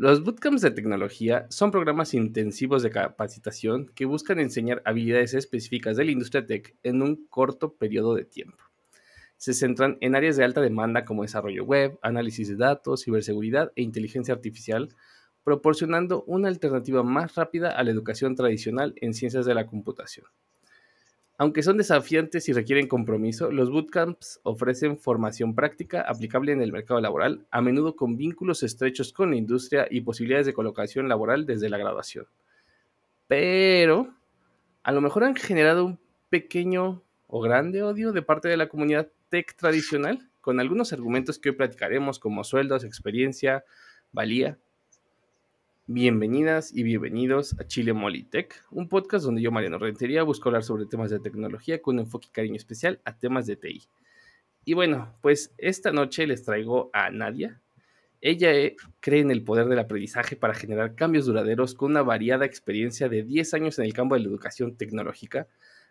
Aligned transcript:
Los 0.00 0.24
bootcamps 0.24 0.62
de 0.62 0.70
tecnología 0.70 1.46
son 1.50 1.70
programas 1.70 2.14
intensivos 2.14 2.82
de 2.82 2.88
capacitación 2.88 3.90
que 3.94 4.06
buscan 4.06 4.38
enseñar 4.38 4.80
habilidades 4.86 5.34
específicas 5.34 5.98
de 5.98 6.06
la 6.06 6.10
industria 6.10 6.46
tech 6.46 6.74
en 6.82 7.02
un 7.02 7.26
corto 7.26 7.74
periodo 7.74 8.14
de 8.14 8.24
tiempo. 8.24 8.64
Se 9.36 9.52
centran 9.52 9.98
en 10.00 10.16
áreas 10.16 10.38
de 10.38 10.44
alta 10.44 10.62
demanda 10.62 11.04
como 11.04 11.20
desarrollo 11.20 11.64
web, 11.64 11.98
análisis 12.00 12.48
de 12.48 12.56
datos, 12.56 13.02
ciberseguridad 13.04 13.72
e 13.76 13.82
inteligencia 13.82 14.32
artificial, 14.32 14.88
proporcionando 15.44 16.24
una 16.24 16.48
alternativa 16.48 17.02
más 17.02 17.34
rápida 17.34 17.70
a 17.70 17.84
la 17.84 17.90
educación 17.90 18.34
tradicional 18.36 18.94
en 19.02 19.12
ciencias 19.12 19.44
de 19.44 19.52
la 19.52 19.66
computación. 19.66 20.24
Aunque 21.40 21.62
son 21.62 21.78
desafiantes 21.78 22.50
y 22.50 22.52
requieren 22.52 22.86
compromiso, 22.86 23.50
los 23.50 23.70
bootcamps 23.70 24.40
ofrecen 24.42 24.98
formación 24.98 25.54
práctica 25.54 26.02
aplicable 26.02 26.52
en 26.52 26.60
el 26.60 26.70
mercado 26.70 27.00
laboral, 27.00 27.46
a 27.50 27.62
menudo 27.62 27.96
con 27.96 28.18
vínculos 28.18 28.62
estrechos 28.62 29.10
con 29.14 29.30
la 29.30 29.36
industria 29.36 29.88
y 29.90 30.02
posibilidades 30.02 30.44
de 30.44 30.52
colocación 30.52 31.08
laboral 31.08 31.46
desde 31.46 31.70
la 31.70 31.78
graduación. 31.78 32.26
Pero 33.26 34.14
a 34.82 34.92
lo 34.92 35.00
mejor 35.00 35.24
han 35.24 35.34
generado 35.34 35.86
un 35.86 35.98
pequeño 36.28 37.02
o 37.26 37.40
grande 37.40 37.82
odio 37.82 38.12
de 38.12 38.20
parte 38.20 38.48
de 38.48 38.58
la 38.58 38.68
comunidad 38.68 39.08
tech 39.30 39.56
tradicional, 39.56 40.28
con 40.42 40.60
algunos 40.60 40.92
argumentos 40.92 41.38
que 41.38 41.48
hoy 41.48 41.56
platicaremos 41.56 42.18
como 42.18 42.44
sueldos, 42.44 42.84
experiencia, 42.84 43.64
valía. 44.12 44.58
Bienvenidas 45.86 46.72
y 46.72 46.84
bienvenidos 46.84 47.58
a 47.58 47.66
Chile 47.66 47.92
Molitech, 47.92 48.54
un 48.70 48.88
podcast 48.88 49.24
donde 49.24 49.42
yo, 49.42 49.50
Mariano 49.50 49.78
Rentería, 49.78 50.22
busco 50.22 50.48
hablar 50.48 50.62
sobre 50.62 50.86
temas 50.86 51.10
de 51.10 51.18
tecnología 51.18 51.82
con 51.82 51.96
un 51.96 52.02
enfoque 52.02 52.28
y 52.28 52.32
cariño 52.32 52.56
especial 52.56 53.00
a 53.04 53.18
temas 53.18 53.46
de 53.46 53.56
TI. 53.56 53.82
Y 54.64 54.74
bueno, 54.74 55.16
pues 55.20 55.52
esta 55.58 55.90
noche 55.90 56.26
les 56.26 56.44
traigo 56.44 56.90
a 56.92 57.10
Nadia. 57.10 57.60
Ella 58.20 58.52
eh, 58.52 58.76
cree 59.00 59.20
en 59.20 59.30
el 59.30 59.42
poder 59.42 59.66
del 59.66 59.78
aprendizaje 59.78 60.36
para 60.36 60.54
generar 60.54 60.94
cambios 60.94 61.26
duraderos 61.26 61.74
con 61.74 61.90
una 61.90 62.02
variada 62.02 62.44
experiencia 62.44 63.08
de 63.08 63.24
10 63.24 63.54
años 63.54 63.78
en 63.78 63.86
el 63.86 63.92
campo 63.92 64.14
de 64.14 64.20
la 64.20 64.28
educación 64.28 64.76
tecnológica. 64.76 65.48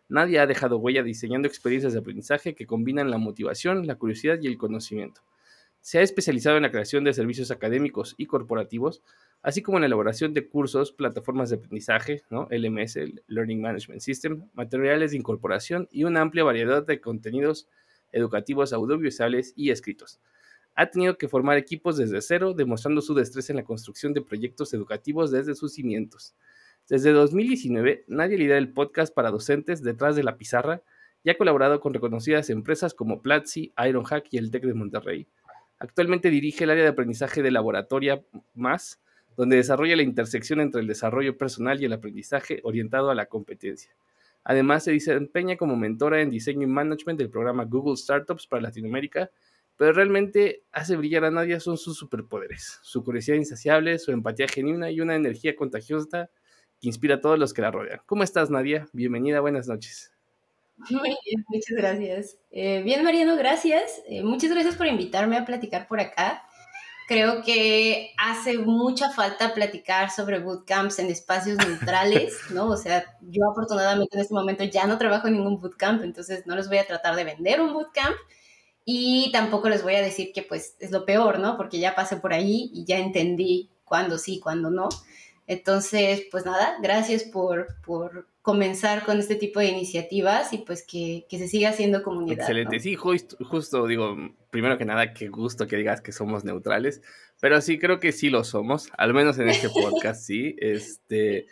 Nadia 0.07 0.43
ha 0.43 0.47
dejado 0.47 0.77
huella 0.77 1.03
diseñando 1.03 1.47
experiencias 1.47 1.93
de 1.93 1.99
aprendizaje 1.99 2.55
que 2.55 2.65
combinan 2.65 3.11
la 3.11 3.17
motivación, 3.17 3.85
la 3.85 3.95
curiosidad 3.95 4.39
y 4.41 4.47
el 4.47 4.57
conocimiento. 4.57 5.21
Se 5.81 5.99
ha 5.99 6.01
especializado 6.01 6.57
en 6.57 6.63
la 6.63 6.71
creación 6.71 7.03
de 7.03 7.13
servicios 7.13 7.51
académicos 7.51 8.15
y 8.17 8.25
corporativos, 8.25 9.01
así 9.41 9.61
como 9.61 9.77
en 9.77 9.81
la 9.81 9.87
elaboración 9.87 10.33
de 10.33 10.47
cursos, 10.47 10.91
plataformas 10.91 11.49
de 11.49 11.57
aprendizaje. 11.57 12.23
LMS, 12.29 12.97
Learning 13.27 13.61
Management 13.61 14.01
System, 14.01 14.49
materiales 14.53 15.11
de 15.11 15.17
incorporación 15.17 15.87
y 15.91 16.03
una 16.03 16.21
amplia 16.21 16.43
variedad 16.43 16.85
de 16.85 16.99
contenidos 16.99 17.67
educativos 18.11 18.73
audiovisuales 18.73 19.53
y 19.55 19.71
escritos. 19.71 20.19
Ha 20.75 20.89
tenido 20.89 21.17
que 21.17 21.27
formar 21.27 21.57
equipos 21.57 21.97
desde 21.97 22.21
cero, 22.21 22.53
demostrando 22.53 23.01
su 23.01 23.13
destreza 23.13 23.51
en 23.51 23.57
la 23.57 23.65
construcción 23.65 24.13
de 24.13 24.21
proyectos 24.21 24.73
educativos 24.73 25.31
desde 25.31 25.55
sus 25.55 25.73
cimientos. 25.73 26.35
Desde 26.87 27.11
2019, 27.11 28.05
nadie 28.07 28.37
lidera 28.37 28.57
el 28.57 28.71
podcast 28.71 29.13
para 29.13 29.29
docentes 29.29 29.83
detrás 29.83 30.15
de 30.15 30.23
la 30.23 30.37
pizarra 30.37 30.81
y 31.23 31.29
ha 31.29 31.37
colaborado 31.37 31.79
con 31.79 31.93
reconocidas 31.93 32.49
empresas 32.49 32.93
como 32.93 33.21
Platzi, 33.21 33.73
Ironhack 33.77 34.27
y 34.31 34.37
el 34.37 34.51
TEC 34.51 34.63
de 34.63 34.73
Monterrey. 34.73 35.27
Actualmente 35.79 36.29
dirige 36.29 36.63
el 36.63 36.71
área 36.71 36.83
de 36.83 36.89
aprendizaje 36.89 37.41
de 37.41 37.51
Laboratoria 37.51 38.23
Más, 38.53 38.99
donde 39.39 39.55
desarrolla 39.55 39.95
la 39.95 40.03
intersección 40.03 40.59
entre 40.59 40.81
el 40.81 40.87
desarrollo 40.87 41.37
personal 41.37 41.81
y 41.81 41.85
el 41.85 41.93
aprendizaje 41.93 42.59
orientado 42.63 43.09
a 43.09 43.15
la 43.15 43.27
competencia. 43.27 43.89
Además, 44.43 44.83
se 44.83 44.91
desempeña 44.91 45.55
como 45.55 45.77
mentora 45.77 46.21
en 46.21 46.29
diseño 46.29 46.63
y 46.63 46.69
management 46.69 47.17
del 47.17 47.29
programa 47.29 47.63
Google 47.63 47.95
Startups 47.95 48.47
para 48.47 48.63
Latinoamérica, 48.63 49.31
pero 49.77 49.93
realmente 49.93 50.63
hace 50.73 50.97
brillar 50.97 51.23
a 51.23 51.31
nadie 51.31 51.57
son 51.61 51.77
sus 51.77 51.97
superpoderes, 51.97 52.79
su 52.81 53.01
curiosidad 53.01 53.37
insaciable, 53.37 53.97
su 53.97 54.11
empatía 54.11 54.45
genuina 54.49 54.91
y 54.91 54.99
una 54.99 55.15
energía 55.15 55.55
contagiosa 55.55 56.29
que 56.81 56.89
inspira 56.89 57.15
a 57.15 57.21
todos 57.21 57.39
los 57.39 57.53
que 57.53 57.61
la 57.61 57.71
rodean. 57.71 58.01
¿Cómo 58.05 58.23
estás, 58.23 58.49
Nadia? 58.49 58.89
Bienvenida, 58.91 59.39
buenas 59.39 59.69
noches. 59.69 60.11
Muy 60.89 61.15
bien, 61.25 61.45
muchas 61.47 61.77
gracias. 61.77 62.37
Eh, 62.51 62.81
bien, 62.83 63.05
Mariano, 63.05 63.37
gracias. 63.37 64.01
Eh, 64.05 64.21
muchas 64.21 64.51
gracias 64.51 64.75
por 64.75 64.87
invitarme 64.87 65.37
a 65.37 65.45
platicar 65.45 65.87
por 65.87 66.01
acá. 66.01 66.43
Creo 67.09 67.41
que 67.41 68.13
hace 68.19 68.59
mucha 68.59 69.09
falta 69.09 69.55
platicar 69.55 70.11
sobre 70.11 70.37
bootcamps 70.37 70.99
en 70.99 71.07
espacios 71.07 71.57
neutrales, 71.57 72.37
¿no? 72.51 72.67
O 72.69 72.77
sea, 72.77 73.03
yo 73.21 73.49
afortunadamente 73.49 74.15
en 74.15 74.21
este 74.21 74.35
momento 74.35 74.63
ya 74.63 74.85
no 74.85 74.99
trabajo 74.99 75.27
en 75.27 75.33
ningún 75.33 75.59
bootcamp, 75.59 76.03
entonces 76.03 76.45
no 76.45 76.55
les 76.55 76.67
voy 76.67 76.77
a 76.77 76.85
tratar 76.85 77.15
de 77.15 77.23
vender 77.23 77.61
un 77.61 77.73
bootcamp 77.73 78.15
y 78.85 79.31
tampoco 79.33 79.69
les 79.69 79.81
voy 79.81 79.95
a 79.95 80.03
decir 80.03 80.31
que 80.35 80.43
pues 80.43 80.75
es 80.79 80.91
lo 80.91 81.03
peor, 81.03 81.39
¿no? 81.39 81.57
Porque 81.57 81.79
ya 81.79 81.95
pasé 81.95 82.17
por 82.17 82.31
ahí 82.31 82.69
y 82.75 82.85
ya 82.85 82.99
entendí 82.99 83.71
cuándo 83.85 84.19
sí, 84.19 84.39
cuándo 84.39 84.69
no. 84.69 84.87
Entonces, 85.47 86.27
pues 86.29 86.45
nada, 86.45 86.77
gracias 86.79 87.23
por, 87.23 87.75
por 87.83 88.27
comenzar 88.49 89.05
con 89.05 89.19
este 89.19 89.35
tipo 89.35 89.59
de 89.59 89.67
iniciativas 89.67 90.53
y 90.53 90.57
pues 90.57 90.83
que, 90.83 91.27
se 91.29 91.47
siga 91.47 91.69
haciendo 91.69 92.01
comunidad. 92.01 92.39
Excelente, 92.39 92.79
sí, 92.79 92.95
justo, 92.95 93.85
digo, 93.85 94.17
primero 94.49 94.75
que 94.75 94.85
nada, 94.85 95.13
qué 95.13 95.27
gusto 95.27 95.67
que 95.67 95.75
digas 95.75 96.01
que 96.01 96.11
somos 96.11 96.45
neutrales, 96.45 97.03
pero 97.39 97.61
sí 97.61 97.77
creo 97.77 97.99
que 97.99 98.11
sí 98.11 98.31
lo 98.31 98.43
somos, 98.43 98.89
al 98.97 99.13
menos 99.13 99.37
en 99.37 99.49
este 99.49 99.69
podcast, 99.69 100.23
sí, 100.23 100.55
este, 100.57 101.45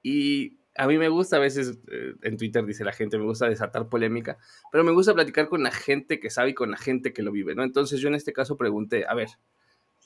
y 0.00 0.58
a 0.76 0.86
mí 0.86 0.96
me 0.96 1.08
gusta 1.08 1.38
a 1.38 1.40
veces, 1.40 1.76
eh, 1.90 2.14
en 2.22 2.36
Twitter 2.36 2.64
dice 2.64 2.84
la 2.84 2.92
gente, 2.92 3.18
me 3.18 3.24
gusta 3.24 3.48
desatar 3.48 3.88
polémica, 3.88 4.38
pero 4.70 4.84
me 4.84 4.92
gusta 4.92 5.12
platicar 5.12 5.48
con 5.48 5.64
la 5.64 5.72
gente 5.72 6.20
que 6.20 6.30
sabe 6.30 6.50
y 6.50 6.54
con 6.54 6.70
la 6.70 6.76
gente 6.76 7.12
que 7.12 7.24
lo 7.24 7.32
vive, 7.32 7.56
¿no? 7.56 7.64
Entonces 7.64 7.98
yo 7.98 8.06
en 8.06 8.14
este 8.14 8.32
caso 8.32 8.56
pregunté, 8.56 9.06
a 9.08 9.14
ver, 9.14 9.30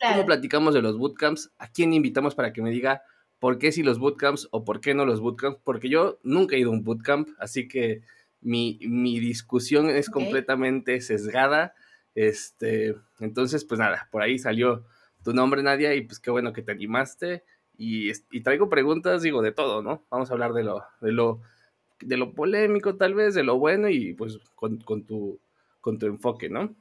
¿cómo 0.01 0.25
platicamos 0.25 0.73
de 0.73 0.81
los 0.81 0.97
bootcamps? 0.97 1.51
¿A 1.59 1.71
quién 1.71 1.93
invitamos 1.93 2.35
para 2.35 2.55
que 2.55 2.63
me 2.63 2.71
diga 2.71 3.03
por 3.39 3.59
qué 3.59 3.73
si 3.73 3.83
los 3.83 3.99
bootcamps 3.99 4.49
o 4.51 4.65
por 4.65 4.81
qué 4.81 4.95
no 4.95 5.05
los 5.05 5.21
bootcamps, 5.21 5.61
porque 5.63 5.89
yo 5.89 6.19
nunca 6.23 6.57
he 6.57 6.61
ido 6.61 6.71
a 6.71 6.75
un 6.75 6.85
bootcamp, 6.85 7.29
así 7.39 7.69
que 7.69 8.03
mi, 8.41 8.79
discusión 9.21 9.91
es 9.91 10.11
completamente 10.11 11.01
sesgada. 11.01 11.75
Este, 12.15 12.97
entonces, 13.21 13.65
pues 13.65 13.79
nada, 13.79 14.09
por 14.11 14.23
ahí 14.23 14.39
salió 14.39 14.85
tu 15.23 15.33
nombre, 15.33 15.63
Nadia, 15.63 15.95
y 15.95 16.03
pues 16.03 16.19
qué 16.21 16.31
bueno 16.31 16.53
que 16.53 16.63
te 16.63 16.73
animaste. 16.73 17.45
Y, 17.77 18.13
traigo 18.43 18.69
preguntas, 18.69 19.23
digo, 19.23 19.41
de 19.41 19.53
todo, 19.53 19.83
¿no? 19.83 20.05
Vamos 20.11 20.31
a 20.31 20.33
hablar 20.33 20.53
de 20.53 20.65
lo, 20.65 20.83
de 21.01 21.13
lo, 21.13 21.41
de 22.01 22.17
lo 22.17 22.33
polémico, 22.33 22.97
tal 22.97 23.15
vez, 23.15 23.35
de 23.35 23.45
lo 23.45 23.59
bueno, 23.59 23.89
y 23.89 24.15
pues 24.15 24.39
con, 24.57 24.79
con 24.79 25.05
tu, 25.05 25.39
con 25.81 25.99
tu 25.99 26.07
enfoque, 26.07 26.49
¿no? 26.49 26.75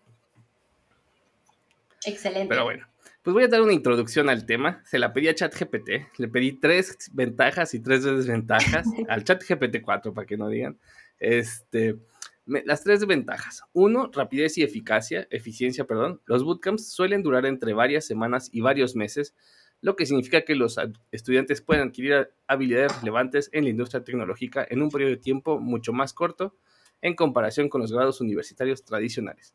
Excelente. 2.05 2.47
Pero 2.47 2.63
bueno, 2.63 2.87
pues 3.27 3.33
voy 3.33 3.43
a 3.43 3.49
dar 3.49 3.61
una 3.61 3.73
introducción 3.73 4.29
al 4.29 4.45
tema. 4.45 4.81
Se 4.85 4.97
la 4.97 5.11
pedí 5.11 5.27
a 5.27 5.35
ChatGPT. 5.35 5.89
Le 6.17 6.29
pedí 6.29 6.53
tres 6.53 6.97
ventajas 7.11 7.73
y 7.73 7.81
tres 7.81 8.05
desventajas 8.05 8.87
al 9.09 9.25
ChatGPT 9.25 9.81
4, 9.81 10.13
para 10.13 10.25
que 10.25 10.37
no 10.37 10.47
digan. 10.47 10.79
Este, 11.19 11.97
las 12.45 12.85
tres 12.85 13.05
ventajas. 13.05 13.63
Uno, 13.73 14.09
rapidez 14.13 14.57
y 14.57 14.63
eficacia, 14.63 15.27
eficiencia, 15.29 15.83
perdón. 15.83 16.21
Los 16.25 16.45
bootcamps 16.45 16.89
suelen 16.89 17.21
durar 17.21 17.45
entre 17.45 17.73
varias 17.73 18.05
semanas 18.05 18.47
y 18.53 18.61
varios 18.61 18.95
meses, 18.95 19.35
lo 19.81 19.97
que 19.97 20.05
significa 20.05 20.45
que 20.45 20.55
los 20.55 20.77
estudiantes 21.11 21.61
pueden 21.61 21.89
adquirir 21.89 22.29
habilidades 22.47 22.97
relevantes 23.01 23.49
en 23.51 23.65
la 23.65 23.71
industria 23.71 24.05
tecnológica 24.05 24.65
en 24.69 24.81
un 24.81 24.89
periodo 24.89 25.11
de 25.11 25.17
tiempo 25.17 25.59
mucho 25.59 25.91
más 25.91 26.13
corto 26.13 26.55
en 27.01 27.13
comparación 27.13 27.67
con 27.67 27.81
los 27.81 27.91
grados 27.91 28.21
universitarios 28.21 28.85
tradicionales. 28.85 29.53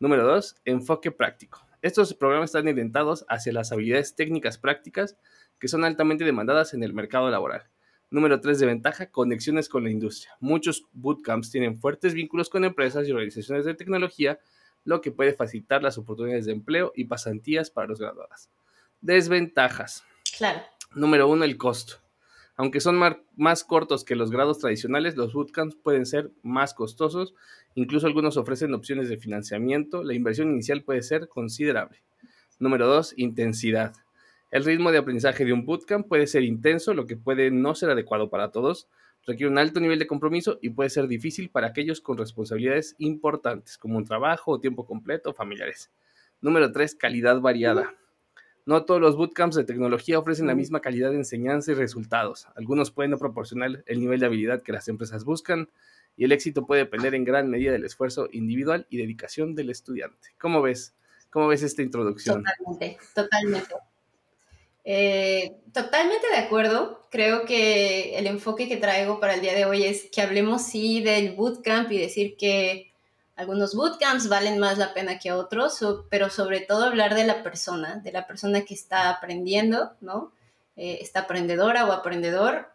Número 0.00 0.26
dos, 0.26 0.56
enfoque 0.64 1.12
práctico. 1.12 1.64
Estos 1.82 2.14
programas 2.14 2.50
están 2.50 2.68
orientados 2.68 3.26
hacia 3.28 3.52
las 3.52 3.72
habilidades 3.72 4.14
técnicas 4.14 4.56
prácticas 4.56 5.18
que 5.58 5.66
son 5.66 5.84
altamente 5.84 6.24
demandadas 6.24 6.74
en 6.74 6.84
el 6.84 6.94
mercado 6.94 7.28
laboral. 7.28 7.64
Número 8.08 8.40
3 8.40 8.60
de 8.60 8.66
ventaja, 8.66 9.10
conexiones 9.10 9.68
con 9.68 9.82
la 9.82 9.90
industria. 9.90 10.32
Muchos 10.38 10.86
bootcamps 10.92 11.50
tienen 11.50 11.76
fuertes 11.76 12.14
vínculos 12.14 12.50
con 12.50 12.64
empresas 12.64 13.08
y 13.08 13.10
organizaciones 13.10 13.64
de 13.64 13.74
tecnología, 13.74 14.38
lo 14.84 15.00
que 15.00 15.10
puede 15.10 15.32
facilitar 15.32 15.82
las 15.82 15.98
oportunidades 15.98 16.46
de 16.46 16.52
empleo 16.52 16.92
y 16.94 17.06
pasantías 17.06 17.70
para 17.70 17.88
los 17.88 17.98
graduados. 17.98 18.48
Desventajas. 19.00 20.04
Claro. 20.36 20.60
Número 20.94 21.28
1, 21.28 21.44
el 21.44 21.56
costo. 21.56 21.96
Aunque 22.56 22.80
son 22.80 23.00
más 23.36 23.64
cortos 23.64 24.04
que 24.04 24.14
los 24.14 24.30
grados 24.30 24.58
tradicionales, 24.58 25.16
los 25.16 25.32
bootcamps 25.32 25.74
pueden 25.74 26.04
ser 26.04 26.30
más 26.42 26.74
costosos. 26.74 27.34
Incluso 27.74 28.06
algunos 28.06 28.36
ofrecen 28.36 28.74
opciones 28.74 29.08
de 29.08 29.16
financiamiento. 29.16 30.04
La 30.04 30.14
inversión 30.14 30.50
inicial 30.50 30.82
puede 30.82 31.02
ser 31.02 31.28
considerable. 31.28 32.02
Número 32.58 32.86
2. 32.86 33.14
Intensidad. 33.16 33.94
El 34.50 34.64
ritmo 34.64 34.92
de 34.92 34.98
aprendizaje 34.98 35.46
de 35.46 35.54
un 35.54 35.64
bootcamp 35.64 36.06
puede 36.06 36.26
ser 36.26 36.42
intenso, 36.42 36.92
lo 36.92 37.06
que 37.06 37.16
puede 37.16 37.50
no 37.50 37.74
ser 37.74 37.88
adecuado 37.88 38.28
para 38.28 38.50
todos. 38.50 38.86
Requiere 39.26 39.50
un 39.50 39.56
alto 39.56 39.80
nivel 39.80 39.98
de 39.98 40.06
compromiso 40.06 40.58
y 40.60 40.70
puede 40.70 40.90
ser 40.90 41.08
difícil 41.08 41.48
para 41.48 41.68
aquellos 41.68 42.02
con 42.02 42.18
responsabilidades 42.18 42.94
importantes, 42.98 43.78
como 43.78 43.96
un 43.96 44.04
trabajo 44.04 44.50
o 44.52 44.60
tiempo 44.60 44.84
completo 44.84 45.30
o 45.30 45.34
familiares. 45.34 45.90
Número 46.42 46.70
3. 46.70 46.96
Calidad 46.96 47.40
variada. 47.40 47.94
No 48.64 48.84
todos 48.84 49.00
los 49.00 49.16
bootcamps 49.16 49.56
de 49.56 49.64
tecnología 49.64 50.18
ofrecen 50.18 50.46
la 50.46 50.54
misma 50.54 50.80
calidad 50.80 51.10
de 51.10 51.16
enseñanza 51.16 51.72
y 51.72 51.74
resultados. 51.74 52.46
Algunos 52.54 52.90
pueden 52.90 53.10
no 53.10 53.18
proporcionar 53.18 53.82
el 53.86 54.00
nivel 54.00 54.20
de 54.20 54.26
habilidad 54.26 54.62
que 54.62 54.72
las 54.72 54.86
empresas 54.88 55.24
buscan 55.24 55.68
y 56.16 56.24
el 56.24 56.32
éxito 56.32 56.66
puede 56.66 56.82
depender 56.82 57.14
en 57.14 57.24
gran 57.24 57.48
medida 57.48 57.72
del 57.72 57.84
esfuerzo 57.84 58.28
individual 58.30 58.86
y 58.90 58.98
dedicación 58.98 59.54
del 59.54 59.70
estudiante. 59.70 60.28
¿Cómo 60.38 60.62
ves? 60.62 60.94
¿Cómo 61.30 61.48
ves 61.48 61.62
esta 61.62 61.82
introducción? 61.82 62.44
Totalmente, 62.44 62.98
totalmente. 63.14 63.74
Eh, 64.84 65.56
totalmente 65.72 66.28
de 66.28 66.36
acuerdo. 66.36 67.08
Creo 67.10 67.44
que 67.44 68.18
el 68.18 68.26
enfoque 68.26 68.68
que 68.68 68.76
traigo 68.76 69.20
para 69.20 69.34
el 69.34 69.40
día 69.40 69.54
de 69.54 69.64
hoy 69.64 69.84
es 69.84 70.08
que 70.10 70.20
hablemos 70.20 70.62
sí 70.62 71.02
del 71.02 71.34
bootcamp 71.34 71.90
y 71.90 71.98
decir 71.98 72.36
que 72.36 72.91
algunos 73.42 73.74
bootcamps 73.74 74.28
valen 74.28 74.58
más 74.58 74.78
la 74.78 74.94
pena 74.94 75.18
que 75.18 75.32
otros, 75.32 75.80
pero 76.08 76.30
sobre 76.30 76.60
todo 76.60 76.84
hablar 76.84 77.14
de 77.14 77.24
la 77.24 77.42
persona, 77.42 77.96
de 77.96 78.12
la 78.12 78.26
persona 78.26 78.62
que 78.62 78.72
está 78.72 79.10
aprendiendo, 79.10 79.92
¿no? 80.00 80.32
Eh, 80.76 80.98
está 81.00 81.20
aprendedora 81.20 81.86
o 81.86 81.92
aprendedor. 81.92 82.72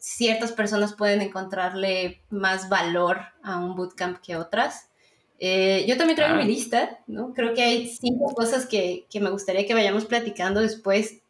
Ciertas 0.00 0.50
personas 0.50 0.94
pueden 0.94 1.22
encontrarle 1.22 2.22
más 2.28 2.68
valor 2.68 3.20
a 3.42 3.58
un 3.58 3.76
bootcamp 3.76 4.18
que 4.18 4.36
otras. 4.36 4.90
Eh, 5.38 5.84
yo 5.86 5.96
también 5.96 6.16
traigo 6.16 6.34
mi 6.34 6.42
ah. 6.42 6.46
lista, 6.46 6.98
¿no? 7.06 7.32
Creo 7.32 7.54
que 7.54 7.62
hay 7.62 7.88
cinco 7.88 8.34
cosas 8.34 8.66
que, 8.66 9.06
que, 9.08 9.20
me 9.20 9.30
gustaría 9.30 9.64
que 9.64 9.74
vayamos 9.74 10.04
platicando 10.06 10.60
después 10.60 11.20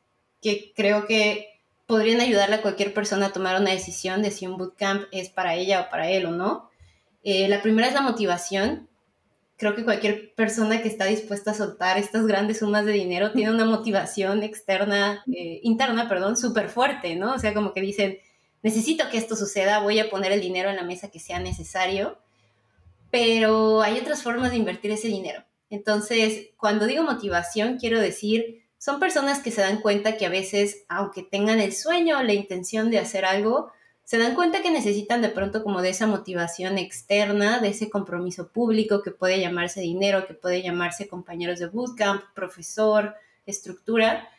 que 0.41 0.73
creo 0.75 1.07
que 1.07 1.61
podrían 1.87 2.23
ayudarle 2.23 2.57
a 2.57 2.63
cualquier 2.63 2.95
persona 2.95 3.27
a 3.27 3.33
tomar 3.33 3.61
una 3.61 3.73
decisión 3.73 4.23
de 4.23 4.31
si 4.31 4.47
un 4.47 4.57
bootcamp 4.57 5.05
es 5.13 5.29
para 5.29 5.55
ella 5.55 5.83
o 5.83 5.91
para 5.91 6.09
él 6.09 6.25
o 6.25 6.31
no. 6.31 6.68
Eh, 7.31 7.49
la 7.49 7.61
primera 7.61 7.89
es 7.89 7.95
la 7.95 8.01
motivación. 8.01 8.89
Creo 9.57 9.75
que 9.75 9.85
cualquier 9.85 10.35
persona 10.35 10.81
que 10.81 10.89
está 10.89 11.05
dispuesta 11.05 11.51
a 11.51 11.55
soltar 11.55 11.99
estas 11.99 12.27
grandes 12.27 12.61
sumas 12.61 12.87
de 12.87 12.93
dinero 12.93 13.33
tiene 13.35 13.53
una 13.53 13.65
motivación 13.65 14.43
externa, 14.43 15.23
eh, 15.33 15.61
interna, 15.63 16.09
perdón, 16.09 16.37
súper 16.37 16.69
fuerte, 16.69 17.17
¿no? 17.17 17.35
O 17.35 17.39
sea, 17.39 17.53
como 17.55 17.73
que 17.75 17.81
dicen, 17.81 18.19
necesito 18.63 19.09
que 19.11 19.19
esto 19.19 19.37
suceda, 19.37 19.81
voy 19.81 19.99
a 19.99 20.09
poner 20.09 20.33
el 20.33 20.41
dinero 20.41 20.71
en 20.71 20.77
la 20.77 20.85
mesa 20.85 21.11
que 21.11 21.21
sea 21.21 21.39
necesario 21.39 22.19
pero 23.11 23.83
hay 23.83 23.99
otras 23.99 24.23
formas 24.23 24.51
de 24.51 24.59
invertir 24.59 24.91
ese 24.91 25.09
dinero. 25.09 25.45
Entonces, 25.71 26.49
cuando 26.57 26.87
digo 26.87 27.03
motivación, 27.03 27.79
quiero 27.79 28.01
decir, 28.01 28.65
son 28.79 29.01
personas 29.01 29.41
que 29.41 29.51
se 29.51 29.61
dan 29.61 29.81
cuenta 29.81 30.17
que 30.17 30.27
a 30.27 30.31
veces, 30.31 30.85
aunque 30.89 31.23
tengan 31.23 31.61
el 31.61 31.75
sueño 31.75 32.19
o 32.19 32.23
la 32.23 32.35
intención 32.35 32.91
de 32.91 32.99
hacer 32.99 33.25
algo, 33.25 33.71
se 34.09 34.17
dan 34.17 34.35
cuenta 34.35 34.63
que 34.63 34.71
necesitan 34.71 35.21
de 35.21 35.29
pronto 35.29 35.63
como 35.63 35.83
de 35.83 35.91
esa 35.91 36.07
motivación 36.07 36.79
externa, 36.79 37.59
de 37.59 37.69
ese 37.69 37.91
compromiso 37.91 38.49
público 38.49 39.03
que 39.03 39.11
puede 39.11 39.39
llamarse 39.39 39.83
dinero, 39.83 40.27
que 40.27 40.33
puede 40.33 40.63
llamarse 40.63 41.09
compañeros 41.09 41.59
de 41.59 41.67
bootcamp, 41.67 42.23
profesor, 42.35 43.17
estructura, 43.45 44.31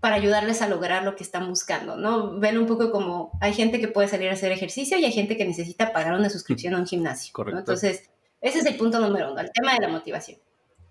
para 0.00 0.16
ayudarles 0.16 0.60
a 0.60 0.68
lograr 0.68 1.04
lo 1.04 1.16
que 1.16 1.24
están 1.24 1.48
buscando, 1.48 1.96
¿no? 1.96 2.38
Ven 2.38 2.58
un 2.58 2.66
poco 2.66 2.90
como 2.90 3.30
hay 3.40 3.54
gente 3.54 3.80
que 3.80 3.88
puede 3.88 4.08
salir 4.08 4.28
a 4.28 4.34
hacer 4.34 4.52
ejercicio 4.52 4.98
y 4.98 5.06
hay 5.06 5.12
gente 5.12 5.38
que 5.38 5.46
necesita 5.46 5.94
pagar 5.94 6.12
una 6.12 6.28
suscripción 6.28 6.74
a 6.74 6.78
un 6.78 6.86
gimnasio. 6.86 7.32
Correcto. 7.32 7.60
Entonces, 7.60 8.10
ese 8.42 8.58
es 8.58 8.66
el 8.66 8.76
punto 8.76 9.00
número 9.00 9.32
uno, 9.32 9.40
el 9.40 9.50
tema 9.52 9.72
de 9.72 9.86
la 9.86 9.88
motivación. 9.88 10.38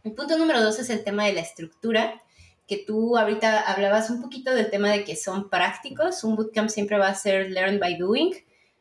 El 0.03 0.13
punto 0.13 0.39
número 0.39 0.63
dos 0.63 0.79
es 0.79 0.89
el 0.89 1.03
tema 1.03 1.25
de 1.25 1.33
la 1.33 1.41
estructura, 1.41 2.19
que 2.67 2.77
tú 2.77 3.17
ahorita 3.17 3.61
hablabas 3.61 4.09
un 4.09 4.21
poquito 4.21 4.53
del 4.53 4.69
tema 4.69 4.91
de 4.91 5.03
que 5.03 5.15
son 5.15 5.49
prácticos. 5.49 6.23
Un 6.23 6.35
bootcamp 6.35 6.69
siempre 6.69 6.97
va 6.97 7.07
a 7.07 7.15
ser 7.15 7.49
learn 7.49 7.79
by 7.79 7.97
doing. 7.97 8.33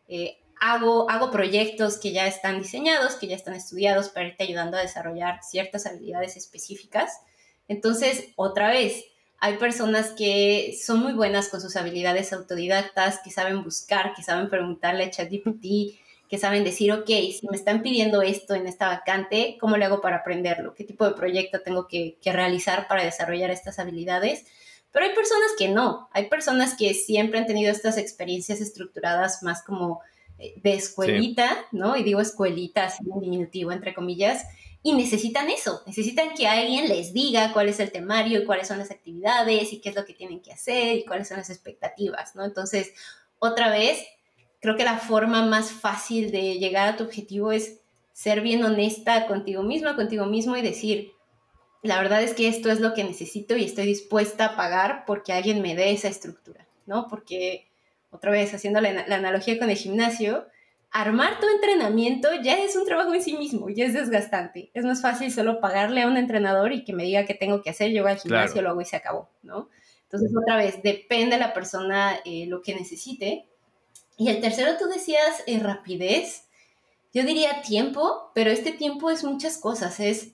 Eh, 0.09 0.39
hago, 0.61 1.09
hago 1.09 1.31
proyectos 1.31 1.97
que 1.99 2.13
ya 2.13 2.27
están 2.27 2.61
diseñados, 2.61 3.15
que 3.15 3.29
ya 3.29 3.37
están 3.37 3.55
estudiados 3.55 4.09
para 4.09 4.29
irte 4.29 4.45
ayudando 4.45 4.77
a 4.77 4.81
desarrollar 4.81 5.41
ciertas 5.43 5.87
habilidades 5.87 6.37
específicas. 6.37 7.21
Entonces, 7.69 8.29
otra 8.37 8.71
vez, 8.71 9.05
hay 9.39 9.57
personas 9.59 10.11
que 10.11 10.77
son 10.83 11.01
muy 11.01 11.13
buenas 11.13 11.49
con 11.49 11.61
sus 11.61 11.77
habilidades 11.77 12.33
autodidactas, 12.33 13.21
que 13.23 13.31
saben 13.31 13.63
buscar, 13.63 14.15
que 14.15 14.23
saben 14.23 14.49
preguntarle 14.49 15.05
a 15.05 15.11
ChatGPT, 15.11 15.99
que 16.29 16.39
saben 16.39 16.65
decir, 16.65 16.93
ok, 16.93 17.07
si 17.07 17.47
me 17.51 17.57
están 17.57 17.83
pidiendo 17.83 18.23
esto 18.23 18.55
en 18.55 18.67
esta 18.67 18.89
vacante, 18.89 19.57
¿cómo 19.61 19.77
le 19.77 19.85
hago 19.85 20.01
para 20.01 20.17
aprenderlo? 20.17 20.75
¿Qué 20.75 20.85
tipo 20.85 21.05
de 21.05 21.15
proyecto 21.15 21.61
tengo 21.61 21.87
que, 21.87 22.19
realizar 22.25 22.89
para 22.89 23.05
desarrollar 23.05 23.51
estas 23.51 23.79
habilidades? 23.79 24.45
Pero 24.91 25.07
hay 25.07 25.15
personas 25.15 25.51
que 25.59 25.69
no, 25.69 26.09
hay 26.13 26.29
personas 26.29 26.77
que 26.77 26.95
siempre 26.95 27.39
han 27.39 27.47
tenido 27.47 27.71
estas 27.71 27.99
experiencias 27.99 28.61
estructuradas 28.61 29.43
más 29.43 29.63
como 29.63 30.01
eh, 30.39 30.55
de 30.57 30.75
escuelita, 30.75 31.49
¿no? 31.71 31.97
Y 31.97 32.03
digo 32.03 32.21
escuelita, 32.21 32.87
así 32.87 33.05
en 33.13 33.21
diminutivo, 33.21 33.73
entre 33.73 33.95
comillas, 33.95 34.45
y 34.83 34.93
necesitan 34.93 35.51
eso, 35.51 35.83
necesitan 35.87 36.35
que 36.35 36.47
alguien 36.47 36.89
les 36.89 37.13
diga 37.13 37.53
cuál 37.53 37.69
es 37.69 37.81
el 37.81 37.91
temario 37.91 38.41
y 38.41 38.45
cuáles 38.45 38.69
son 38.69 38.79
las 38.79 38.93
actividades 38.93 39.73
y 39.73 39.81
qué 39.81 39.89
es 39.89 39.97
lo 39.97 40.05
que 40.05 40.15
tienen 40.15 40.41
que 40.41 40.53
hacer 40.53 40.97
y 40.97 41.05
cuáles 41.05 41.27
son 41.27 41.39
las 41.39 41.51
expectativas, 41.51 42.37
¿no? 42.37 42.45
Entonces, 42.45 42.93
otra 43.39 43.71
vez, 43.71 43.99
creo 44.67 44.77
que 44.77 44.85
la 44.85 44.99
forma 44.99 45.47
más 45.47 45.71
fácil 45.71 46.33
de 46.33 46.59
llegar 46.59 46.89
a 46.89 46.97
tu 46.97 47.05
objetivo 47.05 47.53
es 47.53 47.83
ser 48.13 48.41
bien 48.41 48.65
honesta 48.65 49.29
contigo 49.29 49.63
misma, 49.63 49.95
contigo 49.95 50.27
mismo 50.27 50.57
y 50.57 50.63
decir, 50.63 51.13
la 51.83 52.03
verdad 52.03 52.21
es 52.21 52.35
que 52.35 52.49
esto 52.49 52.69
es 52.69 52.81
lo 52.81 52.93
que 52.93 53.05
necesito 53.05 53.57
y 53.57 53.65
estoy 53.65 53.87
dispuesta 53.87 54.45
a 54.45 54.57
pagar 54.57 55.05
porque 55.07 55.33
alguien 55.33 55.63
me 55.63 55.77
dé 55.77 55.93
esa 55.93 56.09
estructura, 56.09 56.67
¿no? 56.85 57.07
Porque, 57.07 57.69
otra 58.11 58.33
vez, 58.33 58.55
haciendo 58.55 58.81
la, 58.81 59.07
la 59.07 59.15
analogía 59.15 59.57
con 59.57 59.71
el 59.71 59.77
gimnasio, 59.77 60.49
armar 60.91 61.39
tu 61.39 61.47
entrenamiento 61.49 62.31
ya 62.43 62.59
es 62.59 62.75
un 62.75 62.87
trabajo 62.87 63.15
en 63.15 63.23
sí 63.23 63.37
mismo, 63.37 63.69
ya 63.69 63.85
es 63.85 63.95
desgastante. 63.95 64.73
Es 64.75 64.85
más 64.85 65.01
fácil 65.01 65.31
solo 65.31 65.61
pagarle 65.61 66.03
a 66.03 66.09
un 66.09 66.17
entrenador 66.17 66.73
y 66.73 66.83
que 66.83 66.93
me 66.93 67.05
diga 67.05 67.25
qué 67.25 67.35
tengo 67.35 67.63
que 67.63 67.71
hacer, 67.71 67.93
yo 67.93 68.03
voy 68.03 68.11
al 68.11 68.19
gimnasio, 68.19 68.63
lo 68.63 68.71
hago 68.71 68.81
y 68.81 68.85
se 68.85 68.97
acabó, 68.97 69.31
¿no? 69.45 69.69
Entonces, 70.03 70.33
otra 70.37 70.57
vez, 70.57 70.83
depende 70.83 71.37
de 71.37 71.41
la 71.41 71.55
persona 71.55 72.17
eh, 72.25 72.47
lo 72.49 72.63
que 72.63 72.75
necesite. 72.75 73.47
Y 74.17 74.29
el 74.29 74.41
tercero, 74.41 74.77
tú 74.79 74.87
decías 74.87 75.43
eh, 75.47 75.59
rapidez. 75.59 76.45
Yo 77.13 77.25
diría 77.25 77.63
tiempo, 77.63 78.31
pero 78.35 78.51
este 78.51 78.73
tiempo 78.73 79.11
es 79.11 79.25
muchas 79.25 79.59
cosas. 79.59 80.01
Es, 80.01 80.33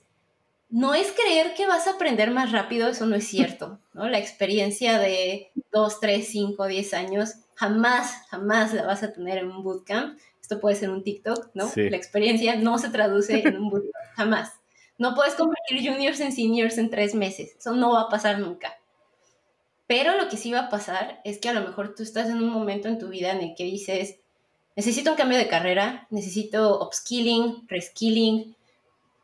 no 0.69 0.93
es 0.93 1.11
creer 1.11 1.53
que 1.53 1.67
vas 1.67 1.87
a 1.87 1.91
aprender 1.91 2.31
más 2.31 2.51
rápido, 2.51 2.89
eso 2.89 3.05
no 3.05 3.15
es 3.15 3.27
cierto, 3.27 3.79
¿no? 3.93 4.09
La 4.09 4.19
experiencia 4.19 4.99
de 4.99 5.51
2, 5.71 5.99
3, 5.99 6.27
5, 6.27 6.67
10 6.67 6.93
años 6.93 7.33
jamás, 7.55 8.25
jamás 8.29 8.73
la 8.73 8.85
vas 8.85 9.03
a 9.03 9.13
tener 9.13 9.37
en 9.37 9.51
un 9.51 9.63
bootcamp 9.63 10.17
esto 10.43 10.59
puede 10.59 10.75
ser 10.75 10.89
un 10.89 11.03
TikTok, 11.03 11.51
¿no? 11.53 11.71
La 11.75 11.95
experiencia 11.95 12.57
no 12.57 12.77
se 12.77 12.89
traduce 12.89 13.47
en 13.47 13.57
un 13.57 13.69
bootcamp, 13.69 13.93
jamás. 14.15 14.51
No 14.97 15.15
puedes 15.15 15.35
convertir 15.35 15.89
juniors 15.89 16.19
en 16.19 16.33
seniors 16.33 16.77
en 16.77 16.89
tres 16.89 17.15
meses, 17.15 17.55
eso 17.57 17.73
no 17.73 17.93
va 17.93 18.01
a 18.01 18.09
pasar 18.09 18.39
nunca. 18.39 18.77
Pero 19.93 20.17
lo 20.17 20.27
que 20.27 20.37
sí 20.37 20.51
va 20.51 20.61
a 20.61 20.69
pasar 20.71 21.21
es 21.23 21.37
que 21.37 21.49
a 21.49 21.53
lo 21.53 21.61
mejor 21.61 21.93
tú 21.93 22.01
estás 22.01 22.27
en 22.27 22.37
un 22.37 22.49
momento 22.49 22.87
en 22.87 22.97
tu 22.97 23.09
vida 23.09 23.31
en 23.31 23.41
el 23.41 23.53
que 23.53 23.65
dices, 23.65 24.15
necesito 24.75 25.11
un 25.11 25.15
cambio 25.15 25.37
de 25.37 25.47
carrera, 25.47 26.07
necesito 26.09 26.83
upskilling, 26.83 27.67
reskilling, 27.67 28.55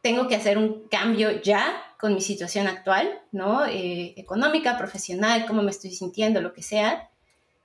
tengo 0.03 0.27
que 0.27 0.35
hacer 0.35 0.59
un 0.59 0.87
cambio 0.87 1.41
ya 1.41 1.75
con 1.99 2.13
mi 2.13 2.21
situación 2.21 2.67
actual, 2.67 3.19
¿no? 3.31 3.65
Eh, 3.65 4.13
económica, 4.15 4.77
profesional, 4.77 5.47
cómo 5.47 5.63
me 5.63 5.71
estoy 5.71 5.89
sintiendo, 5.89 6.39
lo 6.39 6.53
que 6.53 6.61
sea. 6.61 7.09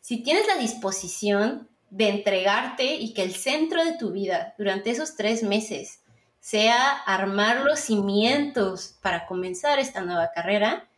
Si 0.00 0.23
tienes 0.23 0.46
la 0.46 0.56
disposición 0.56 1.68
de 1.90 2.08
entregarte 2.08 2.94
y 2.94 3.12
que 3.12 3.23
el 3.23 3.34
centro 3.34 3.84
de 3.84 3.99
tu 3.99 4.12
vida 4.12 4.54
durante 4.56 4.88
esos 4.88 5.14
tres 5.14 5.42
meses 5.42 6.00
sea 6.40 6.90
armar 7.04 7.66
los 7.66 7.80
cimientos 7.80 8.94
para 9.02 9.26
comenzar 9.26 9.78
esta 9.78 10.00
nueva 10.00 10.30
carrera, 10.34 10.88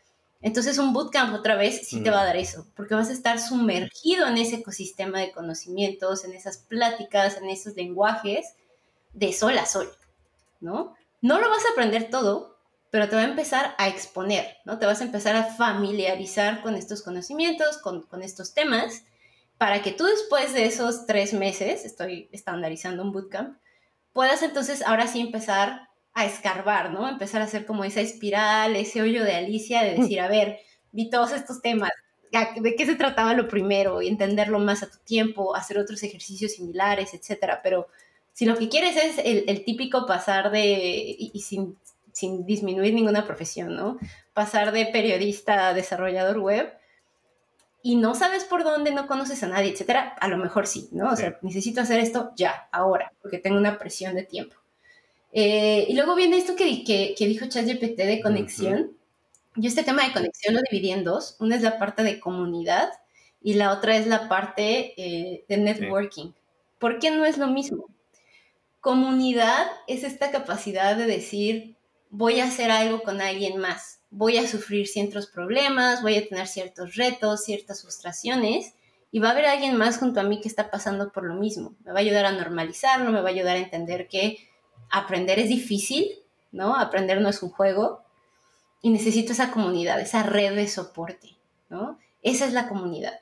entonces 0.46 0.78
un 0.78 0.92
bootcamp 0.92 1.34
otra 1.34 1.56
vez 1.56 1.88
sí 1.88 2.04
te 2.04 2.10
va 2.10 2.20
a 2.20 2.22
mm. 2.22 2.26
dar 2.26 2.36
eso, 2.36 2.68
porque 2.76 2.94
vas 2.94 3.08
a 3.08 3.12
estar 3.12 3.40
sumergido 3.40 4.28
en 4.28 4.38
ese 4.38 4.54
ecosistema 4.54 5.18
de 5.18 5.32
conocimientos, 5.32 6.24
en 6.24 6.34
esas 6.34 6.58
pláticas, 6.58 7.36
en 7.38 7.50
esos 7.50 7.74
lenguajes 7.74 8.54
de 9.12 9.32
sol 9.32 9.58
a 9.58 9.66
sol, 9.66 9.90
¿no? 10.60 10.94
No 11.20 11.40
lo 11.40 11.50
vas 11.50 11.64
a 11.64 11.72
aprender 11.72 12.10
todo, 12.10 12.60
pero 12.92 13.08
te 13.08 13.16
va 13.16 13.22
a 13.22 13.28
empezar 13.28 13.74
a 13.76 13.88
exponer, 13.88 14.58
¿no? 14.64 14.78
Te 14.78 14.86
vas 14.86 15.00
a 15.00 15.04
empezar 15.04 15.34
a 15.34 15.52
familiarizar 15.52 16.62
con 16.62 16.76
estos 16.76 17.02
conocimientos, 17.02 17.78
con, 17.78 18.02
con 18.02 18.22
estos 18.22 18.54
temas, 18.54 19.02
para 19.58 19.82
que 19.82 19.90
tú 19.90 20.04
después 20.04 20.54
de 20.54 20.66
esos 20.66 21.06
tres 21.06 21.32
meses, 21.32 21.84
estoy 21.84 22.28
estandarizando 22.30 23.02
un 23.02 23.10
bootcamp, 23.10 23.58
puedas 24.12 24.44
entonces 24.44 24.82
ahora 24.82 25.08
sí 25.08 25.20
empezar 25.20 25.85
a 26.16 26.24
escarbar, 26.24 26.92
¿no? 26.92 27.06
Empezar 27.06 27.42
a 27.42 27.44
hacer 27.44 27.66
como 27.66 27.84
esa 27.84 28.00
espiral, 28.00 28.74
ese 28.74 29.02
hoyo 29.02 29.22
de 29.22 29.34
Alicia, 29.34 29.82
de 29.82 29.96
decir, 29.96 30.18
a 30.18 30.28
ver, 30.28 30.58
vi 30.90 31.10
todos 31.10 31.32
estos 31.32 31.60
temas, 31.60 31.90
de 32.56 32.74
qué 32.74 32.86
se 32.86 32.96
trataba 32.96 33.34
lo 33.34 33.48
primero 33.48 34.00
y 34.00 34.08
entenderlo 34.08 34.58
más 34.58 34.82
a 34.82 34.90
tu 34.90 34.96
tiempo, 35.04 35.54
hacer 35.54 35.78
otros 35.78 36.02
ejercicios 36.02 36.52
similares, 36.52 37.12
etcétera. 37.12 37.60
Pero 37.62 37.88
si 38.32 38.46
lo 38.46 38.56
que 38.56 38.70
quieres 38.70 38.96
es 38.96 39.20
el, 39.22 39.62
típico 39.66 40.06
pasar 40.06 40.50
de, 40.50 41.14
y, 41.18 41.38
sin, 41.40 41.76
sin 42.12 42.46
disminuir 42.46 42.94
ninguna 42.94 43.26
profesión, 43.26 43.76
¿no? 43.76 43.98
Pasar 44.32 44.72
de 44.72 44.86
periodista 44.86 45.68
a 45.68 45.74
desarrollador 45.74 46.38
web, 46.38 46.72
y 47.82 47.96
no 47.96 48.14
sabes 48.14 48.44
por 48.44 48.64
dónde, 48.64 48.90
no 48.90 49.06
conoces 49.06 49.42
a 49.42 49.48
nadie, 49.48 49.70
etcétera, 49.70 50.16
a 50.18 50.28
lo 50.28 50.38
mejor 50.38 50.66
sí, 50.66 50.88
¿no? 50.92 51.10
O 51.10 51.16
sea, 51.16 51.38
necesito 51.42 51.82
hacer 51.82 52.00
esto 52.00 52.32
ya, 52.36 52.68
ahora, 52.72 53.12
porque 53.20 53.36
tengo 53.36 53.58
una 53.58 53.78
presión 53.78 54.14
de 54.14 54.24
tiempo. 54.24 54.56
Eh, 55.32 55.86
y 55.88 55.94
luego 55.94 56.14
viene 56.14 56.38
esto 56.38 56.56
que, 56.56 56.84
que, 56.84 57.14
que 57.16 57.26
dijo 57.26 57.46
ChatGPT 57.46 57.96
de 57.96 58.20
conexión. 58.22 58.96
Yo 59.56 59.68
este 59.68 59.84
tema 59.84 60.04
de 60.06 60.12
conexión 60.12 60.54
lo 60.54 60.60
dividí 60.70 60.90
en 60.90 61.04
dos. 61.04 61.36
Una 61.40 61.56
es 61.56 61.62
la 61.62 61.78
parte 61.78 62.02
de 62.02 62.20
comunidad 62.20 62.90
y 63.42 63.54
la 63.54 63.72
otra 63.72 63.96
es 63.96 64.06
la 64.06 64.28
parte 64.28 64.94
eh, 64.96 65.44
de 65.48 65.56
networking. 65.56 66.32
¿Por 66.78 66.98
qué 66.98 67.10
no 67.10 67.24
es 67.24 67.38
lo 67.38 67.48
mismo? 67.48 67.86
Comunidad 68.80 69.66
es 69.86 70.04
esta 70.04 70.30
capacidad 70.30 70.96
de 70.96 71.06
decir, 71.06 71.76
voy 72.10 72.40
a 72.40 72.44
hacer 72.44 72.70
algo 72.70 73.02
con 73.02 73.20
alguien 73.20 73.58
más 73.58 73.96
voy 74.10 74.38
a 74.38 74.46
sufrir 74.46 74.86
ciertos 74.86 75.26
problemas, 75.26 76.02
voy 76.02 76.16
a 76.16 76.26
tener 76.26 76.46
ciertos 76.46 76.96
retos, 76.96 77.44
ciertas 77.44 77.82
frustraciones, 77.82 78.74
y 79.10 79.18
va 79.18 79.28
a 79.28 79.32
haber 79.32 79.46
alguien 79.46 79.76
más 79.76 79.98
junto 79.98 80.20
a 80.20 80.22
mí 80.24 80.40
que 80.40 80.48
está 80.48 80.70
pasando 80.70 81.12
por 81.12 81.24
lo 81.24 81.34
mismo. 81.34 81.74
Me 81.84 81.92
va 81.92 81.98
a 81.98 82.02
ayudar 82.02 82.24
a 82.24 82.32
normalizarlo, 82.32 83.12
me 83.12 83.20
va 83.20 83.28
a 83.28 83.32
ayudar 83.32 83.56
a 83.56 83.60
entender 83.60 84.08
que 84.08 84.38
aprender 84.90 85.38
es 85.38 85.48
difícil, 85.48 86.18
¿no? 86.52 86.76
Aprender 86.76 87.20
no 87.20 87.28
es 87.28 87.42
un 87.42 87.50
juego, 87.50 88.06
y 88.86 88.90
necesito 88.90 89.32
esa 89.32 89.50
comunidad, 89.50 90.00
esa 90.00 90.22
red 90.22 90.54
de 90.54 90.68
soporte, 90.68 91.36
¿no? 91.70 91.98
Esa 92.22 92.46
es 92.46 92.52
la 92.52 92.68
comunidad. 92.68 93.20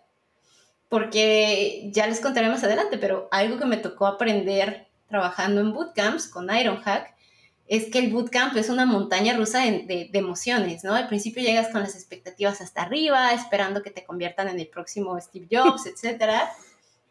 Porque 0.91 1.91
ya 1.91 2.07
les 2.07 2.21
contaré 2.21 2.49
más 2.49 2.63
adelante, 2.65 2.99
pero 2.99 3.29
algo 3.31 3.59
que 3.59 3.65
me 3.65 3.79
tocó 3.79 4.07
aprender 4.07 4.89
trabajando 5.09 5.61
en 5.61 5.73
bootcamps 5.73 6.29
con 6.29 6.55
Ironhack 6.55 7.15
es 7.67 7.87
que 7.87 7.99
el 7.99 8.13
bootcamp 8.13 8.55
es 8.57 8.69
una 8.69 8.85
montaña 8.85 9.35
rusa 9.35 9.61
de, 9.61 10.11
emociones, 10.13 10.85
¿no? 10.85 10.95
Al 10.95 11.09
principio 11.09 11.43
llegas 11.43 11.69
con 11.69 11.81
las 11.81 11.95
expectativas 11.95 12.61
hasta 12.61 12.83
arriba, 12.83 13.33
esperando 13.33 13.83
que 13.83 13.91
te 13.91 14.05
conviertan 14.05 14.49
en 14.49 14.61
el 14.61 14.69
próximo 14.69 15.19
Steve 15.19 15.49
Jobs, 15.51 15.87
etc. 16.05 16.43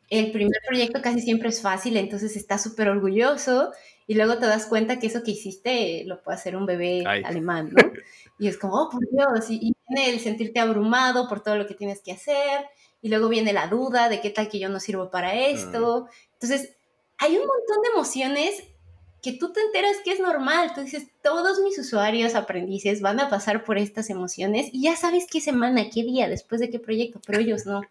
El 0.10 0.32
primer 0.32 0.58
proyecto 0.68 1.02
casi 1.02 1.22
siempre 1.22 1.50
es 1.50 1.62
fácil, 1.62 1.98
entonces 1.98 2.36
estás 2.36 2.62
súper 2.62 2.90
orgulloso 2.90 3.72
y 4.06 4.16
luego 4.16 4.38
te 4.38 4.46
das 4.46 4.66
cuenta 4.66 5.00
que 5.00 5.08
eso 5.08 5.24
que 5.24 5.32
hiciste 5.32 6.04
lo 6.06 6.22
puede 6.22 6.38
hacer 6.38 6.56
un 6.56 6.66
bebé 6.66 7.04
alemán, 7.06 7.72
¿no? 7.72 7.78
Y 8.40 8.48
es 8.48 8.58
como, 8.58 8.76
oh, 8.76 8.90
por 8.90 9.08
Dios, 9.10 9.50
y, 9.50 9.60
y 9.62 9.74
viene 9.88 10.10
el 10.10 10.20
sentirte 10.20 10.60
abrumado 10.60 11.30
por 11.30 11.42
todo 11.44 11.56
lo 11.56 11.68
que 11.68 11.76
tienes 11.76 12.02
que 12.02 12.12
hacer, 12.12 12.66
y 13.02 13.10
luego 13.10 13.30
viene 13.30 13.54
la 13.54 13.68
duda 13.68 14.10
de 14.10 14.22
qué 14.22 14.32
tal 14.32 14.50
que 14.50 14.60
yo 14.60 14.70
no 14.70 14.80
sirvo 14.80 15.12
para 15.12 15.36
esto. 15.36 16.08
Entonces, 16.34 16.76
hay 17.20 17.38
un 17.38 17.46
montón 17.46 17.82
de 17.84 17.90
emociones 17.94 18.64
que 19.24 19.32
tú 19.32 19.54
te 19.54 19.62
enteras 19.62 19.96
que 20.04 20.12
es 20.12 20.20
normal. 20.20 20.74
Tú 20.76 20.82
dices, 20.82 21.08
todos 21.24 21.62
mis 21.62 21.80
usuarios, 21.80 22.36
aprendices 22.36 23.02
van 23.02 23.22
a 23.22 23.30
pasar 23.30 23.64
por 23.64 23.78
estas 23.78 24.10
emociones 24.10 24.68
y 24.74 24.84
ya 24.84 24.98
sabes 24.98 25.26
qué 25.32 25.40
semana, 25.40 25.90
qué 25.90 26.04
día, 26.04 26.28
después 26.28 26.60
de 26.60 26.70
qué 26.70 26.78
proyecto, 26.78 27.22
pero 27.26 27.40
ellos 27.40 27.66
no. 27.66 27.82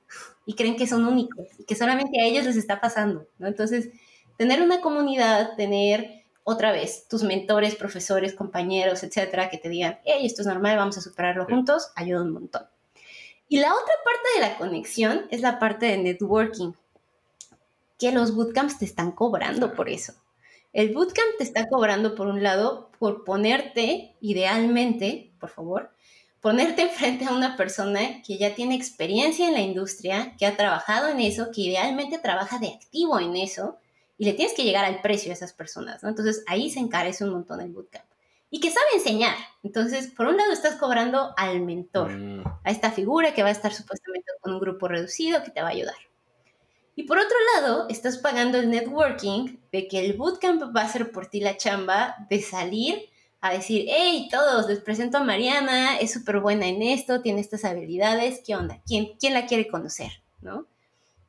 Y 0.45 0.55
creen 0.55 0.77
que 0.77 0.87
son 0.87 1.07
únicos 1.07 1.47
y 1.59 1.65
que 1.65 1.75
solamente 1.75 2.21
a 2.21 2.27
ellos 2.27 2.45
les 2.45 2.57
está 2.57 2.83
pasando, 2.83 3.27
¿no? 3.39 3.49
Entonces, 3.49 3.89
tener 4.37 4.61
una 4.61 4.83
comunidad, 4.83 5.57
tener 5.57 6.23
otra 6.45 6.71
vez 6.71 7.09
tus 7.09 7.23
mentores, 7.23 7.77
profesores, 7.77 8.35
compañeros, 8.35 9.03
etcétera, 9.03 9.49
que 9.49 9.57
te 9.57 9.71
digan, 9.71 9.99
hey, 10.05 10.27
esto 10.27 10.43
es 10.43 10.47
normal, 10.47 10.77
vamos 10.77 10.99
a 10.99 11.01
superarlo 11.01 11.47
juntos, 11.47 11.93
ayuda 11.97 12.23
un 12.23 12.33
montón. 12.33 12.67
Y 13.49 13.59
la 13.59 13.73
otra 13.73 13.95
parte 14.05 14.29
de 14.35 14.41
la 14.41 14.59
conexión 14.59 15.27
es 15.31 15.41
la 15.41 15.59
parte 15.59 15.87
de 15.87 15.97
networking, 15.97 16.73
que 17.99 18.13
los 18.13 18.35
bootcamps 18.35 18.79
te 18.79 18.85
están 18.85 19.13
cobrando 19.13 19.73
por 19.73 19.89
eso. 19.89 20.15
El 20.73 20.95
bootcamp 20.95 21.37
te 21.37 21.45
está 21.45 21.69
cobrando, 21.69 22.15
por 22.15 22.29
un 22.29 22.43
lado, 22.43 22.91
por 22.99 23.25
ponerte, 23.25 24.17
idealmente, 24.21 25.33
por 25.39 25.51
favor, 25.51 25.93
ponerte 26.41 26.83
enfrente 26.89 27.27
a 27.27 27.33
una 27.33 27.57
persona 27.57 28.23
que 28.27 28.39
ya 28.39 28.55
tiene 28.55 28.75
experiencia 28.75 29.47
en 29.47 29.55
la 29.55 29.61
industria, 29.61 30.35
que 30.39 30.47
ha 30.47 30.57
trabajado 30.57 31.09
en 31.09 31.21
eso, 31.21 31.51
que 31.55 31.63
idealmente 31.63 32.19
trabaja 32.19 32.59
de 32.59 32.69
activo 32.69 33.21
en 33.21 33.37
eso, 33.37 33.79
y 34.19 34.25
le 34.25 34.35
tienes 34.35 34.55
que 34.55 34.65
llegar 34.65 34.85
al 34.85 35.01
precio 35.01 35.31
a 35.31 35.35
esas 35.35 35.53
personas, 35.53 36.03
¿no? 36.03 36.09
Entonces 36.09 36.45
ahí 36.47 36.71
se 36.71 36.81
encarece 36.81 37.25
un 37.25 37.31
montón 37.31 37.61
el 37.61 37.73
bootcamp. 37.73 38.05
Y 38.51 38.61
que 38.61 38.71
sabe 38.71 38.87
enseñar. 38.95 39.35
Entonces, 39.63 40.09
por 40.09 40.27
un 40.27 40.37
lado 40.37 40.53
estás 40.53 40.77
cobrando 40.77 41.33
al 41.39 41.61
mentor, 41.63 42.13
mm. 42.13 42.45
a 42.65 42.71
esta 42.71 42.93
figura 42.93 43.33
que 43.33 43.43
va 43.43 43.49
a 43.49 43.53
estar 43.53 43.73
supuestamente 43.73 44.31
con 44.41 44.53
un 44.53 44.61
grupo 44.61 44.89
reducido 44.89 45.43
que 45.43 45.51
te 45.51 45.63
va 45.63 45.69
a 45.69 45.71
ayudar. 45.71 45.97
Y 46.95 47.05
por 47.05 47.19
otro 47.19 47.37
lado, 47.55 47.87
estás 47.89 48.19
pagando 48.19 48.59
el 48.59 48.71
networking 48.71 49.57
de 49.73 49.89
que 49.89 50.05
el 50.05 50.15
bootcamp 50.15 50.77
va 50.77 50.83
a 50.83 50.89
ser 50.89 51.11
por 51.11 51.27
ti 51.27 51.41
la 51.41 51.57
chamba 51.57 52.17
de 52.29 52.43
salir 52.43 53.09
a 53.41 53.53
decir, 53.53 53.87
hey, 53.89 54.29
todos, 54.31 54.69
les 54.69 54.81
presento 54.81 55.19
a 55.19 55.25
Mariana, 55.25 55.97
es 55.99 56.13
súper 56.13 56.41
buena 56.41 56.69
en 56.69 56.83
esto, 56.83 57.23
tiene 57.23 57.41
estas 57.41 57.65
habilidades, 57.65 58.41
¿qué 58.47 58.55
onda? 58.55 58.81
¿Quién, 58.87 59.15
¿Quién 59.19 59.35
la 59.35 59.47
quiere 59.47 59.69
conocer? 59.69 60.23
¿No? 60.43 60.67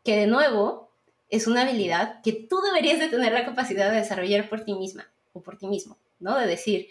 Que 0.03 0.17
de 0.17 0.27
nuevo 0.27 0.91
es 1.29 1.47
una 1.47 1.61
habilidad 1.61 2.21
que 2.21 2.33
tú 2.33 2.61
deberías 2.61 2.99
de 2.99 3.07
tener 3.07 3.31
la 3.31 3.45
capacidad 3.45 3.89
de 3.89 3.97
desarrollar 3.97 4.49
por 4.49 4.63
ti 4.63 4.75
misma 4.75 5.09
o 5.33 5.41
por 5.41 5.57
ti 5.57 5.65
mismo, 5.65 5.97
¿no? 6.19 6.37
De 6.37 6.45
decir, 6.45 6.89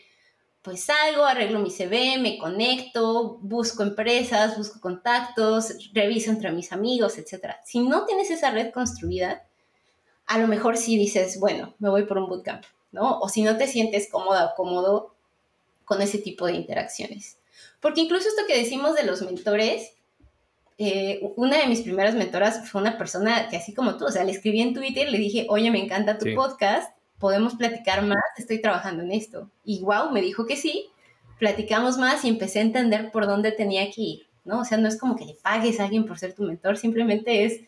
pues 0.63 0.85
salgo, 0.85 1.25
arreglo 1.25 1.59
mi 1.59 1.71
CV, 1.71 2.19
me 2.19 2.39
conecto, 2.39 3.39
busco 3.43 3.83
empresas, 3.83 4.57
busco 4.57 4.81
contactos, 4.81 5.91
reviso 5.93 6.31
entre 6.31 6.53
mis 6.53 6.73
amigos, 6.73 7.19
etc. 7.19 7.57
Si 7.65 7.81
no 7.81 8.07
tienes 8.07 8.31
esa 8.31 8.53
red 8.53 8.73
construida, 8.73 9.45
a 10.27 10.39
lo 10.39 10.47
mejor 10.47 10.77
sí 10.77 10.97
dices, 10.97 11.41
bueno, 11.41 11.75
me 11.81 11.91
voy 11.91 12.05
por 12.05 12.19
un 12.19 12.29
bootcamp, 12.29 12.63
¿no? 12.93 13.19
O 13.19 13.29
si 13.29 13.43
no 13.43 13.57
te 13.57 13.67
sientes 13.67 14.09
cómoda 14.09 14.47
o 14.47 14.55
cómodo 14.55 15.15
con 15.85 16.01
ese 16.01 16.19
tipo 16.19 16.47
de 16.47 16.53
interacciones. 16.53 17.39
Porque 17.81 18.01
incluso 18.01 18.29
esto 18.29 18.43
que 18.47 18.57
decimos 18.57 18.95
de 18.95 19.03
los 19.03 19.23
mentores, 19.23 19.95
eh, 20.79 21.21
una 21.37 21.59
de 21.59 21.67
mis 21.67 21.81
primeras 21.81 22.15
mentoras 22.15 22.71
fue 22.71 22.81
una 22.81 22.97
persona 22.97 23.49
que 23.49 23.57
así 23.57 23.75
como 23.75 23.97
tú, 23.97 24.05
o 24.05 24.11
sea, 24.11 24.23
le 24.23 24.31
escribí 24.31 24.61
en 24.61 24.75
Twitter, 24.75 25.11
le 25.11 25.19
dije, 25.19 25.47
oye, 25.49 25.73
me 25.73 25.83
encanta 25.83 26.19
tu 26.19 26.33
podcast, 26.35 26.97
podemos 27.23 27.55
platicar 27.55 28.05
más, 28.05 28.19
estoy 28.37 28.61
trabajando 28.61 29.05
en 29.05 29.13
esto. 29.13 29.49
Y 29.65 29.81
wow, 29.83 30.11
me 30.11 30.21
dijo 30.21 30.45
que 30.45 30.57
sí, 30.57 30.91
platicamos 31.39 31.97
más 31.97 32.25
y 32.25 32.29
empecé 32.29 32.59
a 32.59 32.63
entender 32.63 33.13
por 33.13 33.29
dónde 33.29 33.53
tenía 33.53 33.89
que 33.93 34.01
ir, 34.01 34.27
¿no? 34.45 34.59
O 34.59 34.65
sea, 34.65 34.77
no 34.77 34.89
es 34.89 34.99
como 34.99 35.15
que 35.15 35.27
le 35.27 35.35
pagues 35.35 35.79
a 35.79 35.85
alguien 35.85 36.05
por 36.05 36.19
ser 36.19 36.35
tu 36.35 36.43
mentor, 36.43 36.77
simplemente 36.77 37.45
es, 37.45 37.61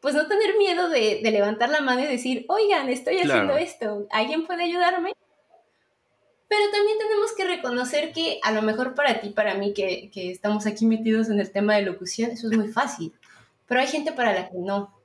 pues 0.00 0.16
no 0.16 0.26
tener 0.26 0.58
miedo 0.58 0.88
de, 0.88 1.20
levantar 1.22 1.70
la 1.70 1.80
mano 1.80 2.00
y 2.00 2.06
decir, 2.06 2.44
oigan, 2.48 2.88
estoy 2.88 3.18
haciendo 3.18 3.56
esto, 3.56 4.08
¿alguien 4.10 4.46
puede 4.46 4.64
ayudarme? 4.64 5.12
Pero 6.48 6.62
también 6.72 6.98
tenemos 6.98 7.32
que 7.36 7.44
reconocer 7.44 8.12
que 8.12 8.40
a 8.42 8.50
lo 8.50 8.62
mejor 8.62 8.96
para 8.96 9.20
ti, 9.20 9.30
para 9.30 9.54
mí, 9.54 9.74
que, 9.74 10.10
que 10.12 10.32
estamos 10.32 10.66
aquí 10.66 10.86
metidos 10.86 11.28
en 11.28 11.38
el 11.38 11.52
tema 11.52 11.76
de 11.76 11.82
locución, 11.82 12.32
eso 12.32 12.50
es 12.50 12.56
muy 12.56 12.66
fácil. 12.66 13.12
Pero 13.68 13.80
hay 13.80 13.86
gente 13.86 14.10
para 14.10 14.34
la 14.34 14.48
que 14.48 14.58
no. 14.58 14.97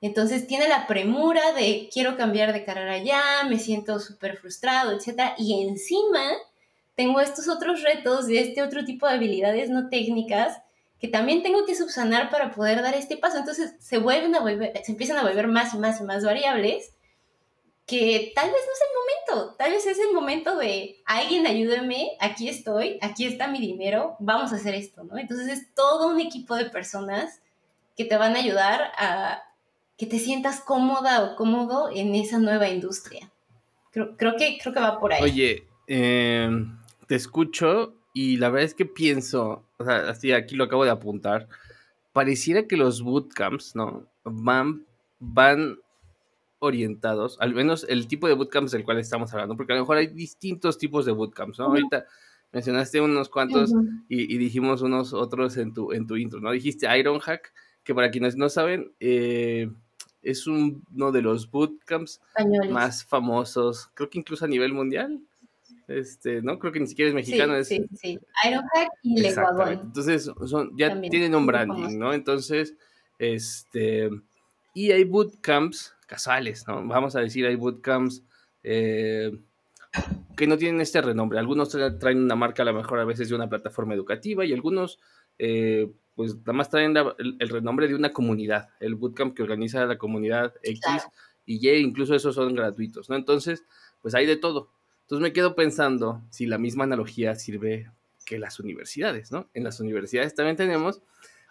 Entonces 0.00 0.46
tiene 0.46 0.68
la 0.68 0.86
premura 0.86 1.52
de 1.52 1.90
quiero 1.92 2.16
cambiar 2.16 2.52
de 2.52 2.64
carrera 2.64 2.98
ya, 2.98 3.44
me 3.48 3.58
siento 3.58 4.00
súper 4.00 4.38
frustrado, 4.38 4.92
etc. 4.92 5.34
Y 5.36 5.62
encima 5.62 6.22
tengo 6.94 7.20
estos 7.20 7.48
otros 7.48 7.82
retos 7.82 8.26
de 8.26 8.40
este 8.40 8.62
otro 8.62 8.84
tipo 8.84 9.06
de 9.06 9.14
habilidades 9.14 9.68
no 9.70 9.88
técnicas 9.88 10.62
que 11.00 11.08
también 11.08 11.42
tengo 11.42 11.64
que 11.64 11.74
subsanar 11.74 12.30
para 12.30 12.50
poder 12.50 12.82
dar 12.82 12.94
este 12.94 13.16
paso. 13.16 13.38
Entonces 13.38 13.74
se 13.78 13.98
vuelven 13.98 14.34
a 14.34 14.40
volver, 14.40 14.72
se 14.84 14.92
empiezan 14.92 15.18
a 15.18 15.22
volver 15.22 15.48
más 15.48 15.74
y 15.74 15.78
más 15.78 16.00
y 16.00 16.04
más 16.04 16.24
variables 16.24 16.92
que 17.90 18.30
tal 18.36 18.46
vez 18.46 18.60
no 18.64 18.72
es 18.72 18.80
el 18.86 19.34
momento, 19.34 19.56
tal 19.56 19.72
vez 19.72 19.84
es 19.84 19.98
el 19.98 20.12
momento 20.14 20.56
de 20.56 21.02
alguien 21.06 21.44
ayúdeme, 21.44 22.12
aquí 22.20 22.48
estoy, 22.48 22.98
aquí 23.02 23.26
está 23.26 23.48
mi 23.48 23.58
dinero, 23.58 24.14
vamos 24.20 24.52
a 24.52 24.56
hacer 24.56 24.76
esto, 24.76 25.02
¿no? 25.02 25.18
Entonces 25.18 25.48
es 25.48 25.74
todo 25.74 26.06
un 26.06 26.20
equipo 26.20 26.54
de 26.54 26.66
personas 26.66 27.40
que 27.96 28.04
te 28.04 28.16
van 28.16 28.36
a 28.36 28.38
ayudar 28.38 28.92
a, 28.96 29.42
que 30.00 30.06
te 30.06 30.18
sientas 30.18 30.62
cómoda 30.62 31.22
o 31.22 31.36
cómodo 31.36 31.90
en 31.94 32.14
esa 32.14 32.38
nueva 32.38 32.70
industria. 32.70 33.30
Creo, 33.92 34.16
que, 34.16 34.56
creo 34.58 34.72
que 34.72 34.80
va 34.80 34.98
por 34.98 35.12
ahí. 35.12 35.22
Oye, 35.22 35.68
em, 35.86 36.78
te 37.06 37.16
escucho 37.16 37.92
y 38.14 38.38
la 38.38 38.48
verdad 38.48 38.64
es 38.64 38.74
que 38.74 38.86
pienso, 38.86 39.62
o 39.76 39.84
sea, 39.84 40.08
así 40.08 40.32
aquí 40.32 40.56
lo 40.56 40.64
acabo 40.64 40.84
de 40.84 40.90
apuntar, 40.90 41.48
pareciera 42.14 42.66
que 42.66 42.78
los 42.78 43.02
bootcamps, 43.02 43.76
¿no? 43.76 44.06
Van, 44.24 44.86
van 45.18 45.76
orientados, 46.60 47.36
al 47.38 47.52
menos 47.52 47.84
el 47.86 48.08
tipo 48.08 48.26
de 48.26 48.32
bootcamps 48.32 48.70
del 48.70 48.84
cual 48.84 49.00
estamos 49.00 49.30
hablando, 49.34 49.54
porque 49.54 49.74
a 49.74 49.76
lo 49.76 49.82
mejor 49.82 49.98
hay 49.98 50.06
distintos 50.06 50.78
tipos 50.78 51.04
de 51.04 51.12
bootcamps, 51.12 51.58
¿no? 51.58 51.66
Ahorita 51.66 52.06
mencionaste 52.52 53.02
unos 53.02 53.28
cuantos 53.28 53.70
y, 54.08 54.38
dijimos 54.38 54.80
unos 54.80 55.12
otros 55.12 55.58
en 55.58 55.74
tu, 55.74 55.92
en 55.92 56.06
tu 56.06 56.16
intro, 56.16 56.40
¿no? 56.40 56.52
Dijiste 56.52 56.88
Ironhack, 56.98 57.52
que 57.84 57.94
para 57.94 58.10
quienes 58.10 58.36
no 58.36 58.48
saben, 58.48 58.94
eh, 58.98 59.70
es 60.22 60.46
uno 60.46 61.12
de 61.12 61.22
los 61.22 61.50
bootcamps 61.50 62.20
más 62.70 63.04
famosos, 63.04 63.90
creo 63.94 64.10
que 64.10 64.18
incluso 64.18 64.44
a 64.44 64.48
nivel 64.48 64.72
mundial. 64.72 65.20
Este, 65.88 66.40
¿no? 66.40 66.58
Creo 66.60 66.72
que 66.72 66.78
ni 66.78 66.86
siquiera 66.86 67.08
es 67.08 67.14
mexicano. 67.14 67.52
Sí, 67.64 67.74
es, 67.76 67.88
sí, 67.90 67.96
sí. 67.96 68.18
Ironhack 68.46 68.90
y 69.02 69.20
Leguadón. 69.20 69.80
Entonces, 69.86 70.30
son, 70.46 70.70
ya 70.76 71.00
tienen 71.00 71.34
un 71.34 71.46
branding, 71.46 71.98
¿no? 71.98 72.14
Entonces, 72.14 72.76
este, 73.18 74.08
y 74.72 74.92
hay 74.92 75.02
bootcamps 75.02 75.94
casuales, 76.06 76.64
¿no? 76.68 76.86
Vamos 76.86 77.16
a 77.16 77.20
decir, 77.20 77.44
hay 77.44 77.56
bootcamps 77.56 78.22
eh, 78.62 79.36
que 80.36 80.46
no 80.46 80.56
tienen 80.56 80.80
este 80.80 81.02
renombre. 81.02 81.38
Algunos 81.38 81.76
traen 81.98 82.22
una 82.22 82.36
marca 82.36 82.62
a 82.62 82.66
lo 82.66 82.74
mejor 82.74 83.00
a 83.00 83.04
veces 83.04 83.28
de 83.28 83.34
una 83.34 83.48
plataforma 83.48 83.94
educativa 83.94 84.44
y 84.44 84.52
algunos 84.52 85.00
eh, 85.38 85.90
pues 86.20 86.36
nada 86.36 86.52
más 86.52 86.68
traen 86.68 86.94
el, 87.16 87.48
renombre 87.48 87.88
de 87.88 87.94
una 87.94 88.12
comunidad, 88.12 88.68
el 88.78 88.94
bootcamp 88.94 89.34
que 89.34 89.42
organiza 89.42 89.86
la 89.86 89.96
comunidad 89.96 90.52
X 90.62 90.82
y 91.46 91.66
Y, 91.66 91.76
incluso 91.78 92.14
esos 92.14 92.34
son 92.34 92.54
gratuitos, 92.54 93.08
¿no? 93.08 93.16
Entonces, 93.16 93.64
pues 94.02 94.14
hay 94.14 94.26
de 94.26 94.36
todo. 94.36 94.70
Entonces 95.00 95.22
me 95.22 95.32
quedo 95.32 95.54
pensando 95.54 96.20
si 96.28 96.44
la 96.44 96.58
misma 96.58 96.84
analogía 96.84 97.36
sirve 97.36 97.90
que 98.26 98.38
las 98.38 98.60
universidades, 98.60 99.32
¿no? 99.32 99.48
En 99.54 99.64
las 99.64 99.80
universidades 99.80 100.34
también 100.34 100.56
tenemos 100.56 101.00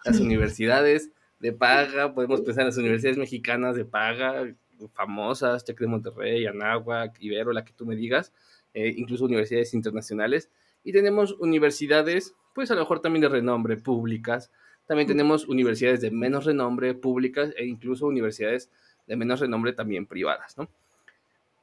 las 0.04 0.20
universidades 0.20 1.10
de 1.40 1.52
paga, 1.52 2.14
podemos 2.14 2.40
pensar 2.42 2.62
en 2.62 2.68
las 2.68 2.78
universidades 2.78 3.18
mexicanas 3.18 3.74
de 3.74 3.84
paga, 3.84 4.54
famosas, 4.92 5.64
Tec 5.64 5.80
de 5.80 5.88
Monterrey, 5.88 6.46
Anáhuac, 6.46 7.20
Ibero, 7.20 7.52
la 7.52 7.64
que 7.64 7.72
tú 7.72 7.86
me 7.86 7.96
digas, 7.96 8.32
eh, 8.72 8.94
incluso 8.96 9.24
universidades 9.24 9.74
internacionales, 9.74 10.48
y 10.84 10.92
tenemos 10.92 11.32
universidades 11.40 12.36
pues 12.54 12.70
a 12.70 12.74
lo 12.74 12.80
mejor 12.80 13.00
también 13.00 13.22
de 13.22 13.28
renombre, 13.28 13.76
públicas. 13.76 14.50
También 14.90 15.06
tenemos 15.06 15.46
universidades 15.46 16.00
de 16.00 16.10
menos 16.10 16.46
renombre, 16.46 16.94
públicas, 16.94 17.54
e 17.56 17.64
incluso 17.64 18.08
universidades 18.08 18.72
de 19.06 19.14
menos 19.14 19.38
renombre 19.38 19.72
también 19.72 20.04
privadas, 20.04 20.58
¿no? 20.58 20.68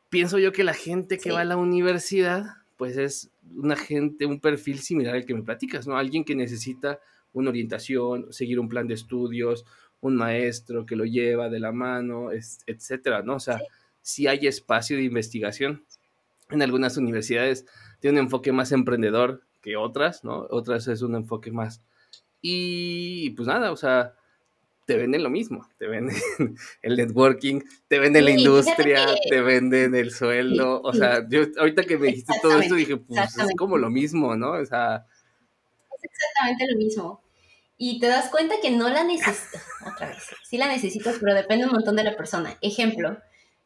Pienso 0.08 0.40
yo 0.40 0.54
que 0.54 0.64
la 0.64 0.74
gente 0.74 1.18
que 1.18 1.34
va 1.34 1.42
a 1.42 1.44
la 1.44 1.58
universidad, 1.58 2.46
pues 2.78 2.96
es 2.96 3.30
una 3.54 3.76
gente, 3.76 4.26
un 4.26 4.40
perfil 4.40 4.80
similar 4.80 5.14
al 5.14 5.26
que 5.26 5.34
me 5.34 5.44
platicas, 5.44 5.86
¿no? 5.86 5.98
Alguien 5.98 6.24
que 6.24 6.36
necesita 6.36 7.02
una 7.34 7.50
orientación, 7.50 8.32
seguir 8.32 8.62
un 8.62 8.70
plan 8.70 8.88
de 8.88 8.94
estudios, 8.94 9.66
un 10.00 10.16
maestro 10.16 10.86
que 10.86 10.96
lo 10.96 11.04
lleva 11.04 11.50
de 11.50 11.60
la 11.60 11.74
mano, 11.74 12.30
etcétera, 12.32 13.24
¿no? 13.24 13.36
O 13.36 13.42
sea, 13.42 13.60
si 14.02 14.28
hay 14.28 14.48
espacio 14.48 14.96
de 14.96 15.04
investigación. 15.04 15.84
En 16.50 16.62
algunas 16.62 16.96
universidades 16.96 17.66
tiene 18.00 18.22
un 18.22 18.28
enfoque 18.28 18.54
más 18.54 18.72
emprendedor 18.72 19.42
que 19.62 19.76
otras, 19.76 20.24
¿no? 20.24 20.48
Otras 20.50 20.88
es 20.88 21.02
un 21.02 21.16
enfoque 21.16 21.52
más. 21.52 21.82
Y 22.42 23.32
pues 23.32 23.48
nada, 23.48 23.72
o 23.72 23.78
sea, 23.78 24.14
te 24.88 24.96
venden 24.96 25.22
lo 25.22 25.30
mismo, 25.30 25.68
te 25.78 25.86
venden 25.88 26.16
el 26.82 26.96
networking, 26.96 27.62
te 27.90 28.00
venden 28.00 28.24
la 28.24 28.32
industria, 28.32 29.06
te 29.30 29.42
venden 29.42 29.94
el 29.96 30.12
sueldo, 30.12 30.82
o 30.82 30.94
sea, 30.94 31.28
yo 31.28 31.42
ahorita 31.60 31.84
que 31.84 31.98
me 31.98 32.08
dijiste 32.08 32.34
todo 32.42 32.60
esto 32.60 32.76
dije, 32.76 32.96
pues 32.96 33.38
es 33.38 33.56
como 33.58 33.78
lo 33.78 33.90
mismo, 33.90 34.36
¿no? 34.38 34.52
O 34.52 34.66
sea... 34.66 35.06
Es 35.92 36.04
exactamente 36.04 36.66
lo 36.72 36.78
mismo. 36.78 37.22
Y 37.78 38.00
te 38.00 38.08
das 38.08 38.30
cuenta 38.30 38.56
que 38.62 38.72
no 38.72 38.88
la 38.88 39.04
necesitas, 39.04 39.62
otra 39.94 40.08
vez, 40.08 40.24
sí 40.44 40.58
la 40.58 40.70
necesitas, 40.70 41.18
pero 41.20 41.36
depende 41.36 41.66
un 41.66 41.74
montón 41.74 41.98
de 41.98 42.06
la 42.06 42.16
persona. 42.16 42.58
Ejemplo, 42.62 43.18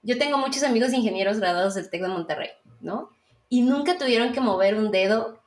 yo 0.02 0.18
tengo 0.18 0.40
muchos 0.40 0.64
amigos 0.64 0.92
ingenieros 0.92 1.40
graduados 1.40 1.76
del 1.76 1.90
TEC 1.92 2.02
de 2.02 2.08
Monterrey, 2.08 2.50
¿no? 2.80 3.12
Y 3.48 3.62
nunca 3.62 4.00
tuvieron 4.00 4.34
que 4.34 4.42
mover 4.42 4.76
un 4.76 4.90
dedo 4.90 5.40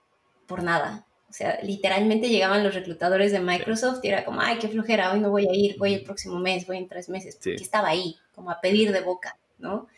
por 0.47 0.62
nada. 0.62 1.04
O 1.35 1.37
sea, 1.37 1.59
literalmente 1.64 2.29
llegaban 2.29 2.62
los 2.62 2.76
reclutadores 2.76 3.33
de 3.33 3.41
Microsoft 3.41 3.99
y 4.05 4.09
era 4.09 4.25
como, 4.25 4.41
ay, 4.41 4.57
qué 4.61 4.69
flojera, 4.69 5.12
hoy 5.12 5.19
no 5.19 5.31
voy 5.31 5.49
a 5.49 5.53
ir, 5.53 5.76
voy 5.76 5.93
el 5.93 6.05
próximo 6.05 6.38
mes, 6.38 6.64
voy 6.64 6.76
en 6.76 6.87
tres 6.87 7.09
meses, 7.09 7.35
porque 7.35 7.57
estaba 7.57 7.88
ahí, 7.88 8.14
como 8.33 8.53
a 8.53 8.61
pedir 8.61 8.93
de 8.93 9.00
boca, 9.00 9.37
¿no? 9.59 9.88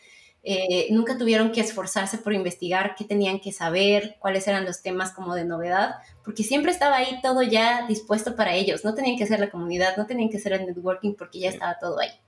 Eh, 0.41 0.87
nunca 0.89 1.15
tuvieron 1.15 1.51
que 1.51 1.61
esforzarse 1.61 2.17
por 2.17 2.33
investigar 2.33 2.95
qué 2.95 3.05
tenían 3.05 3.39
que 3.39 3.51
saber, 3.51 4.15
cuáles 4.17 4.47
eran 4.47 4.65
los 4.65 4.81
temas 4.81 5.11
como 5.11 5.35
de 5.35 5.45
novedad, 5.45 5.97
porque 6.23 6.41
siempre 6.41 6.71
estaba 6.71 6.95
ahí 6.95 7.19
todo 7.21 7.43
ya 7.43 7.85
dispuesto 7.85 8.35
para 8.35 8.55
ellos. 8.55 8.83
No 8.83 8.95
tenían 8.95 9.15
que 9.15 9.25
hacer 9.25 9.39
la 9.39 9.51
comunidad, 9.51 9.95
no 9.95 10.07
tenían 10.07 10.29
que 10.31 10.37
hacer 10.37 10.53
el 10.53 10.65
networking 10.65 11.13
porque 11.13 11.37
ya 11.37 11.49
estaba 11.49 11.77
todo 11.77 11.99
ahí. 11.99 12.19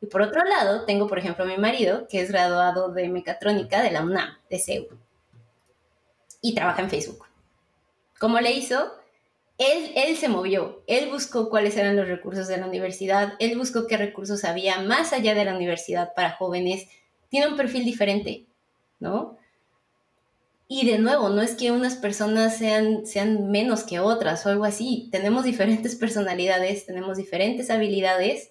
Y 0.00 0.06
por 0.06 0.22
otro 0.22 0.42
lado, 0.44 0.86
tengo, 0.86 1.08
por 1.08 1.18
ejemplo, 1.18 1.44
a 1.44 1.46
mi 1.46 1.58
marido, 1.58 2.08
que 2.08 2.22
es 2.22 2.30
graduado 2.30 2.90
de 2.90 3.06
mecatrónica 3.10 3.82
de 3.82 3.90
la 3.90 4.02
UNAM, 4.02 4.30
de 4.48 4.58
CEU, 4.58 4.86
y 6.40 6.54
trabaja 6.54 6.80
en 6.80 6.88
Facebook. 6.88 7.29
¿Cómo 8.20 8.38
le 8.38 8.52
hizo? 8.52 8.92
Él, 9.56 9.92
él 9.96 10.14
se 10.18 10.28
movió, 10.28 10.84
él 10.86 11.08
buscó 11.10 11.48
cuáles 11.48 11.74
eran 11.78 11.96
los 11.96 12.06
recursos 12.06 12.48
de 12.48 12.58
la 12.58 12.66
universidad, 12.66 13.32
él 13.38 13.56
buscó 13.56 13.86
qué 13.86 13.96
recursos 13.96 14.44
había 14.44 14.82
más 14.82 15.14
allá 15.14 15.34
de 15.34 15.46
la 15.46 15.56
universidad 15.56 16.12
para 16.14 16.32
jóvenes, 16.32 16.86
tiene 17.30 17.48
un 17.48 17.56
perfil 17.56 17.86
diferente, 17.86 18.44
¿no? 18.98 19.38
Y 20.68 20.86
de 20.86 20.98
nuevo, 20.98 21.30
no 21.30 21.40
es 21.40 21.54
que 21.54 21.72
unas 21.72 21.96
personas 21.96 22.58
sean, 22.58 23.06
sean 23.06 23.50
menos 23.50 23.84
que 23.84 24.00
otras 24.00 24.44
o 24.44 24.50
algo 24.50 24.64
así, 24.64 25.08
tenemos 25.10 25.44
diferentes 25.44 25.96
personalidades, 25.96 26.84
tenemos 26.84 27.16
diferentes 27.16 27.70
habilidades 27.70 28.50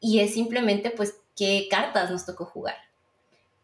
y 0.00 0.18
es 0.18 0.34
simplemente 0.34 0.90
pues 0.90 1.20
qué 1.36 1.68
cartas 1.70 2.10
nos 2.10 2.26
tocó 2.26 2.46
jugar. 2.46 2.76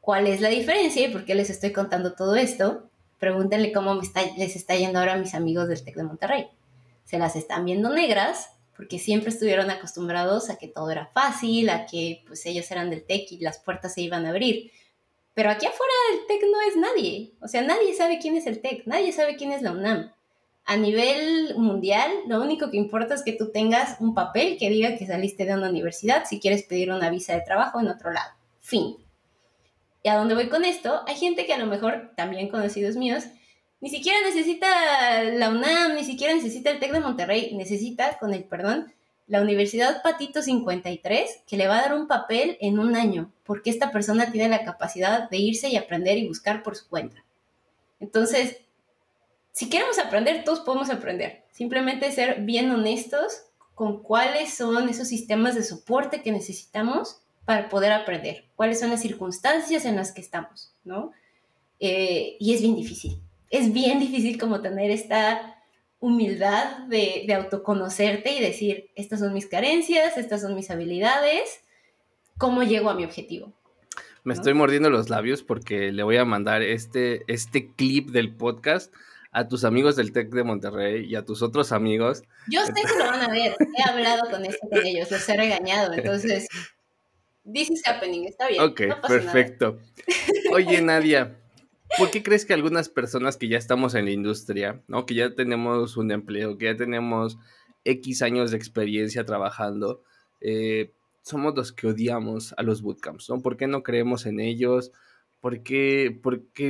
¿Cuál 0.00 0.28
es 0.28 0.40
la 0.40 0.48
diferencia 0.48 1.04
y 1.04 1.10
por 1.12 1.24
qué 1.24 1.34
les 1.34 1.50
estoy 1.50 1.72
contando 1.72 2.14
todo 2.14 2.36
esto? 2.36 2.88
Pregúntenle 3.18 3.72
cómo 3.72 3.94
les 4.36 4.56
está 4.56 4.76
yendo 4.76 4.98
ahora 4.98 5.14
a 5.14 5.18
mis 5.18 5.34
amigos 5.34 5.68
del 5.68 5.82
TEC 5.82 5.96
de 5.96 6.04
Monterrey. 6.04 6.46
Se 7.04 7.18
las 7.18 7.36
están 7.36 7.64
viendo 7.64 7.90
negras 7.90 8.50
porque 8.76 8.98
siempre 8.98 9.30
estuvieron 9.30 9.70
acostumbrados 9.70 10.50
a 10.50 10.56
que 10.56 10.68
todo 10.68 10.90
era 10.90 11.06
fácil, 11.06 11.70
a 11.70 11.86
que 11.86 12.24
pues 12.26 12.44
ellos 12.46 12.70
eran 12.70 12.90
del 12.90 13.04
TEC 13.04 13.32
y 13.32 13.38
las 13.38 13.58
puertas 13.58 13.94
se 13.94 14.00
iban 14.00 14.26
a 14.26 14.30
abrir. 14.30 14.70
Pero 15.32 15.50
aquí 15.50 15.66
afuera 15.66 15.92
del 16.10 16.26
TEC 16.26 16.42
no 16.50 16.60
es 16.68 16.76
nadie. 16.76 17.32
O 17.40 17.48
sea, 17.48 17.62
nadie 17.62 17.94
sabe 17.94 18.18
quién 18.18 18.36
es 18.36 18.46
el 18.46 18.60
TEC, 18.60 18.86
nadie 18.86 19.12
sabe 19.12 19.36
quién 19.36 19.52
es 19.52 19.62
la 19.62 19.72
UNAM 19.72 20.12
a 20.66 20.76
nivel 20.76 21.54
mundial, 21.56 22.10
lo 22.26 22.40
único 22.40 22.70
que 22.70 22.78
importa 22.78 23.14
es 23.14 23.22
que 23.22 23.32
tú 23.32 23.50
tengas 23.50 24.00
un 24.00 24.14
papel 24.14 24.56
que 24.58 24.70
diga 24.70 24.96
que 24.96 25.06
saliste 25.06 25.44
de 25.44 25.54
una 25.54 25.68
universidad 25.68 26.24
si 26.24 26.40
quieres 26.40 26.62
pedir 26.62 26.90
una 26.90 27.10
visa 27.10 27.34
de 27.34 27.42
trabajo 27.42 27.80
en 27.80 27.88
otro 27.88 28.10
lado. 28.10 28.32
Fin. 28.60 28.96
¿Y 30.04 30.10
a 30.10 30.16
dónde 30.16 30.34
voy 30.34 30.50
con 30.50 30.66
esto? 30.66 31.00
Hay 31.06 31.16
gente 31.16 31.46
que 31.46 31.54
a 31.54 31.58
lo 31.58 31.64
mejor, 31.64 32.12
también 32.14 32.50
conocidos 32.50 32.94
míos, 32.94 33.24
ni 33.80 33.88
siquiera 33.88 34.18
necesita 34.20 35.22
la 35.22 35.48
UNAM, 35.48 35.94
ni 35.94 36.04
siquiera 36.04 36.34
necesita 36.34 36.70
el 36.70 36.78
TEC 36.78 36.92
de 36.92 37.00
Monterrey, 37.00 37.54
necesita, 37.54 38.18
con 38.18 38.34
el 38.34 38.44
perdón, 38.44 38.92
la 39.26 39.40
Universidad 39.40 40.02
Patito 40.02 40.42
53, 40.42 41.44
que 41.46 41.56
le 41.56 41.68
va 41.68 41.78
a 41.78 41.82
dar 41.82 41.94
un 41.94 42.06
papel 42.06 42.58
en 42.60 42.78
un 42.78 42.96
año, 42.96 43.32
porque 43.44 43.70
esta 43.70 43.90
persona 43.92 44.30
tiene 44.30 44.50
la 44.50 44.62
capacidad 44.62 45.30
de 45.30 45.38
irse 45.38 45.70
y 45.70 45.76
aprender 45.76 46.18
y 46.18 46.28
buscar 46.28 46.62
por 46.62 46.76
su 46.76 46.86
cuenta. 46.86 47.24
Entonces, 47.98 48.58
si 49.52 49.70
queremos 49.70 49.98
aprender, 49.98 50.44
todos 50.44 50.60
podemos 50.60 50.90
aprender. 50.90 51.44
Simplemente 51.50 52.12
ser 52.12 52.42
bien 52.42 52.70
honestos 52.70 53.46
con 53.74 54.02
cuáles 54.02 54.52
son 54.52 54.90
esos 54.90 55.08
sistemas 55.08 55.54
de 55.54 55.62
soporte 55.62 56.20
que 56.20 56.30
necesitamos 56.30 57.23
para 57.44 57.68
poder 57.68 57.92
aprender, 57.92 58.44
cuáles 58.56 58.80
son 58.80 58.90
las 58.90 59.02
circunstancias 59.02 59.84
en 59.84 59.96
las 59.96 60.12
que 60.12 60.20
estamos, 60.20 60.74
¿no? 60.84 61.12
Eh, 61.80 62.36
y 62.40 62.54
es 62.54 62.62
bien 62.62 62.76
difícil. 62.76 63.20
Es 63.50 63.72
bien 63.72 64.00
difícil 64.00 64.38
como 64.38 64.60
tener 64.60 64.90
esta 64.90 65.56
humildad 66.00 66.86
de, 66.88 67.24
de 67.26 67.34
autoconocerte 67.34 68.32
y 68.32 68.40
decir, 68.40 68.90
estas 68.94 69.20
son 69.20 69.32
mis 69.32 69.46
carencias, 69.46 70.16
estas 70.16 70.42
son 70.42 70.54
mis 70.54 70.70
habilidades, 70.70 71.60
¿cómo 72.38 72.62
llego 72.62 72.90
a 72.90 72.94
mi 72.94 73.04
objetivo? 73.04 73.52
Me 74.22 74.32
estoy 74.32 74.54
mordiendo 74.54 74.88
los 74.88 75.10
labios 75.10 75.42
porque 75.42 75.92
le 75.92 76.02
voy 76.02 76.16
a 76.16 76.24
mandar 76.24 76.62
este, 76.62 77.24
este 77.26 77.70
clip 77.74 78.08
del 78.08 78.34
podcast 78.34 78.92
a 79.32 79.48
tus 79.48 79.64
amigos 79.64 79.96
del 79.96 80.12
TEC 80.12 80.30
de 80.30 80.44
Monterrey 80.44 81.04
y 81.04 81.16
a 81.16 81.24
tus 81.24 81.42
otros 81.42 81.72
amigos. 81.72 82.22
Yo 82.48 82.64
sé 82.64 82.72
que 82.72 82.98
lo 82.98 83.04
van 83.04 83.20
a 83.20 83.28
ver, 83.28 83.54
he 83.76 83.90
hablado 83.90 84.30
con, 84.30 84.44
esto, 84.46 84.66
con 84.68 84.86
ellos, 84.86 85.10
los 85.10 85.28
he 85.28 85.36
regañado, 85.36 85.92
entonces, 85.92 86.48
this 87.44 87.70
is 87.70 87.82
happening, 87.86 88.26
está 88.26 88.48
bien. 88.48 88.62
Ok, 88.62 88.82
perfecto. 89.06 89.78
Oye, 90.52 90.80
Nadia, 90.82 91.38
¿por 91.98 92.10
qué 92.10 92.22
crees 92.22 92.44
que 92.44 92.54
algunas 92.54 92.88
personas 92.88 93.36
que 93.36 93.48
ya 93.48 93.58
estamos 93.58 93.94
en 93.94 94.06
la 94.06 94.10
industria, 94.10 94.82
¿no? 94.88 95.06
que 95.06 95.14
ya 95.14 95.34
tenemos 95.34 95.96
un 95.96 96.10
empleo, 96.10 96.58
que 96.58 96.66
ya 96.66 96.76
tenemos 96.76 97.38
X 97.84 98.22
años 98.22 98.50
de 98.50 98.56
experiencia 98.56 99.24
trabajando, 99.24 100.02
eh, 100.40 100.92
somos 101.22 101.54
los 101.54 101.72
que 101.72 101.86
odiamos 101.86 102.54
a 102.56 102.62
los 102.62 102.82
bootcamps, 102.82 103.30
¿no? 103.30 103.40
¿Por 103.40 103.56
qué 103.56 103.66
no 103.66 103.82
creemos 103.82 104.26
en 104.26 104.40
ellos? 104.40 104.92
¿Por 105.40 105.62
qué, 105.62 106.20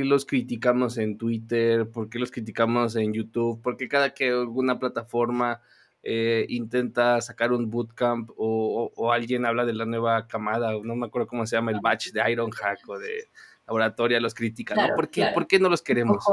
los 0.03 0.25
criticamos 0.25 0.97
en 0.97 1.17
Twitter? 1.17 1.89
¿Por 1.89 2.09
qué 2.09 2.19
los 2.19 2.31
criticamos 2.31 2.95
en 2.95 3.13
YouTube? 3.13 3.61
¿Por 3.61 3.77
qué 3.77 3.87
cada 3.87 4.13
que 4.13 4.29
alguna 4.29 4.79
plataforma 4.79 5.61
eh, 6.07 6.45
intenta 6.49 7.19
sacar 7.19 7.51
un 7.51 7.71
bootcamp 7.71 8.29
o, 8.37 9.11
alguien 9.11 9.43
habla 9.43 9.65
de 9.65 9.73
la 9.73 9.85
nueva 9.85 10.27
camada, 10.27 10.71
no 10.83 10.95
me 10.95 11.07
acuerdo 11.07 11.27
cómo 11.27 11.47
se 11.47 11.55
llama, 11.55 11.71
el 11.71 11.79
batch 11.81 12.11
de 12.11 12.31
Ironhack 12.31 12.87
o 12.87 12.99
de 12.99 13.29
laboratoria, 13.65 14.19
los 14.19 14.35
critican, 14.35 14.77
¿no? 14.77 14.95
¿Por 14.95 15.09
qué, 15.09 15.31
¿Por 15.33 15.47
qué 15.47 15.59
no 15.59 15.67
los 15.67 15.81
queremos? 15.81 16.23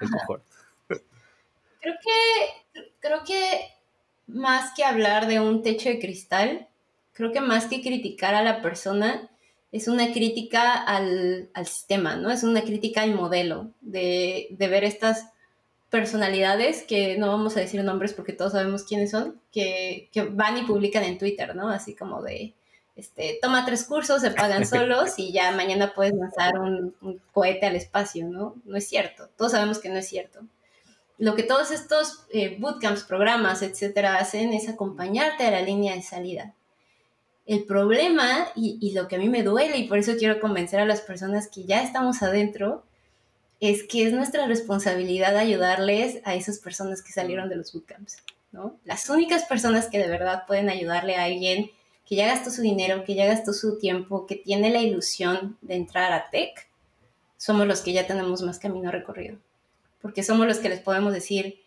El 0.00 0.08
cohort, 0.10 0.42
Creo 0.88 1.94
que, 2.02 2.82
creo 3.00 3.24
que 3.26 3.68
más 4.26 4.72
que 4.74 4.84
hablar 4.84 5.26
de 5.26 5.38
un 5.38 5.62
techo 5.62 5.90
de 5.90 5.98
cristal, 5.98 6.68
creo 7.12 7.30
que 7.30 7.42
más 7.42 7.66
que 7.66 7.82
criticar 7.82 8.34
a 8.34 8.42
la 8.42 8.62
persona, 8.62 9.30
es 9.70 9.86
una 9.86 10.12
crítica 10.12 10.72
al, 10.82 11.50
sistema, 11.66 12.16
¿no? 12.16 12.30
Es 12.30 12.42
una 12.42 12.62
crítica 12.62 13.02
al 13.02 13.14
modelo 13.14 13.72
de, 13.82 14.56
ver 14.58 14.84
estas 14.84 15.30
personalidades 15.94 16.82
que 16.82 17.16
no 17.18 17.28
vamos 17.28 17.56
a 17.56 17.60
decir 17.60 17.84
nombres 17.84 18.14
porque 18.14 18.32
todos 18.32 18.50
sabemos 18.50 18.82
quiénes 18.82 19.12
son, 19.12 19.40
que, 19.52 20.10
van 20.32 20.58
y 20.58 20.64
publican 20.64 21.04
en 21.04 21.18
Twitter, 21.18 21.54
¿no? 21.54 21.68
Así 21.68 21.94
como 21.94 22.20
de, 22.20 22.52
este, 22.96 23.38
toma 23.40 23.64
tres 23.64 23.84
cursos, 23.84 24.20
se 24.20 24.32
pagan 24.32 24.66
solos 24.66 25.16
y 25.18 25.32
ya 25.32 25.52
mañana 25.52 25.94
puedes 25.94 26.12
lanzar 26.12 26.58
un, 26.58 26.96
cohete 27.30 27.66
al 27.66 27.76
espacio, 27.76 28.26
¿no? 28.26 28.56
No 28.64 28.76
es 28.76 28.88
cierto, 28.88 29.28
todos 29.36 29.52
sabemos 29.52 29.78
que 29.78 29.88
no 29.88 29.98
es 29.98 30.08
cierto. 30.08 30.40
Lo 31.16 31.36
que 31.36 31.44
todos 31.44 31.70
estos 31.70 32.24
eh, 32.32 32.56
bootcamps, 32.58 33.04
programas, 33.04 33.62
etcétera, 33.62 34.16
hacen 34.16 34.52
es 34.52 34.68
acompañarte 34.68 35.46
a 35.46 35.52
la 35.52 35.62
línea 35.62 35.94
de 35.94 36.02
salida. 36.02 36.54
El 37.46 37.66
problema 37.66 38.48
y, 38.56 38.92
lo 38.96 39.06
que 39.06 39.14
a 39.14 39.20
mí 39.20 39.28
me 39.28 39.44
duele 39.44 39.78
y 39.78 39.86
por 39.86 39.98
eso 39.98 40.14
quiero 40.18 40.40
convencer 40.40 40.80
a 40.80 40.86
las 40.86 41.02
personas 41.02 41.46
que 41.46 41.62
ya 41.62 41.84
estamos 41.84 42.20
adentro 42.24 42.82
es 43.60 43.84
que 43.84 44.06
es 44.06 44.12
nuestra 44.12 44.46
responsabilidad 44.46 45.36
ayudarles 45.36 46.20
a 46.24 46.34
esas 46.34 46.58
personas 46.58 47.02
que 47.02 47.12
salieron 47.12 47.48
de 47.48 47.56
los 47.56 47.72
bootcamps, 47.72 48.18
¿no? 48.52 48.76
Las 48.84 49.08
únicas 49.08 49.44
personas 49.44 49.88
que 49.88 49.98
de 49.98 50.08
verdad 50.08 50.44
pueden 50.46 50.68
ayudarle 50.68 51.16
a 51.16 51.24
alguien 51.24 51.70
que 52.06 52.16
ya 52.16 52.26
gastó 52.26 52.50
su 52.50 52.62
dinero, 52.62 53.04
que 53.04 53.14
ya 53.14 53.26
gastó 53.26 53.52
su 53.52 53.78
tiempo, 53.78 54.26
que 54.26 54.36
tiene 54.36 54.70
la 54.70 54.80
ilusión 54.80 55.56
de 55.62 55.76
entrar 55.76 56.12
a 56.12 56.30
tech, 56.30 56.68
somos 57.36 57.66
los 57.66 57.80
que 57.80 57.92
ya 57.92 58.06
tenemos 58.06 58.42
más 58.42 58.58
camino 58.58 58.90
recorrido. 58.90 59.38
Porque 60.02 60.22
somos 60.22 60.46
los 60.46 60.58
que 60.58 60.68
les 60.68 60.80
podemos 60.80 61.12
decir, 61.12 61.60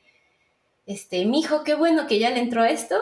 este, 0.85 1.25
mi 1.25 1.39
hijo, 1.39 1.63
qué 1.63 1.75
bueno 1.75 2.07
que 2.07 2.19
ya 2.19 2.29
le 2.29 2.39
entró 2.39 2.63
esto, 2.63 2.99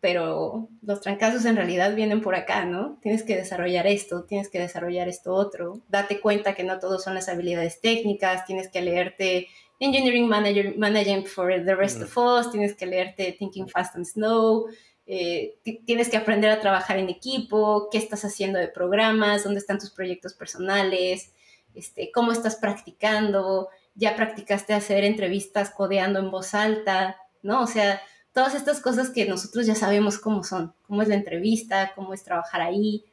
pero 0.00 0.68
los 0.82 1.00
trancazos 1.00 1.44
en 1.44 1.56
realidad 1.56 1.94
vienen 1.94 2.20
por 2.20 2.34
acá, 2.34 2.64
¿no? 2.64 2.98
Tienes 3.02 3.24
que 3.24 3.36
desarrollar 3.36 3.86
esto, 3.86 4.24
tienes 4.24 4.48
que 4.48 4.60
desarrollar 4.60 5.08
esto 5.08 5.34
otro, 5.34 5.80
date 5.88 6.20
cuenta 6.20 6.54
que 6.54 6.64
no 6.64 6.78
todos 6.78 7.02
son 7.02 7.14
las 7.14 7.28
habilidades 7.28 7.80
técnicas, 7.80 8.44
tienes 8.46 8.68
que 8.68 8.80
leerte 8.80 9.48
Engineering 9.80 10.28
Manager, 10.28 10.76
Managing 10.76 11.26
for 11.26 11.64
the 11.64 11.74
Rest 11.74 12.02
of 12.02 12.16
Us, 12.16 12.50
tienes 12.50 12.74
que 12.74 12.86
leerte 12.86 13.32
Thinking 13.38 13.68
Fast 13.68 13.96
and 13.96 14.04
Slow, 14.04 14.66
eh, 15.06 15.56
tienes 15.86 16.08
que 16.08 16.16
aprender 16.16 16.50
a 16.50 16.60
trabajar 16.60 16.98
en 16.98 17.08
equipo, 17.08 17.88
qué 17.90 17.98
estás 17.98 18.24
haciendo 18.24 18.58
de 18.58 18.68
programas, 18.68 19.44
dónde 19.44 19.60
están 19.60 19.78
tus 19.78 19.90
proyectos 19.90 20.34
personales, 20.34 21.32
este, 21.74 22.10
cómo 22.12 22.30
estás 22.30 22.56
practicando, 22.56 23.68
ya 23.94 24.14
practicaste 24.16 24.74
hacer 24.74 25.04
entrevistas 25.04 25.70
codeando 25.70 26.18
en 26.18 26.30
voz 26.30 26.54
alta, 26.54 27.16
¿no? 27.42 27.62
O 27.62 27.66
sea, 27.66 28.02
todas 28.38 28.54
estas 28.54 28.80
cosas 28.80 29.10
que 29.10 29.26
nosotros 29.26 29.66
ya 29.66 29.74
sabemos 29.74 30.16
cómo 30.16 30.44
son, 30.44 30.72
cómo 30.86 31.02
es 31.02 31.08
la 31.08 31.16
entrevista, 31.16 31.90
cómo 31.96 32.14
es 32.14 32.22
trabajar 32.22 32.60
ahí. 32.60 33.04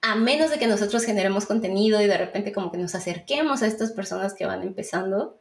A 0.00 0.14
menos 0.14 0.52
de 0.52 0.60
que 0.60 0.68
nosotros 0.68 1.02
generemos 1.04 1.46
contenido 1.46 2.00
y 2.00 2.06
de 2.06 2.16
repente 2.16 2.52
como 2.52 2.70
que 2.70 2.78
nos 2.78 2.94
acerquemos 2.94 3.60
a 3.60 3.66
estas 3.66 3.90
personas 3.90 4.34
que 4.34 4.46
van 4.46 4.62
empezando, 4.62 5.36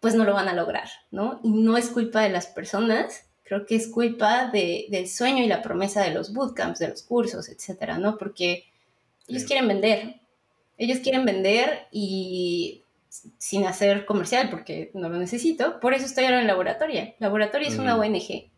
pues 0.00 0.14
no 0.14 0.24
lo 0.24 0.32
van 0.32 0.48
a 0.48 0.54
lograr, 0.54 0.88
¿no? 1.10 1.38
Y 1.42 1.50
no 1.50 1.76
es 1.76 1.90
culpa 1.90 2.22
de 2.22 2.30
las 2.30 2.46
personas, 2.46 3.26
creo 3.44 3.66
que 3.66 3.76
es 3.76 3.88
culpa 3.88 4.50
del 4.50 5.06
sueño 5.06 5.44
y 5.44 5.46
la 5.46 5.60
promesa 5.60 6.02
de 6.02 6.14
los 6.14 6.32
bootcamps, 6.32 6.78
de 6.78 6.88
los 6.88 7.02
cursos, 7.02 7.50
etcétera, 7.50 7.98
¿no? 7.98 8.16
Porque 8.16 8.64
ellos 9.28 9.44
quieren 9.44 9.68
vender, 9.68 10.22
ellos 10.78 11.00
quieren 11.00 11.26
vender 11.26 11.86
y 11.92 12.82
sin 13.38 13.66
hacer 13.66 14.06
comercial 14.06 14.50
porque 14.50 14.90
no 14.94 15.08
lo 15.08 15.18
necesito. 15.18 15.80
Por 15.80 15.94
eso 15.94 16.06
estoy 16.06 16.24
ahora 16.24 16.40
en 16.40 16.46
laboratorio. 16.46 17.14
Laboratorio 17.18 17.68
es 17.68 17.78
una 17.78 17.96
ONG. 17.96 18.50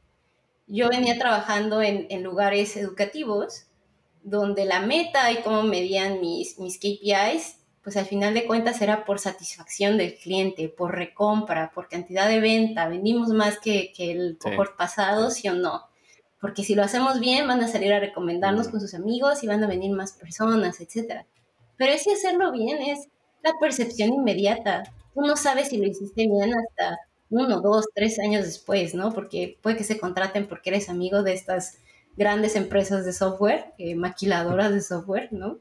Yo 0.67 0.89
venía 0.89 1.19
trabajando 1.19 1.81
en, 1.83 2.23
lugares 2.23 2.77
educativos 2.77 3.67
donde 4.23 4.67
la 4.67 4.81
meta 4.81 5.31
y 5.33 5.37
cómo 5.43 5.63
medían 5.63 6.21
mis, 6.21 6.59
mis 6.59 6.77
KPIs, 6.79 7.57
pues 7.83 7.97
al 7.97 8.05
final 8.05 8.35
de 8.35 8.47
cuentas 8.47 8.83
era 8.83 9.07
por 9.07 9.19
satisfacción 9.19 9.97
del 9.97 10.15
cliente, 10.15 10.69
por 10.69 10.95
recompra, 10.95 11.71
por 11.71 11.89
cantidad 11.89 12.29
de 12.29 12.41
venta. 12.41 12.89
Vendimos 12.89 13.31
más 13.31 13.59
que, 13.59 13.93
el 13.97 14.37
cohort 14.39 14.77
pasado, 14.77 15.31
sí 15.31 15.49
o 15.49 15.55
no. 15.55 15.85
Porque 16.41 16.65
si 16.65 16.75
lo 16.75 16.83
hacemos 16.83 17.19
bien, 17.19 17.49
van 17.49 17.63
a 17.63 17.69
salir 17.69 17.93
a 17.93 18.01
recomendarnos 18.01 18.69
con 18.69 18.81
sus 18.81 18.95
amigos 18.95 19.43
y 19.43 19.47
van 19.47 19.65
a 19.65 19.67
venir 19.67 19.91
más 19.93 20.13
personas, 20.13 20.81
etc. 20.81 21.25
Pero 21.79 21.93
ese 21.93 22.13
hacerlo 22.13 22.53
bien 22.53 22.83
es 22.83 23.09
la 23.43 23.53
percepción 23.61 24.13
inmediata. 24.13 24.85
Tú 25.15 25.23
no 25.23 25.37
sabes 25.37 25.69
si 25.69 25.79
lo 25.79 25.87
hiciste 25.87 26.27
bien 26.27 26.53
hasta 26.55 26.99
uno, 27.31 27.61
dos, 27.61 27.87
tres 27.95 28.19
años 28.19 28.45
después, 28.45 28.95
¿no? 28.95 29.13
Porque 29.13 29.59
puede 29.63 29.77
que 29.77 29.85
se 29.85 29.99
contraten 29.99 30.47
porque 30.47 30.71
eres 30.71 30.89
amigo 30.89 31.23
de 31.23 31.35
estas 31.35 31.79
grandes 32.17 32.57
empresas 32.57 33.05
de 33.05 33.13
software, 33.13 33.73
eh, 33.79 33.95
maquiladoras 33.95 34.73
de 34.73 34.81
software, 34.81 35.33
¿no? 35.33 35.59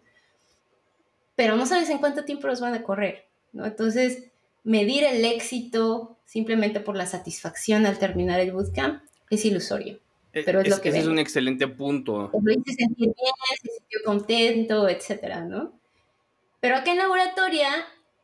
Pero 1.35 1.55
no 1.55 1.65
sabes 1.65 1.89
en 1.89 1.99
cuánto 1.99 2.25
tiempo 2.25 2.47
los 2.47 2.61
van 2.61 2.73
a 2.73 2.83
correr, 2.83 3.25
¿no? 3.53 3.65
Entonces, 3.65 4.23
medir 4.63 5.03
el 5.03 5.23
éxito 5.23 6.17
simplemente 6.25 6.79
por 6.79 6.95
la 6.95 7.05
satisfacción 7.05 7.85
al 7.85 7.99
terminar 7.99 8.39
el 8.39 8.53
bootcamp 8.53 9.03
es 9.29 9.45
ilusorio. 9.45 9.99
Eh, 10.33 10.43
pero 10.45 10.61
es, 10.61 10.69
lo 10.69 10.81
que 10.81 10.89
ese 10.89 10.99
es 10.99 11.07
un 11.07 11.19
excelente 11.19 11.67
punto. 11.67 12.31
Lo 12.33 12.51
hice 12.51 12.73
sentir 12.73 13.07
bien, 13.07 13.33
se 13.61 13.69
sintió 13.69 13.99
contento, 14.05 14.89
etcétera, 14.89 15.45
¿no? 15.45 15.76
Pero 16.59 16.75
acá 16.75 16.91
en 16.91 16.97
laboratoria, 16.97 17.69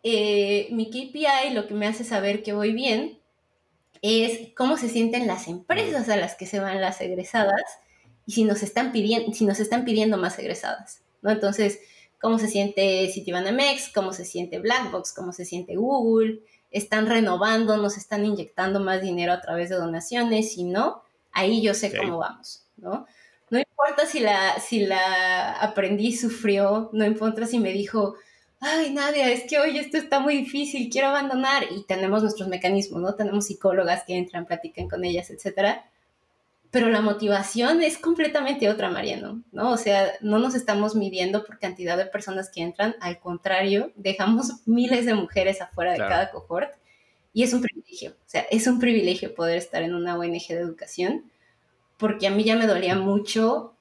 eh, 0.04 0.68
mi 0.72 0.90
KPI, 0.90 1.54
lo 1.54 1.68
que 1.68 1.74
me 1.74 1.88
hace 1.88 2.04
saber 2.04 2.44
que 2.44 2.54
voy 2.54 2.74
bien, 2.74 3.20
es 4.02 4.54
cómo 4.56 4.78
se 4.78 4.90
sienten 4.90 5.28
las 5.28 5.48
empresas 5.48 6.10
a 6.10 6.18
las 6.18 6.36
que 6.36 6.46
se 6.46 6.60
van 6.60 6.82
las 6.82 7.00
egresadas 7.00 7.64
y 8.26 8.34
si 8.34 8.44
nos 8.44 8.62
están 8.62 8.92
pidiendo, 8.92 9.32
si 9.34 9.46
nos 9.46 9.60
están 9.60 9.86
pidiendo 9.86 10.18
más 10.18 10.38
egresadas, 10.40 11.02
¿no? 11.22 11.32
Entonces, 11.32 11.80
cómo 12.20 12.38
se 12.38 12.48
siente 12.48 13.10
Citibanamex, 13.14 13.92
cómo 13.94 14.12
se 14.14 14.26
siente 14.26 14.60
Blackbox, 14.60 15.14
cómo 15.14 15.32
se 15.32 15.46
siente 15.46 15.76
Google, 15.76 16.42
están 16.72 17.08
renovando, 17.08 17.78
nos 17.78 17.98
están 17.98 18.26
inyectando 18.26 18.80
más 18.80 19.02
dinero 19.02 19.32
a 19.32 19.42
través 19.42 19.70
de 19.70 19.76
donaciones, 19.76 20.54
si 20.54 20.64
no, 20.64 21.04
ahí 21.32 21.62
yo 21.62 21.74
sé 21.74 21.96
cómo 21.96 22.18
vamos, 22.18 22.66
¿no? 22.78 23.06
No 23.54 23.60
importa 23.60 24.08
si 24.08 24.20
la, 24.20 24.60
si 24.60 24.80
la 24.80 25.52
aprendiz 25.62 26.22
sufrió, 26.22 26.90
no 26.92 27.06
importa 27.06 27.46
si 27.46 27.60
me 27.60 27.72
dijo, 27.72 28.16
ay, 28.60 28.92
Nadia, 28.92 29.30
es 29.30 29.44
que 29.44 29.60
hoy 29.60 29.78
esto 29.78 29.96
está 29.98 30.20
muy 30.20 30.38
difícil, 30.38 30.90
quiero 30.90 31.10
abandonar. 31.10 31.66
Y 31.70 31.84
tenemos 31.84 32.24
nuestros 32.24 32.50
mecanismos, 32.50 33.00
¿no? 33.00 33.14
Tenemos 33.14 33.46
psicólogas 33.46 34.06
que 34.08 34.18
entran, 34.18 34.48
platican 34.48 34.90
con 34.90 35.06
ellas, 35.06 35.30
etcétera. 35.30 35.86
Pero 36.72 36.90
la 36.90 37.02
motivación 37.02 37.84
es 37.84 38.00
completamente 38.00 38.70
otra, 38.70 38.90
Mariano, 38.90 39.44
¿no? 39.52 39.70
O 39.70 39.78
sea, 39.78 40.14
no 40.22 40.40
nos 40.40 40.56
estamos 40.56 40.96
midiendo 40.96 41.46
por 41.46 41.60
cantidad 41.60 41.96
de 41.96 42.08
personas 42.08 42.50
que 42.50 42.64
entran, 42.64 42.96
al 43.02 43.20
contrario, 43.20 43.92
dejamos 43.96 44.66
miles 44.66 45.06
de 45.06 45.14
mujeres 45.14 45.62
afuera 45.62 45.92
de 45.92 46.00
cada 46.00 46.32
cohort 46.32 46.72
y 47.34 47.44
es 47.44 47.54
un 47.54 47.62
privilegio, 47.62 48.14
o 48.14 48.30
sea, 48.30 48.42
es 48.50 48.66
un 48.66 48.80
privilegio 48.80 49.36
poder 49.36 49.60
estar 49.60 49.84
en 49.84 49.94
una 49.94 50.18
ONG 50.18 50.48
de 50.48 50.60
educación 50.60 51.32
porque 51.98 52.28
a 52.28 52.32
mí 52.32 52.44
ya 52.44 52.56
me 52.56 52.68
dolía 52.68 52.96
mucho 52.96 53.74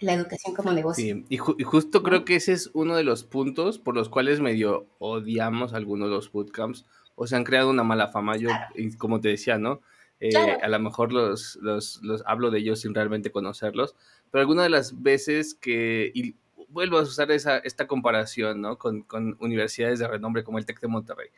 la 0.00 0.14
educación 0.14 0.54
como 0.54 0.72
negocio. 0.72 1.16
Sí, 1.16 1.24
y, 1.28 1.36
justo 1.36 2.02
creo 2.02 2.24
que 2.24 2.36
ese 2.36 2.52
es 2.52 2.70
uno 2.72 2.96
de 2.96 3.04
los 3.04 3.24
puntos 3.24 3.78
por 3.78 3.94
los 3.94 4.08
cuales 4.08 4.40
medio 4.40 4.86
odiamos 4.98 5.74
algunos 5.74 6.08
de 6.08 6.14
los 6.14 6.30
bootcamps 6.30 6.86
o 7.16 7.26
se 7.26 7.36
han 7.36 7.44
creado 7.44 7.70
una 7.70 7.82
mala 7.82 8.08
fama. 8.08 8.36
Yo, 8.36 8.50
como 8.96 9.20
te 9.20 9.28
decía, 9.28 9.58
¿no? 9.58 9.80
Eh, 10.20 10.36
a 10.36 10.68
lo 10.68 10.78
mejor 10.80 11.12
los, 11.12 11.56
los, 11.62 12.00
los, 12.02 12.22
hablo 12.26 12.50
de 12.50 12.58
ellos 12.58 12.80
sin 12.80 12.94
realmente 12.94 13.30
conocerlos, 13.30 13.94
pero 14.30 14.40
algunas 14.40 14.64
de 14.64 14.70
las 14.70 15.02
veces 15.02 15.54
que, 15.54 16.10
y 16.12 16.34
vuelvo 16.68 16.98
a 16.98 17.02
usar 17.02 17.30
esa, 17.30 17.58
esta 17.58 17.86
comparación, 17.86 18.60
¿no? 18.60 18.78
Con, 18.78 19.02
con 19.02 19.36
universidades 19.40 19.98
de 19.98 20.08
renombre 20.08 20.44
como 20.44 20.58
el 20.58 20.66
TEC 20.66 20.80
de 20.80 20.88
Monterrey. 20.88 21.28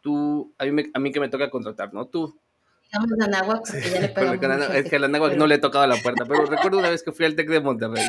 Tú, 0.00 0.52
a 0.58 0.64
mí, 0.66 0.84
a 0.92 0.98
mí 0.98 1.12
que 1.12 1.20
me 1.20 1.28
toca 1.28 1.50
contratar, 1.50 1.92
¿no? 1.92 2.06
Tú 2.06 2.36
digamos 2.90 3.20
Anáhuac 3.20 3.70
porque 3.70 3.90
ya 3.90 4.00
le 4.00 4.08
pegamos 4.40 4.74
Es 4.74 4.88
que 4.88 4.96
a 4.96 5.04
Anáhuac 5.04 5.36
no 5.36 5.46
le 5.46 5.56
he 5.56 5.58
tocado 5.58 5.86
la 5.86 5.96
puerta, 5.96 6.24
pero 6.24 6.46
recuerdo 6.46 6.78
una 6.78 6.90
vez 6.90 7.02
que 7.02 7.12
fui 7.12 7.26
al 7.26 7.34
TEC 7.34 7.48
de 7.48 7.60
Monterrey 7.60 8.06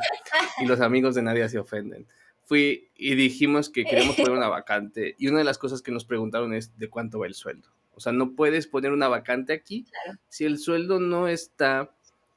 y 0.59 0.65
los 0.65 0.81
amigos 0.81 1.15
de 1.15 1.21
Nadia 1.21 1.49
se 1.49 1.59
ofenden. 1.59 2.07
Fui 2.45 2.89
y 2.95 3.15
dijimos 3.15 3.69
que 3.69 3.85
queremos 3.85 4.15
poner 4.15 4.31
una 4.31 4.47
vacante 4.47 5.15
y 5.19 5.27
una 5.27 5.39
de 5.39 5.43
las 5.43 5.57
cosas 5.57 5.81
que 5.81 5.91
nos 5.91 6.05
preguntaron 6.05 6.53
es 6.53 6.77
de 6.77 6.89
cuánto 6.89 7.19
va 7.19 7.27
el 7.27 7.35
sueldo. 7.35 7.69
O 7.93 7.99
sea, 7.99 8.13
no 8.13 8.33
puedes 8.33 8.65
poner 8.65 8.91
una 8.91 9.07
vacante 9.07 9.53
aquí 9.53 9.85
si 10.29 10.45
el 10.45 10.57
sueldo 10.57 10.99
no 10.99 11.27
está 11.27 11.91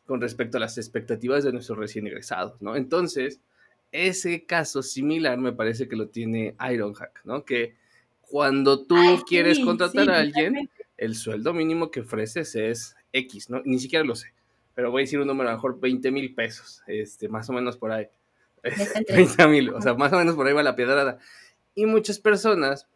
con 0.07 0.20
respecto 0.20 0.57
a 0.57 0.61
las 0.61 0.76
expectativas 0.76 1.44
de 1.44 1.52
nuestros 1.52 1.78
recién 1.78 2.07
egresados, 2.07 2.61
¿no? 2.61 2.76
Entonces, 2.76 3.40
ese 3.92 4.44
caso 4.44 4.83
similar 4.83 5.38
me 5.38 5.52
parece 5.52 5.88
que 5.88 5.96
lo 5.96 6.09
tiene 6.09 6.57
Ironhack, 6.61 7.20
¿no? 7.24 7.44
Que 7.44 7.76
cuando 8.20 8.85
tú 8.85 8.96
quieres 9.28 9.61
contratar 9.61 10.11
a 10.11 10.18
alguien, 10.18 10.68
el 11.03 11.17
sueldo 11.17 11.53
mínimo 11.53 11.91
que 11.91 12.01
ofreces 12.01 12.55
es 12.55 12.97
X, 13.12 13.51
¿no? 13.51 13.61
Ni 13.65 13.81
siquiera 13.81 14.05
lo 14.05 14.15
sé, 14.15 14.33
pero 14.75 14.93
voy 14.93 15.03
a 15.03 15.05
decir 15.05 15.19
un 15.19 15.27
número, 15.27 15.49
a 15.49 15.53
lo 15.53 15.59
mejor 15.59 15.81
20 15.81 16.11
mil 16.12 16.33
pesos, 16.33 16.83
este, 16.87 17.29
más 17.29 17.51
o 17.51 17.53
menos 17.53 17.77
por 17.77 17.91
ahí. 17.91 18.07
30 19.09 19.49
mil, 19.49 19.71
o 19.71 19.81
sea, 19.81 19.95
más 19.95 20.12
o 20.12 20.19
menos 20.19 20.37
por 20.37 20.47
ahí 20.47 20.53
va 20.53 20.62
la 20.62 20.77
piedrada. 20.77 21.19
Y 21.75 21.87
muchas 21.87 22.21
personas 22.21 22.87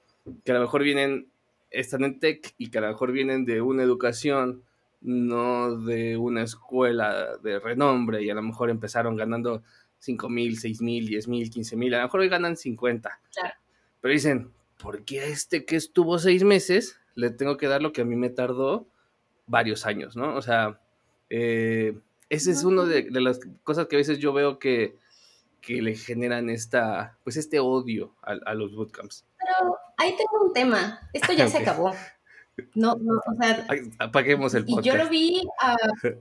que 0.44 0.52
a 0.52 0.54
lo 0.54 0.60
mejor 0.60 0.84
vienen, 0.84 1.28
están 1.70 2.04
en 2.04 2.20
tech 2.20 2.54
y 2.58 2.70
que 2.70 2.78
a 2.78 2.82
lo 2.82 2.88
mejor 2.88 3.10
vienen 3.10 3.44
de 3.44 3.60
una 3.60 3.82
educación, 3.82 4.62
no 5.00 5.76
de 5.76 6.16
una 6.16 6.42
escuela 6.42 7.36
de 7.38 7.58
renombre 7.58 8.22
y 8.22 8.30
a 8.30 8.34
lo 8.34 8.42
mejor 8.42 8.70
empezaron 8.70 9.16
ganando 9.16 9.64
5 9.98 10.28
mil, 10.28 10.58
6 10.58 10.80
mil, 10.80 11.08
10 11.08 11.26
mil, 11.26 11.50
15 11.50 11.76
mil, 11.76 11.94
a 11.94 11.98
lo 11.98 12.04
mejor 12.04 12.20
hoy 12.20 12.28
ganan 12.28 12.56
50. 12.56 13.20
Claro. 13.32 13.54
Pero 14.00 14.12
dicen, 14.12 14.52
¿por 14.78 15.04
qué 15.04 15.28
este 15.30 15.64
que 15.64 15.74
estuvo 15.74 16.20
seis 16.20 16.44
meses 16.44 17.00
le 17.16 17.30
tengo 17.30 17.56
que 17.56 17.66
dar 17.66 17.82
lo 17.82 17.92
que 17.92 18.02
a 18.02 18.04
mí 18.04 18.14
me 18.14 18.30
tardó 18.30 18.86
varios 19.46 19.86
años, 19.86 20.16
¿no? 20.16 20.36
O 20.36 20.42
sea, 20.42 20.80
eh, 21.30 21.98
ese 22.28 22.50
es 22.52 22.62
uno 22.62 22.84
de, 22.84 23.08
las 23.10 23.40
cosas 23.64 23.86
que 23.86 23.96
a 23.96 23.98
veces 23.98 24.18
yo 24.18 24.32
veo 24.32 24.58
que, 24.58 24.96
que 25.60 25.82
le 25.82 25.96
generan 25.96 26.50
esta, 26.50 27.18
pues 27.24 27.36
este 27.36 27.58
odio 27.58 28.14
a, 28.22 28.54
los 28.54 28.76
bootcamps. 28.76 29.24
Pero 29.38 29.76
ahí 29.96 30.14
tengo 30.16 30.44
un 30.44 30.52
tema, 30.52 31.00
esto 31.12 31.32
ya 31.32 31.48
se 31.48 31.58
acabó. 31.58 31.92
No, 32.74 32.96
no, 32.96 33.14
o 33.14 33.42
sea... 33.42 33.66
Apaguemos 33.98 34.54
el 34.54 34.64
podcast. 34.64 34.86
Y 34.86 34.88
yo 34.88 34.96
lo 34.96 35.08
vi 35.08 35.42
a... 35.60 35.76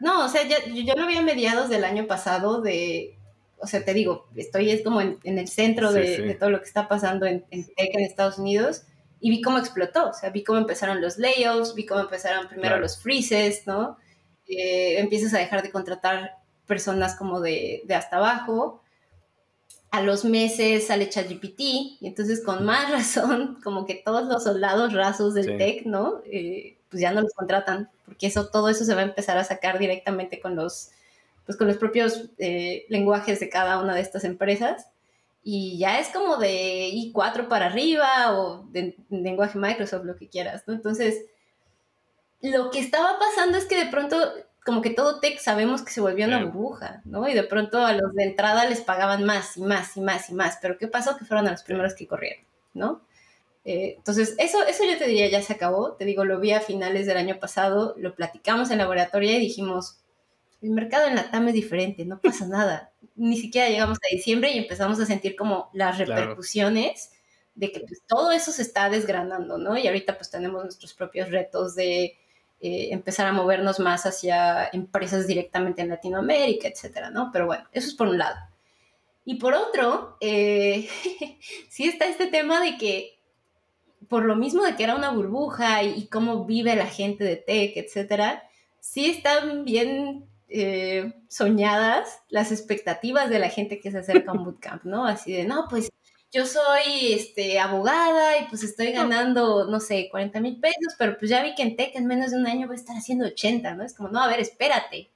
No, 0.00 0.26
o 0.26 0.28
sea, 0.28 0.42
yo 0.42 0.94
lo 0.96 1.06
vi 1.06 1.16
a 1.16 1.22
mediados 1.22 1.70
del 1.70 1.84
año 1.84 2.06
pasado 2.06 2.60
de... 2.60 3.16
O 3.58 3.66
sea, 3.66 3.84
te 3.84 3.94
digo, 3.94 4.28
estoy 4.34 4.70
es 4.70 4.82
como 4.82 5.00
en, 5.00 5.18
el 5.22 5.48
centro 5.48 5.92
de, 5.92 6.36
todo 6.38 6.50
lo 6.50 6.58
que 6.58 6.66
está 6.66 6.88
pasando 6.88 7.24
en, 7.24 7.46
en 7.50 7.64
Tech 7.64 7.90
en 7.94 8.00
Estados 8.00 8.38
Unidos 8.38 8.84
y 9.20 9.30
vi 9.30 9.40
cómo 9.40 9.58
explotó, 9.58 10.10
o 10.10 10.12
sea, 10.12 10.30
vi 10.30 10.44
cómo 10.44 10.58
empezaron 10.58 11.00
los 11.00 11.18
layoffs, 11.18 11.74
vi 11.74 11.86
cómo 11.86 12.00
empezaron 12.00 12.48
primero 12.48 12.78
los 12.78 12.98
freezes, 12.98 13.66
¿no? 13.66 13.96
Eh, 14.46 14.98
empiezas 14.98 15.32
a 15.34 15.38
dejar 15.38 15.62
de 15.62 15.70
contratar 15.70 16.36
personas 16.66 17.16
como 17.16 17.40
de, 17.40 17.82
de 17.86 17.94
hasta 17.94 18.16
abajo. 18.16 18.82
a 19.90 20.02
los 20.02 20.24
meses 20.24 20.88
sale 20.88 21.08
ChatGPT, 21.08 21.60
y 21.60 21.98
entonces 22.02 22.42
con 22.44 22.64
más 22.64 22.90
razón, 22.92 23.60
como 23.62 23.86
que 23.86 23.94
todos 23.94 24.26
los 24.26 24.44
soldados 24.44 24.92
rasos 24.92 25.34
del 25.34 25.56
tech, 25.56 25.86
¿no? 25.86 26.20
Eh, 26.26 26.78
pues 26.90 27.00
ya 27.00 27.12
no 27.12 27.22
los 27.22 27.32
contratan, 27.32 27.90
porque 28.04 28.26
eso, 28.26 28.48
todo 28.48 28.68
eso 28.68 28.84
se 28.84 28.94
va 28.94 29.00
a 29.00 29.04
empezar 29.04 29.38
a 29.38 29.44
sacar 29.44 29.78
directamente 29.78 30.40
con 30.40 30.56
los, 30.56 30.90
pues 31.46 31.56
con 31.56 31.66
los 31.66 31.76
propios 31.76 32.30
eh, 32.38 32.86
lenguajes 32.88 33.40
de 33.40 33.48
cada 33.48 33.80
una 33.80 33.94
de 33.94 34.00
estas 34.00 34.24
empresas. 34.24 34.88
Y 35.44 35.78
ya 35.78 36.00
es 36.00 36.08
como 36.08 36.38
de 36.38 36.90
I4 36.92 37.48
para 37.48 37.66
arriba 37.66 38.32
o 38.32 38.64
de, 38.70 38.96
de 39.08 39.18
lenguaje 39.20 39.58
Microsoft, 39.58 40.04
lo 40.04 40.16
que 40.16 40.28
quieras, 40.28 40.64
¿no? 40.66 40.74
Entonces, 40.74 41.26
lo 42.40 42.70
que 42.70 42.78
estaba 42.78 43.18
pasando 43.18 43.58
es 43.58 43.66
que 43.66 43.84
de 43.84 43.90
pronto 43.90 44.16
como 44.64 44.80
que 44.80 44.90
todo 44.90 45.20
tech 45.20 45.38
sabemos 45.38 45.82
que 45.82 45.92
se 45.92 46.00
volvió 46.00 46.26
una 46.26 46.42
burbuja, 46.42 47.02
¿no? 47.04 47.28
Y 47.28 47.34
de 47.34 47.42
pronto 47.42 47.84
a 47.84 47.92
los 47.92 48.14
de 48.14 48.24
entrada 48.24 48.66
les 48.66 48.80
pagaban 48.80 49.22
más 49.24 49.58
y 49.58 49.62
más 49.62 49.96
y 49.96 50.00
más 50.00 50.30
y 50.30 50.34
más, 50.34 50.58
pero 50.60 50.78
¿qué 50.78 50.88
pasó? 50.88 51.16
Que 51.18 51.26
fueron 51.26 51.46
a 51.46 51.50
los 51.50 51.62
primeros 51.62 51.94
que 51.94 52.06
corrieron, 52.06 52.44
¿no? 52.72 53.02
Eh, 53.66 53.94
entonces, 53.98 54.34
eso, 54.38 54.62
eso 54.64 54.84
yo 54.84 54.96
te 54.98 55.06
diría 55.06 55.28
ya 55.28 55.42
se 55.42 55.52
acabó, 55.52 55.92
te 55.92 56.06
digo, 56.06 56.24
lo 56.24 56.40
vi 56.40 56.52
a 56.52 56.60
finales 56.60 57.06
del 57.06 57.18
año 57.18 57.38
pasado, 57.38 57.94
lo 57.98 58.14
platicamos 58.14 58.70
en 58.70 58.78
laboratorio 58.78 59.32
y 59.32 59.38
dijimos, 59.38 59.98
el 60.64 60.70
mercado 60.70 61.08
en 61.08 61.14
la 61.14 61.30
TAM 61.30 61.48
es 61.48 61.54
diferente, 61.54 62.06
no 62.06 62.18
pasa 62.20 62.46
nada. 62.46 62.90
Ni 63.16 63.36
siquiera 63.36 63.68
llegamos 63.68 63.98
a 63.98 64.14
diciembre 64.14 64.50
y 64.50 64.58
empezamos 64.58 64.98
a 64.98 65.04
sentir 65.04 65.36
como 65.36 65.68
las 65.74 65.98
repercusiones 65.98 67.12
de 67.54 67.70
que 67.70 67.80
pues, 67.80 68.02
todo 68.06 68.32
eso 68.32 68.50
se 68.50 68.62
está 68.62 68.88
desgranando, 68.88 69.58
¿no? 69.58 69.76
Y 69.76 69.86
ahorita 69.86 70.16
pues 70.16 70.30
tenemos 70.30 70.64
nuestros 70.64 70.94
propios 70.94 71.30
retos 71.30 71.74
de 71.74 72.16
eh, 72.62 72.88
empezar 72.92 73.26
a 73.26 73.32
movernos 73.32 73.78
más 73.78 74.06
hacia 74.06 74.70
empresas 74.72 75.26
directamente 75.26 75.82
en 75.82 75.90
Latinoamérica, 75.90 76.66
etcétera, 76.66 77.10
¿no? 77.10 77.30
Pero 77.30 77.44
bueno, 77.44 77.64
eso 77.72 77.88
es 77.88 77.94
por 77.94 78.08
un 78.08 78.16
lado. 78.16 78.36
Y 79.26 79.34
por 79.34 79.52
otro, 79.52 80.16
eh, 80.20 80.88
sí 81.68 81.84
está 81.84 82.06
este 82.06 82.26
tema 82.26 82.64
de 82.64 82.78
que, 82.78 83.18
por 84.08 84.24
lo 84.24 84.34
mismo 84.34 84.64
de 84.64 84.76
que 84.76 84.84
era 84.84 84.96
una 84.96 85.10
burbuja 85.10 85.82
y, 85.82 86.06
cómo 86.06 86.46
vive 86.46 86.74
la 86.74 86.86
gente 86.86 87.22
de 87.22 87.36
tech, 87.36 87.76
etcétera, 87.76 88.48
sí 88.80 89.10
están 89.10 89.66
bien 89.66 90.24
eh, 90.56 91.12
soñadas 91.26 92.20
las 92.28 92.52
expectativas 92.52 93.28
de 93.28 93.40
la 93.40 93.48
gente 93.48 93.80
que 93.80 93.90
se 93.90 93.98
acerca 93.98 94.30
a 94.30 94.34
un 94.34 94.44
bootcamp, 94.44 94.84
¿no? 94.84 95.04
Así 95.04 95.32
de, 95.32 95.44
no, 95.44 95.66
pues 95.68 95.90
yo 96.30 96.46
soy 96.46 97.12
este, 97.12 97.58
abogada 97.58 98.38
y 98.38 98.44
pues 98.44 98.62
estoy 98.62 98.92
ganando, 98.92 99.66
no 99.68 99.80
sé, 99.80 100.06
40 100.12 100.40
mil 100.40 100.60
pesos, 100.60 100.94
pero 100.96 101.18
pues 101.18 101.28
ya 101.28 101.42
vi 101.42 101.56
que 101.56 101.62
en 101.62 101.74
Tech 101.74 101.96
en 101.96 102.06
menos 102.06 102.30
de 102.30 102.36
un 102.36 102.46
año 102.46 102.68
voy 102.68 102.76
a 102.76 102.78
estar 102.78 102.96
haciendo 102.96 103.26
80, 103.26 103.74
¿no? 103.74 103.82
Es 103.82 103.94
como, 103.94 104.10
no, 104.10 104.22
a 104.22 104.28
ver, 104.28 104.38
espérate. 104.38 105.10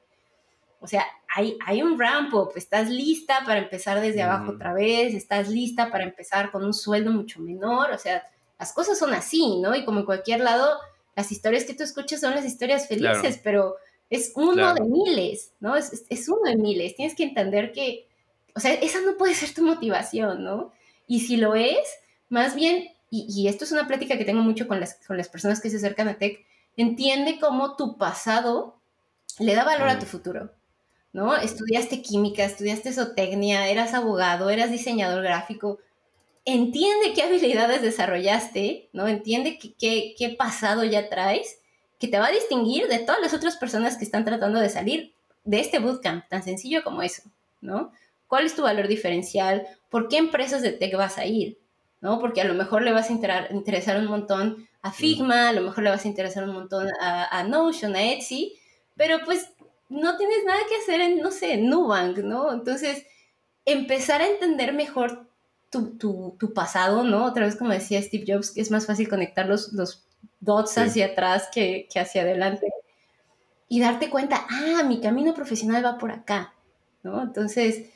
O 0.80 0.88
sea, 0.88 1.04
hay, 1.32 1.56
hay 1.64 1.82
un 1.82 2.00
ramp 2.00 2.34
up, 2.34 2.52
estás 2.56 2.90
lista 2.90 3.42
para 3.46 3.60
empezar 3.60 4.00
desde 4.00 4.22
abajo 4.22 4.50
otra 4.52 4.72
vez, 4.74 5.14
estás 5.14 5.48
lista 5.48 5.92
para 5.92 6.02
empezar 6.02 6.50
con 6.50 6.64
un 6.64 6.74
sueldo 6.74 7.12
mucho 7.12 7.38
menor, 7.38 7.92
o 7.92 7.98
sea, 7.98 8.24
las 8.58 8.72
cosas 8.72 8.98
son 8.98 9.14
así, 9.14 9.60
¿no? 9.60 9.76
Y 9.76 9.84
como 9.84 10.00
en 10.00 10.06
cualquier 10.06 10.40
lado, 10.40 10.80
las 11.14 11.30
historias 11.30 11.64
que 11.64 11.74
tú 11.74 11.84
escuchas 11.84 12.20
son 12.20 12.34
las 12.34 12.44
historias 12.44 12.88
felices, 12.88 13.40
pero 13.42 13.76
es 14.10 14.32
uno 14.34 14.74
de 14.74 14.80
miles, 14.82 15.52
¿no? 15.60 15.76
Es, 15.76 16.04
es 16.08 16.28
uno 16.28 16.42
de 16.44 16.56
miles. 16.56 16.96
Tienes 16.96 17.14
que 17.14 17.24
entender 17.24 17.72
que, 17.72 18.08
o 18.54 18.60
sea, 18.60 18.72
esa 18.74 19.00
no 19.02 19.16
puede 19.16 19.34
ser 19.34 19.52
tu 19.52 19.62
motivación, 19.62 20.44
¿no? 20.44 20.72
Y 21.06 21.20
si 21.20 21.36
lo 21.36 21.54
es, 21.54 21.78
más 22.28 22.54
bien, 22.54 22.88
y, 23.10 23.48
esto 23.48 23.64
es 23.64 23.72
una 23.72 23.86
plática 23.86 24.18
que 24.18 24.24
tengo 24.24 24.42
mucho 24.42 24.68
con 24.68 24.80
las, 24.80 24.96
con 25.06 25.16
las 25.16 25.28
personas 25.28 25.60
que 25.60 25.70
se 25.70 25.76
acercan 25.76 26.08
a 26.08 26.18
tech, 26.18 26.44
entiende 26.76 27.38
cómo 27.40 27.76
tu 27.76 27.96
pasado 27.96 28.78
le 29.38 29.54
da 29.54 29.64
valor 29.64 29.88
a 29.88 29.98
tu 29.98 30.06
futuro. 30.06 30.50
¿no? 31.12 31.36
Estudiaste 31.36 32.02
química, 32.02 32.44
estudiaste 32.44 32.92
zootecnia, 32.92 33.68
eras 33.68 33.94
abogado, 33.94 34.50
eras 34.50 34.70
diseñador 34.70 35.22
gráfico. 35.22 35.78
Entiende 36.44 37.12
qué 37.14 37.22
habilidades 37.22 37.82
desarrollaste, 37.82 38.88
¿no? 38.92 39.08
Entiende 39.08 39.58
qué, 39.58 40.14
qué 40.16 40.28
pasado 40.30 40.84
ya 40.84 41.08
traes, 41.08 41.57
que 41.98 42.08
te 42.08 42.18
va 42.18 42.26
a 42.26 42.32
distinguir 42.32 42.88
de 42.88 42.98
todas 43.00 43.20
las 43.20 43.34
otras 43.34 43.56
personas 43.56 43.96
que 43.96 44.04
están 44.04 44.24
tratando 44.24 44.60
de 44.60 44.68
salir 44.68 45.12
de 45.44 45.60
este 45.60 45.78
bootcamp, 45.78 46.28
tan 46.28 46.42
sencillo 46.42 46.84
como 46.84 47.02
eso, 47.02 47.22
¿no? 47.60 47.92
¿Cuál 48.26 48.44
es 48.44 48.54
tu 48.54 48.62
valor 48.62 48.88
diferencial? 48.88 49.66
¿por 49.90 50.08
qué 50.08 50.18
empresas 50.18 50.62
de 50.62 50.72
tech 50.72 50.94
vas 50.96 51.18
a 51.18 51.26
ir? 51.26 51.58
¿No? 52.00 52.20
Porque 52.20 52.40
a 52.40 52.44
lo 52.44 52.54
mejor 52.54 52.82
le 52.82 52.92
vas 52.92 53.10
a 53.10 53.12
interesar 53.52 53.98
un 53.98 54.06
montón 54.06 54.68
a 54.82 54.92
Figma, 54.92 55.48
a 55.48 55.52
lo 55.52 55.62
mejor 55.62 55.82
le 55.82 55.90
vas 55.90 56.04
a 56.04 56.08
interesar 56.08 56.44
un 56.44 56.54
montón 56.54 56.88
a, 57.00 57.42
Notion, 57.42 57.96
a 57.96 58.12
Etsy, 58.12 58.54
pero 58.96 59.18
pues 59.24 59.50
no 59.88 60.16
tienes 60.16 60.44
nada 60.46 60.60
que 60.68 60.76
hacer 60.76 61.00
en, 61.00 61.18
no 61.18 61.32
sé, 61.32 61.56
Nubank, 61.56 62.18
¿no? 62.18 62.52
Entonces, 62.52 63.04
empezar 63.64 64.20
a 64.20 64.28
entender 64.28 64.72
mejor 64.72 65.26
tu, 65.70 66.38
pasado, 66.54 67.02
¿no? 67.02 67.24
Otra 67.24 67.46
vez, 67.46 67.56
como 67.56 67.72
decía 67.72 68.00
Steve 68.00 68.24
Jobs, 68.28 68.56
es 68.56 68.70
más 68.70 68.86
fácil 68.86 69.08
conectar 69.08 69.46
los, 69.46 69.72
los 69.72 70.04
dots 70.40 70.78
hacia 70.78 71.06
atrás 71.06 71.48
que, 71.52 71.88
que 71.92 72.00
hacia 72.00 72.22
adelante. 72.22 72.68
Y 73.68 73.80
darte 73.80 74.08
cuenta, 74.08 74.46
ah, 74.48 74.82
mi 74.84 75.00
camino 75.00 75.34
profesional 75.34 75.84
va 75.84 75.98
por 75.98 76.10
acá, 76.10 76.54
¿no? 77.02 77.22
Entonces, 77.22 77.90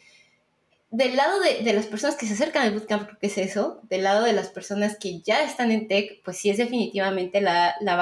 del 0.93 1.17
lado 1.17 1.41
de, 1.41 1.73
las 1.73 1.87
personas 1.87 2.17
que 2.17 2.27
se 2.27 2.35
acercan 2.35 2.65
al 2.65 2.73
bootcamp, 2.73 3.07
creo 3.07 3.19
que 3.19 3.29
es 3.29 3.39
eso, 3.39 3.81
del 3.89 4.03
lado 4.03 4.25
de 4.25 4.35
las 4.35 4.49
personas 4.49 4.99
que 4.99 5.21
ya 5.21 5.43
están 5.43 5.71
en 5.71 5.89
tech, 5.89 6.23
pues 6.23 6.37
sí 6.37 6.51
es 6.51 6.59
definitivamente 6.59 7.41
la, 7.41 7.75
la, 7.81 7.97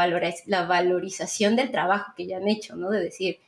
la 0.46 0.64
valorización 0.66 1.54
del 1.54 1.70
trabajo 1.70 2.12
que 2.16 2.26
ya 2.26 2.38
han 2.38 2.48
hecho, 2.48 2.74
¿no? 2.74 2.90
De 2.90 3.00
decir, 3.00 3.38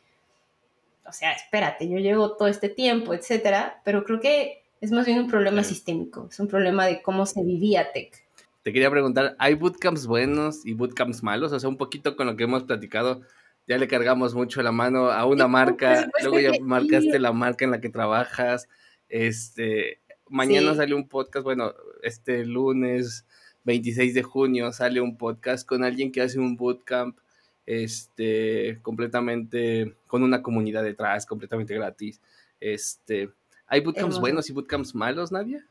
o 1.04 1.12
sea, 1.12 1.32
espérate, 1.32 1.88
yo 1.88 1.98
llevo 1.98 2.36
todo 2.36 2.46
este 2.46 2.68
tiempo, 2.68 3.14
etcétera, 3.14 3.80
pero 3.84 4.04
creo 4.04 4.20
que 4.20 4.62
es 4.80 4.92
más 4.92 5.06
bien 5.06 5.18
un 5.18 5.28
problema 5.28 5.64
sistémico, 5.64 6.28
es 6.30 6.38
un 6.38 6.46
problema 6.46 6.86
de 6.86 7.02
cómo 7.02 7.26
se 7.26 7.42
vivía 7.42 7.90
tech. 7.90 8.21
Te 8.62 8.72
quería 8.72 8.90
preguntar, 8.90 9.34
¿hay 9.38 9.54
bootcamps 9.54 10.06
buenos 10.06 10.64
y 10.64 10.74
bootcamps 10.74 11.22
malos? 11.22 11.52
O 11.52 11.58
sea, 11.58 11.68
un 11.68 11.76
poquito 11.76 12.14
con 12.14 12.26
lo 12.26 12.36
que 12.36 12.44
hemos 12.44 12.62
platicado, 12.64 13.22
ya 13.66 13.76
le 13.76 13.88
cargamos 13.88 14.34
mucho 14.34 14.62
la 14.62 14.72
mano 14.72 15.10
a 15.10 15.24
una 15.26 15.48
marca, 15.48 16.08
luego 16.22 16.38
ya 16.38 16.52
marcaste 16.60 17.18
la 17.18 17.32
marca 17.32 17.64
en 17.64 17.72
la 17.72 17.80
que 17.80 17.88
trabajas, 17.88 18.68
este, 19.08 20.00
mañana 20.28 20.74
sale 20.74 20.94
un 20.94 21.08
podcast, 21.08 21.44
bueno, 21.44 21.74
este 22.02 22.44
lunes 22.44 23.26
26 23.64 24.14
de 24.14 24.22
junio 24.22 24.72
sale 24.72 25.00
un 25.00 25.16
podcast 25.16 25.66
con 25.66 25.84
alguien 25.84 26.10
que 26.10 26.22
hace 26.22 26.38
un 26.38 26.56
bootcamp 26.56 27.18
este 27.66 28.80
completamente 28.82 29.94
con 30.06 30.22
una 30.22 30.42
comunidad 30.42 30.82
detrás, 30.82 31.26
completamente 31.26 31.74
gratis. 31.74 32.20
Este, 32.60 33.30
¿hay 33.66 33.80
bootcamps 33.80 34.18
buenos 34.18 34.48
y 34.50 34.52
bootcamps 34.52 34.94
malos, 34.94 35.30
Nadia? 35.30 35.66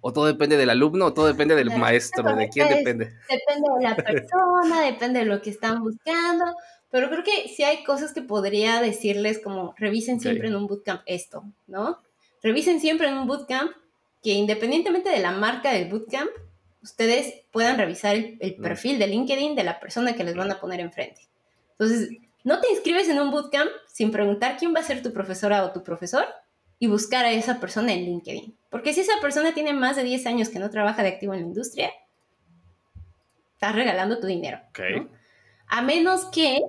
¿O 0.00 0.12
todo 0.12 0.26
depende 0.26 0.56
del 0.56 0.70
alumno 0.70 1.06
o 1.06 1.14
todo 1.14 1.26
depende 1.26 1.56
del 1.56 1.76
maestro? 1.76 2.36
¿De 2.36 2.48
quién 2.48 2.68
depende? 2.68 3.12
Depende 3.28 3.68
de 3.78 3.82
la 3.82 3.96
persona, 3.96 4.80
depende 4.84 5.18
de 5.20 5.24
lo 5.24 5.42
que 5.42 5.50
están 5.50 5.82
buscando. 5.82 6.44
Pero 6.90 7.10
creo 7.10 7.24
que 7.24 7.48
sí 7.48 7.64
hay 7.64 7.84
cosas 7.84 8.12
que 8.12 8.22
podría 8.22 8.80
decirles 8.80 9.40
como 9.42 9.74
revisen 9.76 10.20
siempre 10.20 10.48
en 10.48 10.56
un 10.56 10.66
bootcamp 10.66 11.02
esto, 11.06 11.44
¿no? 11.66 11.98
Revisen 12.42 12.80
siempre 12.80 13.08
en 13.08 13.18
un 13.18 13.26
bootcamp 13.26 13.72
que 14.22 14.30
independientemente 14.30 15.10
de 15.10 15.18
la 15.18 15.32
marca 15.32 15.72
del 15.72 15.88
bootcamp, 15.88 16.30
ustedes 16.82 17.34
puedan 17.50 17.76
revisar 17.76 18.16
el, 18.16 18.56
mm. 18.58 18.62
perfil 18.62 18.98
de 18.98 19.08
LinkedIn 19.08 19.54
de 19.54 19.64
la 19.64 19.80
persona 19.80 20.14
que 20.14 20.24
les 20.24 20.36
van 20.36 20.50
a 20.50 20.60
poner 20.60 20.80
enfrente. 20.80 21.22
Entonces, 21.72 22.10
no 22.44 22.60
te 22.60 22.70
inscribes 22.70 23.08
en 23.08 23.20
un 23.20 23.30
bootcamp 23.30 23.70
sin 23.92 24.10
preguntar 24.10 24.56
quién 24.58 24.74
va 24.74 24.80
a 24.80 24.84
ser 24.84 25.02
tu 25.02 25.12
profesora 25.12 25.64
o 25.64 25.72
tu 25.72 25.82
profesor 25.82 26.24
y 26.78 26.86
buscar 26.86 27.24
a 27.24 27.32
esa 27.32 27.60
persona 27.60 27.92
en 27.92 28.04
LinkedIn. 28.04 28.56
Porque 28.70 28.92
si 28.92 29.00
esa 29.00 29.20
persona 29.20 29.54
tiene 29.54 29.72
más 29.72 29.96
de 29.96 30.04
10 30.04 30.26
años 30.26 30.48
que 30.48 30.58
no 30.58 30.70
trabaja 30.70 31.02
de 31.02 31.08
activo 31.08 31.34
en 31.34 31.40
la 31.40 31.46
industria, 31.46 31.90
estás 33.54 33.74
regalando 33.74 34.20
tu 34.20 34.26
dinero. 34.26 34.60
A 35.66 35.82
menos 35.82 36.26
que 36.26 36.60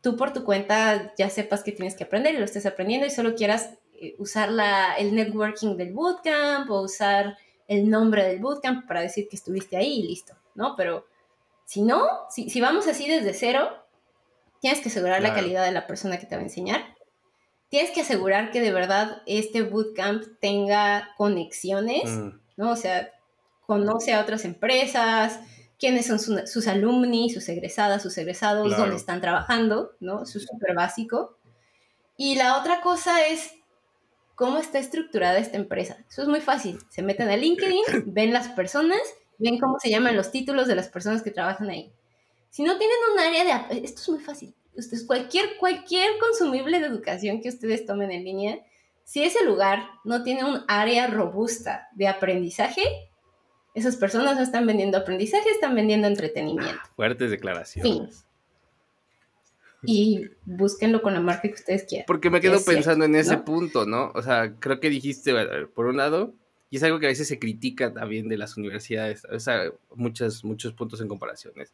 tú 0.00 0.16
por 0.16 0.32
tu 0.32 0.44
cuenta 0.44 1.12
ya 1.16 1.28
sepas 1.30 1.62
que 1.62 1.72
tienes 1.72 1.94
que 1.94 2.04
aprender 2.04 2.34
y 2.34 2.38
lo 2.38 2.44
estés 2.44 2.66
aprendiendo 2.66 3.06
y 3.06 3.10
solo 3.10 3.34
quieras 3.34 3.74
eh, 3.94 4.14
usar 4.18 4.50
la, 4.50 4.94
el 4.94 5.14
networking 5.14 5.76
del 5.76 5.92
bootcamp 5.92 6.70
o 6.70 6.82
usar 6.82 7.36
el 7.68 7.88
nombre 7.88 8.24
del 8.26 8.40
bootcamp 8.40 8.86
para 8.86 9.00
decir 9.00 9.28
que 9.28 9.36
estuviste 9.36 9.76
ahí 9.76 10.00
y 10.00 10.08
listo, 10.08 10.34
¿no? 10.54 10.74
Pero 10.76 11.06
si 11.64 11.82
no, 11.82 12.02
si, 12.30 12.50
si 12.50 12.60
vamos 12.60 12.88
así 12.88 13.08
desde 13.08 13.32
cero, 13.32 13.70
tienes 14.60 14.80
que 14.80 14.88
asegurar 14.88 15.22
la 15.22 15.34
calidad 15.34 15.64
de 15.64 15.72
la 15.72 15.86
persona 15.86 16.18
que 16.18 16.26
te 16.26 16.34
va 16.34 16.40
a 16.40 16.44
enseñar. 16.44 16.91
Tienes 17.72 17.90
que 17.90 18.02
asegurar 18.02 18.50
que 18.50 18.60
de 18.60 18.70
verdad 18.70 19.22
este 19.24 19.62
bootcamp 19.62 20.24
tenga 20.42 21.08
conexiones, 21.16 22.04
mm. 22.04 22.38
¿no? 22.58 22.72
O 22.72 22.76
sea, 22.76 23.10
conoce 23.64 24.12
a 24.12 24.20
otras 24.20 24.44
empresas, 24.44 25.40
quiénes 25.78 26.04
son 26.04 26.18
sus 26.18 26.68
alumni, 26.68 27.30
sus 27.30 27.48
egresadas, 27.48 28.02
sus 28.02 28.18
egresados, 28.18 28.76
dónde 28.76 28.96
están 28.96 29.22
trabajando, 29.22 29.92
¿no? 30.00 30.24
Eso 30.24 30.36
es 30.36 30.44
súper 30.44 30.74
básico. 30.76 31.38
Y 32.18 32.34
la 32.34 32.58
otra 32.58 32.82
cosa 32.82 33.26
es 33.26 33.54
cómo 34.34 34.58
está 34.58 34.78
estructurada 34.78 35.38
esta 35.38 35.56
empresa. 35.56 35.96
Eso 36.10 36.20
es 36.20 36.28
muy 36.28 36.42
fácil. 36.42 36.78
Se 36.90 37.00
meten 37.00 37.30
a 37.30 37.38
LinkedIn, 37.38 37.84
ven 38.04 38.34
las 38.34 38.48
personas, 38.48 39.00
ven 39.38 39.58
cómo 39.58 39.78
se 39.80 39.88
llaman 39.88 40.14
los 40.14 40.30
títulos 40.30 40.68
de 40.68 40.74
las 40.74 40.88
personas 40.88 41.22
que 41.22 41.30
trabajan 41.30 41.70
ahí. 41.70 41.90
Si 42.50 42.64
no 42.64 42.76
tienen 42.76 42.98
un 43.14 43.18
área 43.18 43.66
de... 43.70 43.78
Esto 43.82 44.02
es 44.02 44.08
muy 44.10 44.20
fácil. 44.20 44.54
Ustedes, 44.76 45.04
cualquier, 45.04 45.56
cualquier 45.58 46.18
consumible 46.18 46.80
de 46.80 46.86
educación 46.86 47.40
que 47.40 47.48
ustedes 47.48 47.84
tomen 47.84 48.10
en 48.10 48.24
línea, 48.24 48.58
Si 49.04 49.22
ese 49.22 49.44
lugar 49.44 49.88
no 50.04 50.22
tiene 50.22 50.44
un 50.44 50.62
área 50.68 51.08
robusta 51.08 51.88
de 51.94 52.06
aprendizaje, 52.06 52.82
esas 53.74 53.96
personas 53.96 54.36
no 54.36 54.42
están 54.42 54.66
vendiendo 54.66 54.98
aprendizaje, 54.98 55.50
están 55.50 55.74
vendiendo 55.74 56.06
entretenimiento. 56.06 56.80
Ah, 56.82 56.90
fuertes 56.94 57.30
declaraciones. 57.30 58.26
Y 59.84 60.28
búsquenlo 60.44 61.02
con 61.02 61.14
la 61.14 61.20
marca 61.20 61.42
que 61.42 61.54
ustedes 61.54 61.84
quieran. 61.84 62.06
Porque 62.06 62.30
me 62.30 62.40
quedo 62.40 62.62
pensando 62.64 63.04
en 63.04 63.16
ese 63.16 63.38
punto, 63.38 63.84
¿no? 63.86 64.12
O 64.14 64.22
sea, 64.22 64.54
creo 64.60 64.78
que 64.78 64.88
dijiste, 64.88 65.34
por 65.74 65.86
un 65.86 65.96
lado, 65.96 66.34
y 66.70 66.76
es 66.76 66.82
algo 66.84 67.00
que 67.00 67.06
a 67.06 67.10
veces 67.10 67.28
se 67.28 67.38
critica 67.38 67.92
también 67.92 68.28
de 68.28 68.38
las 68.38 68.56
universidades, 68.56 69.24
o 69.24 69.40
sea, 69.40 69.72
muchos, 69.94 70.44
muchos 70.44 70.72
puntos 70.72 71.00
en 71.00 71.08
comparaciones. 71.08 71.72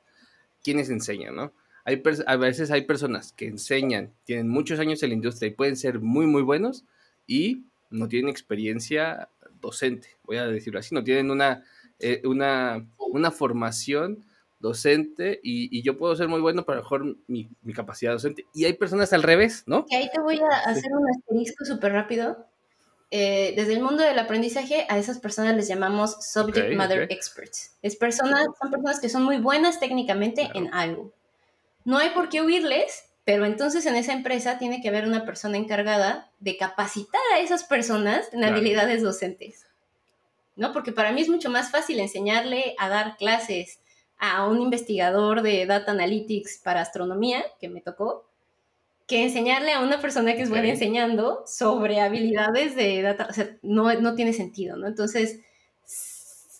¿Quiénes 0.63 0.89
enseñan, 0.89 1.37
no? 1.37 1.53
Hay 1.89 2.03
a 2.27 2.37
veces 2.37 2.71
hay 2.71 2.83
personas 2.83 3.33
que 3.33 3.47
enseñan, 3.47 4.13
tienen 4.25 4.49
muchos 4.49 4.79
años 4.79 5.03
en 5.03 5.09
la 5.11 5.15
industria 5.15 5.49
y 5.49 5.55
pueden 5.55 5.77
ser 5.77 6.01
muy, 6.01 6.27
muy 6.27 6.43
buenos 6.43 6.85
y 7.27 7.65
no 7.91 8.09
tienen 8.09 8.29
experiencia 8.29 9.31
docente, 9.61 10.09
voy 10.25 10.37
a 10.37 10.47
decirlo 10.47 10.81
así, 10.81 10.95
no 10.95 11.03
tienen 11.03 11.31
una 11.31 11.65
eh, 12.01 12.23
una, 12.25 12.87
una 12.97 13.33
formación 13.33 14.25
docente 14.61 15.41
y, 15.43 15.83
yo 15.83 15.99
puedo 15.99 16.15
ser 16.15 16.29
muy 16.29 16.41
bueno, 16.41 16.65
pero 16.65 16.79
mejor 16.79 17.17
mi, 17.27 17.49
capacidad 17.75 18.13
docente. 18.13 18.47
Y 18.55 18.67
hay 18.67 18.75
personas 18.75 19.13
al 19.13 19.25
revés, 19.25 19.65
¿no? 19.67 19.85
Y 19.89 19.97
ahí 19.97 20.09
te 20.13 20.21
voy 20.21 20.39
a 20.39 20.71
hacer 20.71 20.93
un 20.93 21.09
asterisco 21.11 21.65
súper 21.65 21.93
rápido. 21.93 22.47
Eh, 23.11 23.55
desde 23.57 23.73
el 23.73 23.81
mundo 23.81 24.05
del 24.05 24.19
aprendizaje, 24.19 24.87
a 24.89 24.99
esas 24.99 25.19
personas 25.19 25.57
les 25.57 25.67
llamamos 25.67 26.19
subject 26.21 26.77
matter 26.77 27.11
experts. 27.11 27.77
Es 27.83 27.97
personas, 27.97 28.47
son 28.61 28.71
personas 28.71 29.01
que 29.01 29.09
son 29.09 29.25
muy 29.25 29.39
buenas 29.39 29.81
técnicamente 29.81 30.49
en 30.55 30.73
algo. 30.73 31.13
No 31.85 31.99
hay 31.99 32.11
por 32.11 32.29
qué 32.29 32.43
huirles, 32.43 33.05
pero 33.25 33.45
entonces 33.45 33.87
en 33.87 33.97
esa 33.97 34.13
empresa 34.13 34.59
tiene 34.59 34.81
que 34.81 34.89
haber 34.89 35.07
una 35.07 35.25
persona 35.25 35.57
encargada 35.57 36.31
de 36.41 36.57
capacitar 36.57 37.21
a 37.35 37.41
esas 37.41 37.65
personas 37.65 38.33
en 38.33 38.45
habilidades 38.45 39.03
docentes. 39.03 39.69
¿no? 40.59 40.73
Porque 40.73 40.93
para 40.93 41.13
mí 41.13 41.23
es 41.23 41.29
mucho 41.29 41.51
más 41.51 41.71
fácil 41.71 42.01
enseñarle 42.01 42.75
a 42.79 42.89
dar 42.89 43.17
clases 43.17 43.79
a 44.19 44.47
un 44.47 44.61
investigador 44.61 45.43
de 45.43 45.65
Data 45.67 45.93
Analytics 45.93 46.59
para 46.65 46.81
astronomía, 46.81 47.45
que 47.61 47.69
me 47.69 47.81
tocó, 47.81 48.29
que 49.07 49.23
enseñarle 49.23 49.73
a 49.73 49.81
una 49.81 50.01
persona 50.01 50.35
que 50.35 50.43
es 50.43 50.51
buena 50.51 50.69
enseñando 50.69 51.45
sobre 51.47 52.01
habilidades 52.01 52.75
de 52.75 53.01
data, 53.01 53.29
o 53.31 53.33
sea, 53.33 53.57
no, 53.63 53.95
no 54.01 54.15
tiene 54.17 54.33
sentido, 54.33 54.77
¿no? 54.77 54.87
Entonces, 54.87 55.41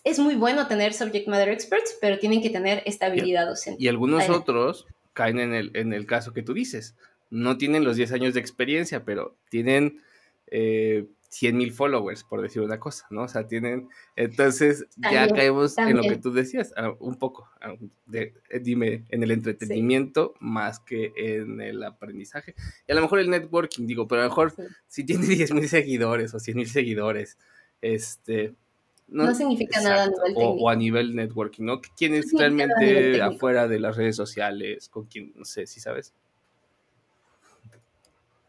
es 0.03 0.17
muy 0.17 0.35
bueno 0.35 0.67
tener 0.67 0.93
subject 0.93 1.27
matter 1.27 1.49
experts, 1.49 1.97
pero 1.99 2.17
tienen 2.17 2.41
que 2.41 2.49
tener 2.49 2.81
esta 2.85 3.07
habilidad 3.07 3.45
docente. 3.45 3.83
Y 3.83 3.87
algunos 3.89 4.29
otros 4.29 4.87
caen 5.19 5.37
en 5.37 5.53
el, 5.53 5.71
en 5.73 5.91
el 5.91 6.05
caso 6.05 6.31
que 6.31 6.43
tú 6.43 6.53
dices. 6.53 6.95
No 7.29 7.57
tienen 7.57 7.83
los 7.83 7.97
10 7.97 8.13
años 8.13 8.33
de 8.33 8.39
experiencia, 8.39 9.03
pero 9.03 9.35
tienen 9.49 10.01
eh, 10.47 11.07
100 11.27 11.57
mil 11.57 11.73
followers, 11.73 12.23
por 12.23 12.41
decir 12.41 12.61
una 12.61 12.79
cosa, 12.79 13.05
¿no? 13.09 13.23
O 13.23 13.27
sea, 13.27 13.45
tienen, 13.45 13.89
entonces 14.15 14.85
ya 14.95 15.27
caemos 15.27 15.77
en 15.77 15.97
lo 15.97 16.03
que 16.03 16.15
tú 16.15 16.31
decías, 16.31 16.73
ah, 16.77 16.93
un 16.99 17.15
poco, 17.15 17.49
ah, 17.59 17.73
de, 18.05 18.33
eh, 18.49 18.59
dime, 18.61 19.03
en 19.09 19.21
el 19.23 19.31
entretenimiento 19.31 20.35
más 20.39 20.79
que 20.79 21.11
en 21.17 21.59
el 21.59 21.83
aprendizaje. 21.83 22.55
Y 22.87 22.93
a 22.93 22.95
lo 22.95 23.01
mejor 23.01 23.19
el 23.19 23.29
networking, 23.29 23.87
digo, 23.87 24.07
pero 24.07 24.21
a 24.21 24.23
lo 24.23 24.29
mejor 24.29 24.53
si 24.87 25.03
tiene 25.03 25.27
10 25.27 25.53
mil 25.53 25.67
seguidores 25.67 26.33
o 26.33 26.39
100 26.39 26.55
mil 26.55 26.69
seguidores, 26.69 27.37
este... 27.81 28.55
No, 29.11 29.33
significa 29.33 29.81
nada 29.81 30.03
a 30.03 30.07
nivel 30.07 30.23
técnico. 30.25 30.49
O, 30.51 30.69
a 30.69 30.75
nivel 30.75 31.15
networking, 31.15 31.63
¿no? 31.63 31.81
¿Quién 31.97 32.13
es 32.13 32.31
realmente 32.31 33.21
afuera 33.21 33.67
de 33.67 33.79
las 33.79 33.97
redes 33.97 34.15
sociales? 34.15 34.89
¿Con 34.89 35.05
quién? 35.05 35.33
No 35.35 35.45
sé, 35.45 35.65
si 35.65 35.79
sabes? 35.79 36.13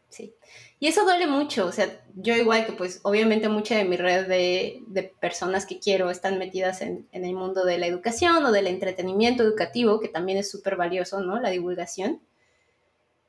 Sí. 0.09 0.33
Y 0.79 0.87
eso 0.87 1.03
duele 1.03 1.27
mucho, 1.27 1.67
o 1.67 1.71
sea, 1.71 2.01
yo 2.15 2.35
igual 2.35 2.65
que 2.65 2.73
pues 2.73 3.01
obviamente 3.03 3.47
mucha 3.49 3.77
de 3.77 3.85
mi 3.85 3.97
red 3.97 4.27
de, 4.27 5.13
personas 5.19 5.65
que 5.65 5.79
quiero 5.79 6.09
están 6.09 6.39
metidas 6.39 6.81
en, 6.81 7.07
el 7.11 7.33
mundo 7.33 7.63
de 7.63 7.77
la 7.77 7.85
educación 7.85 8.43
o 8.43 8.51
del 8.51 8.67
entretenimiento 8.67 9.43
educativo, 9.43 9.99
que 9.99 10.07
también 10.07 10.39
es 10.39 10.49
súper 10.49 10.75
valioso, 10.75 11.21
¿no? 11.21 11.39
La 11.39 11.49
divulgación. 11.49 12.19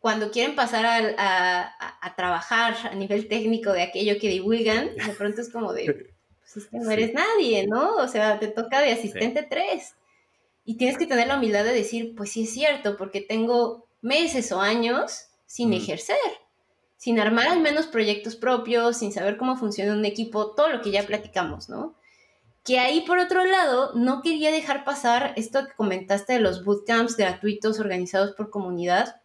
Cuando 0.00 0.30
quieren 0.30 0.56
pasar 0.56 1.14
a, 1.18 2.14
trabajar 2.16 2.74
a 2.90 2.94
nivel 2.94 3.28
técnico 3.28 3.72
de 3.72 3.82
aquello 3.82 4.18
que 4.18 4.28
divulgan, 4.28 4.96
de 4.96 5.12
pronto 5.16 5.42
es 5.42 5.52
como 5.52 5.72
de, 5.72 6.10
pues 6.52 6.64
es 6.64 6.70
que 6.70 6.78
no 6.78 6.90
eres 6.90 7.14
nadie, 7.14 7.66
¿no? 7.66 7.96
O 7.96 8.08
sea, 8.08 8.38
te 8.38 8.48
toca 8.48 8.80
de 8.80 8.92
asistente 8.92 9.42
3. 9.42 9.94
Y 10.64 10.76
tienes 10.76 10.98
que 10.98 11.06
tener 11.06 11.26
la 11.26 11.36
humildad 11.36 11.64
de 11.64 11.72
decir, 11.72 12.14
pues 12.16 12.30
sí 12.30 12.44
es 12.44 12.52
cierto, 12.52 12.96
porque 12.96 13.20
tengo 13.20 13.86
meses 14.00 14.52
o 14.52 14.60
años 14.60 15.28
sin 15.46 15.72
ejercer 15.72 16.16
sin 17.02 17.18
armar 17.18 17.48
al 17.48 17.58
menos 17.58 17.88
proyectos 17.88 18.36
propios, 18.36 18.98
sin 18.98 19.12
saber 19.12 19.36
cómo 19.36 19.56
funciona 19.56 19.92
un 19.92 20.04
equipo, 20.04 20.52
todo 20.52 20.68
lo 20.68 20.82
que 20.82 20.92
ya 20.92 21.04
platicamos, 21.04 21.68
¿no? 21.68 21.96
Que 22.62 22.78
ahí, 22.78 23.00
por 23.00 23.18
otro 23.18 23.44
lado, 23.44 23.90
no 23.96 24.22
quería 24.22 24.52
dejar 24.52 24.84
pasar 24.84 25.32
esto 25.34 25.66
que 25.66 25.74
comentaste 25.74 26.34
de 26.34 26.38
los 26.38 26.64
bootcamps 26.64 27.16
gratuitos 27.16 27.80
organizados 27.80 28.36
por 28.36 28.50
comunidad. 28.50 29.20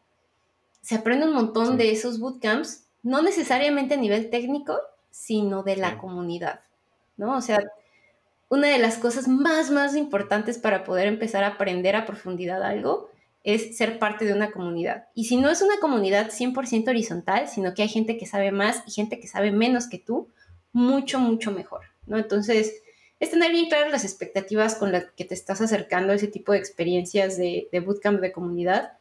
Se 0.81 0.95
aprende 0.95 1.27
un 1.27 1.35
montón 1.35 1.77
de 1.77 1.91
esos 1.91 2.19
bootcamps, 2.19 2.87
no 3.03 3.21
necesariamente 3.21 3.93
a 3.93 3.97
nivel 3.97 4.31
técnico, 4.31 4.79
sino 5.11 5.61
de 5.61 5.75
la 5.75 5.99
comunidad, 5.99 6.61
¿no? 7.17 7.35
O 7.35 7.41
sea, 7.41 7.59
una 8.49 8.69
de 8.69 8.79
las 8.79 8.97
cosas 8.97 9.27
más, 9.27 9.71
más 9.71 9.95
importantes 9.95 10.57
para 10.57 10.83
poder 10.83 11.07
empezar 11.07 11.43
a 11.43 11.47
aprender 11.47 11.95
a 11.95 12.05
profundidad 12.05 12.63
algo 12.63 13.09
es 13.43 13.77
ser 13.77 13.99
parte 13.99 14.25
de 14.25 14.33
una 14.33 14.51
comunidad. 14.51 15.05
Y 15.13 15.25
si 15.25 15.37
no 15.37 15.49
es 15.49 15.61
una 15.61 15.79
comunidad 15.79 16.31
100% 16.31 16.89
horizontal, 16.89 17.47
sino 17.47 17.73
que 17.73 17.81
hay 17.81 17.89
gente 17.89 18.17
que 18.17 18.25
sabe 18.25 18.51
más 18.51 18.83
y 18.85 18.91
gente 18.91 19.19
que 19.19 19.27
sabe 19.27 19.51
menos 19.51 19.87
que 19.87 19.99
tú, 19.99 20.29
mucho, 20.73 21.19
mucho 21.19 21.51
mejor, 21.51 21.81
¿no? 22.05 22.17
Entonces, 22.17 22.81
es 23.19 23.31
tener 23.31 23.51
bien 23.51 23.67
claras 23.67 23.91
las 23.91 24.03
expectativas 24.03 24.75
con 24.75 24.91
las 24.91 25.05
que 25.11 25.25
te 25.25 25.33
estás 25.33 25.61
acercando 25.61 26.11
a 26.11 26.15
ese 26.15 26.27
tipo 26.27 26.51
de 26.51 26.59
experiencias 26.59 27.37
de, 27.37 27.67
de 27.71 27.79
bootcamp 27.79 28.19
de 28.19 28.31
comunidad, 28.31 28.93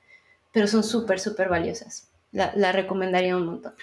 pero 0.52 0.66
son 0.66 0.85
súper, 0.85 1.20
súper 1.20 1.48
valiosas. 1.48 2.09
La, 2.33 2.52
la, 2.57 2.72
recomendaría 2.72 3.37
un 3.37 3.46
montón. 3.46 3.74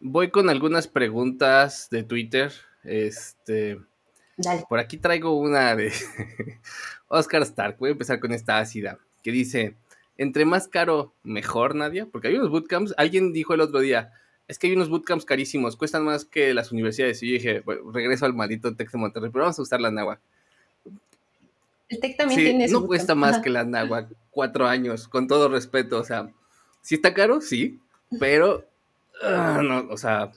Voy 0.00 0.30
con 0.30 0.50
algunas 0.50 0.88
preguntas 0.88 1.88
de 1.90 2.02
Twitter. 2.02 2.52
Este, 2.88 3.78
Dale. 4.38 4.64
Por 4.68 4.78
aquí 4.78 4.96
traigo 4.96 5.36
una 5.36 5.74
de 5.74 5.92
Oscar 7.08 7.42
Stark. 7.42 7.76
Voy 7.78 7.90
a 7.90 7.92
empezar 7.92 8.20
con 8.20 8.32
esta 8.32 8.58
ácida, 8.58 8.98
que 9.22 9.32
dice, 9.32 9.74
entre 10.16 10.44
más 10.44 10.68
caro, 10.68 11.12
mejor, 11.24 11.74
Nadia, 11.74 12.06
porque 12.06 12.28
hay 12.28 12.36
unos 12.36 12.50
bootcamps, 12.50 12.94
alguien 12.96 13.32
dijo 13.32 13.54
el 13.54 13.60
otro 13.60 13.80
día, 13.80 14.12
es 14.46 14.58
que 14.58 14.68
hay 14.68 14.74
unos 14.74 14.88
bootcamps 14.88 15.24
carísimos, 15.24 15.76
cuestan 15.76 16.04
más 16.04 16.24
que 16.24 16.54
las 16.54 16.70
universidades. 16.70 17.22
Y 17.22 17.28
yo 17.28 17.32
dije, 17.34 17.62
regreso 17.92 18.26
al 18.26 18.34
maldito 18.34 18.74
Tec 18.74 18.90
de 18.90 18.98
Monterrey, 18.98 19.30
pero 19.30 19.44
vamos 19.44 19.58
a 19.58 19.62
usar 19.62 19.80
la 19.80 19.90
NAWAC. 19.90 20.20
El 21.88 22.00
Tec 22.00 22.16
también 22.16 22.40
tiene 22.40 22.68
No 22.68 22.86
cuesta 22.86 23.14
más 23.14 23.40
que 23.40 23.50
la 23.50 23.64
NAWAC, 23.64 24.08
cuatro 24.30 24.68
años, 24.68 25.08
con 25.08 25.26
todo 25.26 25.48
respeto, 25.48 25.98
o 25.98 26.04
sea, 26.04 26.30
sí 26.80 26.94
está 26.94 27.12
caro, 27.12 27.40
sí, 27.40 27.80
pero, 28.20 28.64
ah, 29.22 29.62
no, 29.64 29.88
o 29.90 29.96
sea, 29.96 30.30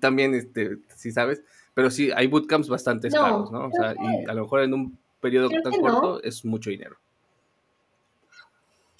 también, 0.00 0.34
este, 0.34 0.78
sí 0.94 1.12
sabes, 1.12 1.42
pero 1.74 1.90
sí, 1.90 2.10
hay 2.14 2.26
bootcamps 2.26 2.68
bastante 2.68 3.08
caros, 3.10 3.52
¿no? 3.52 3.66
O 3.66 3.70
sea, 3.70 3.94
y 3.94 4.28
a 4.28 4.34
lo 4.34 4.42
mejor 4.42 4.62
en 4.62 4.74
un 4.74 4.98
periodo 5.20 5.48
tan 5.62 5.72
corto 5.80 6.22
es 6.22 6.44
mucho 6.44 6.70
dinero. 6.70 6.96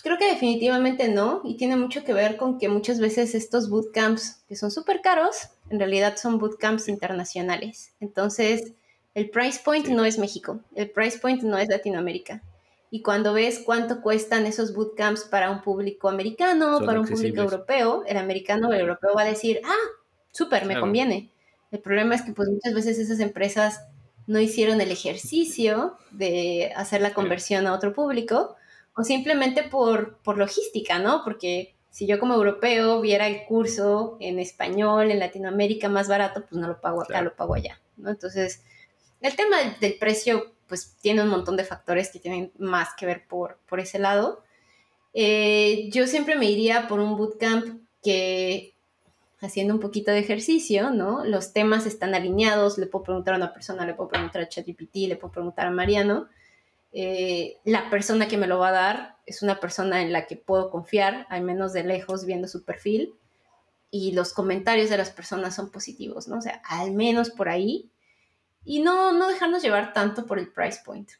Creo 0.02 0.16
que 0.16 0.30
definitivamente 0.30 1.08
no, 1.08 1.40
y 1.44 1.56
tiene 1.56 1.76
mucho 1.76 2.04
que 2.04 2.12
ver 2.12 2.36
con 2.36 2.58
que 2.58 2.68
muchas 2.68 3.00
veces 3.00 3.34
estos 3.34 3.68
bootcamps, 3.68 4.44
que 4.48 4.54
son 4.54 4.70
súper 4.70 5.00
caros, 5.00 5.48
en 5.70 5.80
realidad 5.80 6.16
son 6.16 6.38
bootcamps 6.38 6.88
internacionales. 6.88 7.92
Entonces, 8.00 8.74
el 9.14 9.28
price 9.30 9.60
point 9.64 9.88
no 9.88 10.04
es 10.04 10.18
México, 10.18 10.60
el 10.76 10.88
price 10.90 11.18
point 11.18 11.42
no 11.42 11.58
es 11.58 11.68
Latinoamérica. 11.68 12.42
Y 12.90 13.02
cuando 13.02 13.34
ves 13.34 13.60
cuánto 13.66 14.00
cuestan 14.00 14.46
esos 14.46 14.72
bootcamps 14.72 15.24
para 15.24 15.50
un 15.50 15.60
público 15.60 16.08
americano, 16.08 16.80
para 16.86 17.00
un 17.00 17.06
público 17.06 17.42
europeo, 17.42 18.04
el 18.06 18.16
americano 18.16 18.68
o 18.68 18.72
el 18.72 18.80
europeo 18.80 19.14
va 19.14 19.22
a 19.22 19.26
decir, 19.26 19.60
ah, 19.64 19.88
súper, 20.38 20.66
me 20.66 20.78
conviene. 20.78 21.30
El 21.72 21.80
problema 21.80 22.14
es 22.14 22.22
que 22.22 22.32
pues 22.32 22.48
muchas 22.48 22.72
veces 22.72 22.98
esas 22.98 23.18
empresas 23.18 23.82
no 24.28 24.38
hicieron 24.38 24.80
el 24.80 24.92
ejercicio 24.92 25.98
de 26.12 26.72
hacer 26.76 27.00
la 27.00 27.12
conversión 27.12 27.66
a 27.66 27.72
otro 27.72 27.92
público 27.92 28.56
o 28.94 29.02
simplemente 29.02 29.64
por, 29.64 30.18
por 30.18 30.38
logística, 30.38 30.98
¿no? 30.98 31.22
Porque 31.24 31.74
si 31.90 32.06
yo 32.06 32.20
como 32.20 32.34
europeo 32.34 33.00
viera 33.00 33.26
el 33.26 33.44
curso 33.46 34.16
en 34.20 34.38
español 34.38 35.10
en 35.10 35.18
Latinoamérica 35.18 35.88
más 35.88 36.08
barato, 36.08 36.44
pues 36.48 36.60
no 36.60 36.68
lo 36.68 36.80
pago 36.80 37.02
acá, 37.02 37.20
lo 37.20 37.34
pago 37.34 37.54
allá, 37.54 37.80
¿no? 37.96 38.10
Entonces, 38.10 38.62
el 39.20 39.34
tema 39.34 39.56
del, 39.80 39.98
precio, 39.98 40.52
pues 40.68 40.96
tiene 41.00 41.22
un 41.22 41.28
montón 41.28 41.56
de 41.56 41.64
factores 41.64 42.10
que 42.10 42.20
tienen 42.20 42.52
más 42.58 42.90
que 42.96 43.06
ver 43.06 43.26
por, 43.26 43.58
por 43.68 43.80
ese 43.80 43.98
lado. 43.98 44.44
Eh, 45.14 45.88
yo 45.90 46.06
siempre 46.06 46.36
me 46.36 46.46
iría 46.46 46.86
por 46.86 47.00
un 47.00 47.16
bootcamp 47.16 47.82
que 48.02 48.77
haciendo 49.40 49.74
un 49.74 49.80
poquito 49.80 50.10
de 50.10 50.18
ejercicio, 50.18 50.90
¿no? 50.90 51.24
Los 51.24 51.52
temas 51.52 51.86
están 51.86 52.14
alineados, 52.14 52.78
le 52.78 52.86
puedo 52.86 53.04
preguntar 53.04 53.34
a 53.34 53.36
una 53.36 53.52
persona, 53.52 53.86
le 53.86 53.94
puedo 53.94 54.08
preguntar 54.08 54.42
a 54.42 54.48
ChatGPT, 54.48 55.08
le 55.08 55.16
puedo 55.16 55.32
preguntar 55.32 55.66
a 55.66 55.70
Mariano, 55.70 56.28
eh, 56.92 57.58
la 57.64 57.90
persona 57.90 58.28
que 58.28 58.38
me 58.38 58.46
lo 58.46 58.58
va 58.58 58.68
a 58.68 58.72
dar 58.72 59.16
es 59.26 59.42
una 59.42 59.60
persona 59.60 60.02
en 60.02 60.12
la 60.12 60.26
que 60.26 60.36
puedo 60.36 60.70
confiar, 60.70 61.26
al 61.28 61.42
menos 61.42 61.72
de 61.72 61.84
lejos 61.84 62.24
viendo 62.24 62.48
su 62.48 62.64
perfil. 62.64 63.14
y 63.90 64.12
los 64.12 64.34
comentarios 64.34 64.90
de 64.90 64.98
las 64.98 65.08
personas 65.08 65.54
son 65.54 65.70
positivos, 65.70 66.28
¿no? 66.28 66.36
O 66.36 66.42
sea, 66.42 66.60
al 66.68 66.92
menos 66.92 67.30
por 67.30 67.48
ahí. 67.48 67.90
Y 68.62 68.80
no, 68.80 69.12
no 69.12 69.28
dejarnos 69.28 69.62
llevar 69.62 69.94
tanto 69.94 70.26
por 70.26 70.38
el 70.38 70.52
price 70.52 70.80
point. 70.84 71.10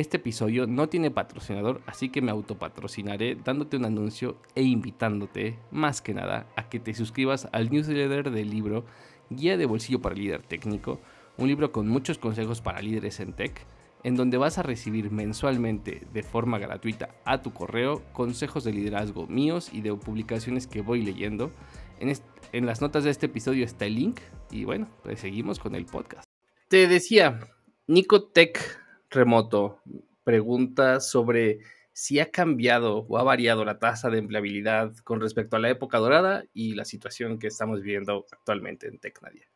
Este 0.00 0.16
episodio 0.16 0.66
no 0.66 0.88
tiene 0.88 1.10
patrocinador, 1.10 1.82
así 1.84 2.08
que 2.08 2.22
me 2.22 2.30
autopatrocinaré 2.30 3.34
dándote 3.34 3.76
un 3.76 3.84
anuncio 3.84 4.38
e 4.54 4.62
invitándote, 4.62 5.58
más 5.70 6.00
que 6.00 6.14
nada, 6.14 6.46
a 6.56 6.70
que 6.70 6.80
te 6.80 6.94
suscribas 6.94 7.50
al 7.52 7.68
newsletter 7.68 8.30
del 8.30 8.48
libro 8.48 8.86
Guía 9.28 9.58
de 9.58 9.66
Bolsillo 9.66 10.00
para 10.00 10.14
Líder 10.14 10.42
Técnico, 10.42 11.02
un 11.36 11.48
libro 11.48 11.70
con 11.70 11.86
muchos 11.86 12.16
consejos 12.16 12.62
para 12.62 12.80
líderes 12.80 13.20
en 13.20 13.34
tech 13.34 13.66
en 14.02 14.16
donde 14.16 14.38
vas 14.38 14.56
a 14.56 14.62
recibir 14.62 15.10
mensualmente 15.10 16.06
de 16.14 16.22
forma 16.22 16.58
gratuita 16.58 17.10
a 17.26 17.42
tu 17.42 17.52
correo 17.52 18.02
consejos 18.14 18.64
de 18.64 18.72
liderazgo 18.72 19.26
míos 19.26 19.68
y 19.70 19.82
de 19.82 19.94
publicaciones 19.94 20.66
que 20.66 20.80
voy 20.80 21.02
leyendo. 21.02 21.52
En, 22.00 22.64
las 22.64 22.80
notas 22.80 23.04
de 23.04 23.10
este 23.10 23.26
episodio 23.26 23.66
está 23.66 23.84
el 23.84 23.96
link 23.96 24.20
y 24.50 24.64
bueno, 24.64 24.88
pues 25.02 25.20
seguimos 25.20 25.58
con 25.58 25.74
el 25.74 25.84
podcast. 25.84 26.24
Te 26.68 26.88
decía, 26.88 27.38
Nicotech 27.86 28.80
Remoto 29.10 29.82
pregunta 30.24 31.00
sobre 31.00 31.58
si 31.92 32.20
ha 32.20 32.30
cambiado 32.30 33.04
o 33.08 33.18
ha 33.18 33.24
variado 33.24 33.64
la 33.64 33.78
tasa 33.78 34.08
de 34.08 34.18
empleabilidad 34.18 34.94
con 35.04 35.20
respecto 35.20 35.56
a 35.56 35.58
la 35.58 35.68
época 35.68 35.98
dorada 35.98 36.44
y 36.54 36.74
la 36.74 36.84
situación 36.84 37.38
que 37.38 37.48
estamos 37.48 37.82
viviendo 37.82 38.24
actualmente 38.30 38.86
en 38.86 38.98
Tecnadia. 38.98 39.46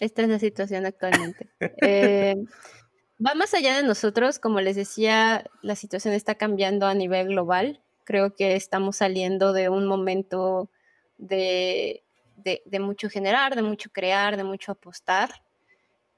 Esta 0.00 0.22
es 0.22 0.28
la 0.28 0.38
situación 0.38 0.86
actualmente. 0.86 1.48
Eh, 1.82 2.34
va 3.24 3.34
más 3.34 3.54
allá 3.54 3.76
de 3.76 3.84
nosotros, 3.84 4.38
como 4.38 4.60
les 4.60 4.76
decía, 4.76 5.44
la 5.62 5.76
situación 5.76 6.14
está 6.14 6.34
cambiando 6.34 6.86
a 6.86 6.94
nivel 6.94 7.28
global. 7.28 7.80
Creo 8.04 8.34
que 8.34 8.56
estamos 8.56 8.96
saliendo 8.96 9.52
de 9.52 9.68
un 9.68 9.86
momento 9.86 10.68
de, 11.16 12.02
mucho 12.80 13.08
generar, 13.08 13.54
de 13.54 13.62
mucho 13.62 13.90
crear, 13.90 14.36
de 14.36 14.44
mucho 14.44 14.72
apostar. 14.72 15.30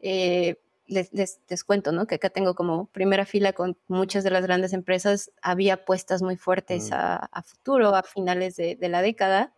Eh, 0.01 0.57
les, 0.87 1.12
les, 1.12 1.64
cuento, 1.64 1.93
¿no? 1.93 2.07
Que 2.07 2.16
acá 2.16 2.30
tengo 2.30 2.55
como 2.55 2.87
primera 2.87 3.26
fila 3.26 3.53
con 3.53 3.76
muchas 3.89 4.24
de 4.24 4.30
las 4.30 4.45
grandes 4.45 4.72
empresas, 4.72 5.30
había 5.43 5.74
apuestas 5.74 6.22
muy 6.22 6.37
fuertes 6.37 6.91
mm. 6.91 6.95
a, 6.95 7.43
futuro, 7.45 7.95
a 7.95 8.03
finales 8.03 8.57
de, 8.57 8.76
de, 8.76 8.89
la 8.89 9.03
década, 9.03 9.53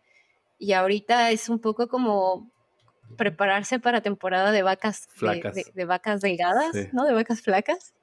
y 0.59 0.73
ahorita 0.73 1.31
es 1.31 1.49
un 1.49 1.59
poco 1.59 1.89
como 1.89 2.51
prepararse 3.17 3.79
para 3.79 4.01
temporada 4.01 4.53
de 4.53 4.63
vacas, 4.63 5.09
De, 5.75 5.85
vacas 5.85 6.21
delgadas, 6.21 6.75
¿no? 6.93 7.05
De 7.05 7.13
vacas 7.13 7.41
flacas. 7.41 7.95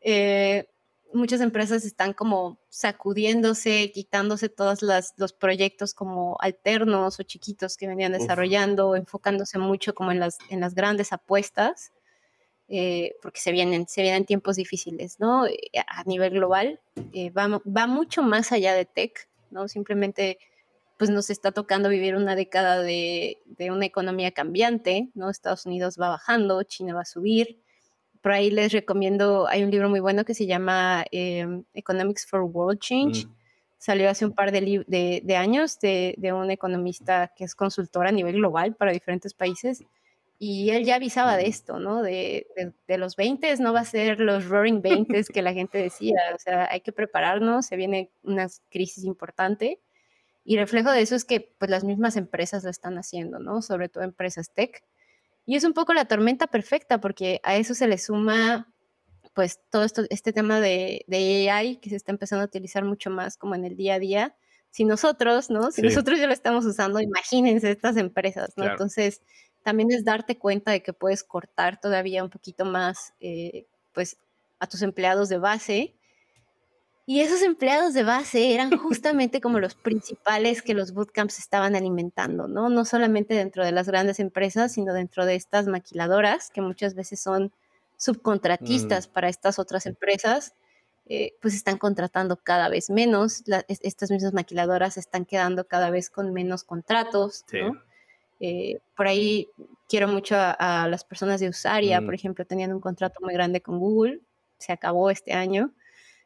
Eh, 0.00 0.68
muchas 1.12 1.40
empresas 1.40 1.84
están 1.84 2.12
como 2.12 2.58
sacudiéndose, 2.68 3.90
quitándose 3.92 4.48
todos 4.48 4.80
los 4.82 5.32
proyectos 5.32 5.94
como 5.94 6.36
alternos 6.40 7.18
o 7.18 7.22
chiquitos 7.22 7.76
que 7.76 7.86
venían 7.86 8.12
desarrollando, 8.12 8.96
enfocándose 8.96 9.58
mucho 9.58 9.94
como 9.94 10.12
en 10.12 10.20
las, 10.20 10.38
en 10.50 10.60
las 10.60 10.74
grandes 10.74 11.12
apuestas, 11.12 11.92
eh, 12.76 13.16
porque 13.22 13.40
se 13.40 13.52
vienen, 13.52 13.86
se 13.86 14.02
vienen 14.02 14.24
tiempos 14.24 14.56
difíciles, 14.56 15.20
¿no? 15.20 15.46
Eh, 15.46 15.58
a 15.86 16.02
nivel 16.04 16.32
global, 16.32 16.80
va, 17.36 17.60
va, 17.64 17.86
mucho 17.86 18.22
más 18.22 18.50
allá 18.52 18.74
de 18.74 18.84
tech, 18.84 19.28
¿no? 19.50 19.68
Simplemente 19.68 20.38
pues 20.98 21.10
nos 21.10 21.30
está 21.30 21.52
tocando 21.52 21.88
vivir 21.88 22.14
una 22.14 22.36
década 22.36 22.80
de, 22.80 23.38
una 23.70 23.86
economía 23.86 24.30
cambiante, 24.32 25.10
¿no? 25.14 25.30
Estados 25.30 25.66
Unidos 25.66 25.96
va 26.00 26.08
bajando, 26.08 26.62
China 26.62 26.94
va 26.94 27.02
a 27.02 27.04
subir. 27.04 27.60
Por 28.22 28.32
ahí 28.32 28.50
les 28.50 28.72
recomiendo, 28.72 29.46
hay 29.48 29.64
un 29.64 29.70
libro 29.70 29.90
muy 29.90 30.00
bueno 30.00 30.24
que 30.24 30.34
se 30.34 30.46
llama 30.46 31.04
em, 31.10 31.64
Economics 31.74 32.26
for 32.26 32.42
World 32.42 32.80
Change. 32.80 33.26
Mm. 33.26 33.34
Salió 33.78 34.08
hace 34.08 34.24
un 34.24 34.32
par 34.32 34.50
de, 34.50 35.36
años 35.36 35.78
de, 35.80 36.32
un 36.32 36.50
economista 36.50 37.32
que 37.36 37.44
es 37.44 37.54
consultor 37.54 38.06
a 38.06 38.12
nivel 38.12 38.36
global 38.36 38.74
para 38.74 38.92
diferentes 38.92 39.34
países. 39.34 39.82
Y 40.46 40.68
él 40.68 40.84
ya 40.84 40.96
avisaba 40.96 41.38
de 41.38 41.46
esto, 41.46 41.78
¿no? 41.78 42.02
De, 42.02 42.46
los 42.86 43.16
20 43.16 43.56
no 43.60 43.72
va 43.72 43.80
a 43.80 43.84
ser 43.86 44.20
los 44.20 44.46
roaring 44.46 44.82
20 44.82 45.24
que 45.32 45.40
la 45.40 45.54
gente 45.54 45.78
decía. 45.78 46.18
O 46.34 46.38
sea, 46.38 46.68
hay 46.70 46.82
que 46.82 46.92
prepararnos, 46.92 47.64
se 47.64 47.76
viene 47.76 48.10
una 48.22 48.46
crisis 48.68 49.04
importante 49.04 49.80
y 50.44 50.58
reflejo 50.58 50.92
de 50.92 51.00
eso 51.00 51.14
es 51.14 51.24
que 51.24 51.40
pues 51.58 51.70
las 51.70 51.82
mismas 51.82 52.18
empresas 52.18 52.62
lo 52.62 52.68
están 52.68 52.98
haciendo, 52.98 53.38
¿no? 53.38 53.62
Sobre 53.62 53.88
todo 53.88 54.04
empresas 54.04 54.52
tech. 54.52 54.84
Y 55.46 55.56
es 55.56 55.64
un 55.64 55.72
poco 55.72 55.94
la 55.94 56.04
tormenta 56.04 56.46
perfecta 56.46 57.00
porque 57.00 57.40
a 57.42 57.56
eso 57.56 57.72
se 57.72 57.88
le 57.88 57.96
suma 57.96 58.70
pues 59.32 59.60
todo 59.70 59.84
esto, 59.84 60.02
este 60.10 60.34
tema 60.34 60.60
de, 60.60 61.06
de 61.08 61.50
AI 61.50 61.76
que 61.76 61.88
se 61.88 61.96
está 61.96 62.12
empezando 62.12 62.42
a 62.42 62.46
utilizar 62.48 62.84
mucho 62.84 63.08
más 63.08 63.38
como 63.38 63.54
en 63.54 63.64
el 63.64 63.76
día 63.76 63.94
a 63.94 63.98
día. 63.98 64.36
Si 64.68 64.84
nosotros, 64.84 65.48
¿no? 65.48 65.70
Si 65.70 65.80
nosotros 65.80 66.18
ya 66.18 66.26
lo 66.26 66.34
estamos 66.34 66.66
usando, 66.66 67.00
imagínense 67.00 67.70
estas 67.70 67.96
empresas, 67.96 68.52
¿no? 68.56 68.64
Entonces, 68.66 69.22
también 69.64 69.90
es 69.90 70.04
darte 70.04 70.38
cuenta 70.38 70.70
de 70.70 70.82
que 70.82 70.92
puedes 70.92 71.24
cortar 71.24 71.80
todavía 71.80 72.22
un 72.22 72.30
poquito 72.30 72.64
más, 72.64 73.14
eh, 73.18 73.66
pues, 73.92 74.18
a 74.60 74.68
tus 74.68 74.82
empleados 74.82 75.28
de 75.28 75.38
base 75.38 75.94
y 77.06 77.20
esos 77.20 77.42
empleados 77.42 77.92
de 77.94 78.02
base 78.02 78.54
eran 78.54 78.70
justamente 78.78 79.40
como 79.40 79.58
los 79.60 79.74
principales 79.74 80.62
que 80.62 80.74
los 80.74 80.92
bootcamps 80.92 81.38
estaban 81.38 81.76
alimentando, 81.76 82.46
¿no? 82.46 82.68
No 82.68 82.84
solamente 82.84 83.34
dentro 83.34 83.64
de 83.64 83.72
las 83.72 83.88
grandes 83.88 84.20
empresas, 84.20 84.72
sino 84.72 84.92
dentro 84.94 85.26
de 85.26 85.34
estas 85.34 85.66
maquiladoras, 85.66 86.50
que 86.50 86.60
muchas 86.60 86.94
veces 86.94 87.20
son 87.20 87.52
subcontratistas 87.96 89.08
mm. 89.08 89.12
para 89.12 89.28
estas 89.28 89.58
otras 89.58 89.86
empresas, 89.86 90.54
eh, 91.06 91.34
pues 91.40 91.54
están 91.54 91.78
contratando 91.78 92.36
cada 92.36 92.68
vez 92.68 92.90
menos. 92.90 93.44
estas 93.68 94.10
mismas 94.10 94.32
maquiladoras 94.32 94.96
están 94.96 95.24
quedando 95.26 95.66
cada 95.66 95.90
vez 95.90 96.10
con 96.10 96.32
menos 96.32 96.64
contratos, 96.64 97.44
¿no? 97.52 97.80
Eh, 98.40 98.78
por 98.96 99.06
ahí 99.06 99.48
quiero 99.88 100.08
mucho 100.08 100.36
a, 100.36 100.86
las 100.88 101.04
personas 101.04 101.40
de 101.40 101.48
Usaria, 101.48 102.00
por 102.00 102.10
mm. 102.10 102.14
ejemplo, 102.14 102.44
tenían 102.44 102.72
un 102.72 102.80
contrato 102.80 103.20
muy 103.22 103.34
grande 103.34 103.60
con 103.60 103.78
Google, 103.78 104.20
se 104.58 104.72
acabó 104.72 105.10
este 105.10 105.32
año 105.32 105.72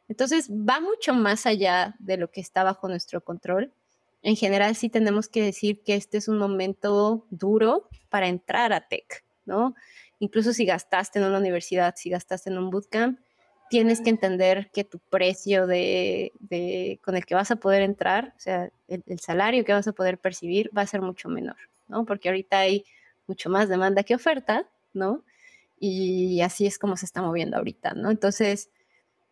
entonces, 0.09 0.49
va 0.49 0.81
mucho 0.81 1.13
más 1.13 1.45
allá 1.45 1.95
de 1.99 2.17
lo 2.17 2.31
que 2.31 2.41
está 2.41 2.63
bajo 2.63 2.89
nuestro 2.89 3.23
control. 3.23 3.71
En 4.23 4.35
general, 4.35 4.75
sí 4.75 4.89
tenemos 4.89 5.29
que 5.29 5.43
decir 5.43 5.83
que 5.83 5.95
este 5.95 6.17
es 6.17 6.27
un 6.27 6.39
momento 6.39 7.27
duro 7.29 7.87
para 8.09 8.27
entrar 8.27 8.73
a 8.73 8.87
tech, 8.87 9.23
¿no? 9.45 9.75
Incluso 10.17 10.51
si 10.51 10.65
gastaste 10.65 11.19
en 11.19 11.25
una 11.25 11.37
universidad, 11.37 11.93
si 11.95 12.09
gastaste 12.09 12.49
en 12.49 12.57
un 12.57 12.71
bootcamp, 12.71 13.19
tienes 13.69 14.01
que 14.01 14.09
entender 14.09 14.71
que 14.73 14.83
tu 14.83 14.97
precio 14.97 15.67
de, 15.67 16.33
con 17.05 17.15
el 17.15 17.25
que 17.25 17.35
vas 17.35 17.51
a 17.51 17.57
poder 17.57 17.83
entrar, 17.83 18.33
o 18.35 18.39
sea, 18.39 18.71
el, 18.87 19.03
el, 19.05 19.19
salario 19.19 19.63
que 19.63 19.73
vas 19.73 19.87
a 19.87 19.93
poder 19.93 20.17
percibir 20.17 20.71
va 20.75 20.81
a 20.81 20.87
ser 20.87 21.03
mucho 21.03 21.29
menor, 21.29 21.55
¿no? 21.89 22.05
Porque 22.05 22.29
ahorita 22.29 22.59
hay 22.59 22.85
mucho 23.27 23.49
más 23.49 23.67
demanda 23.67 24.03
que 24.03 24.15
oferta, 24.15 24.67
¿no? 24.93 25.25
Y 25.79 26.41
así 26.41 26.65
es 26.65 26.79
como 26.79 26.97
se 26.97 27.05
está 27.05 27.21
moviendo 27.21 27.57
ahorita, 27.57 27.93
¿no? 27.93 28.11
Entonces, 28.11 28.69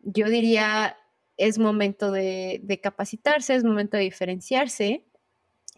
yo 0.01 0.29
diría, 0.29 0.97
es 1.37 1.59
momento 1.59 2.11
de, 2.11 2.79
capacitarse, 2.81 3.55
es 3.55 3.63
momento 3.63 3.97
de 3.97 4.03
diferenciarse. 4.03 5.03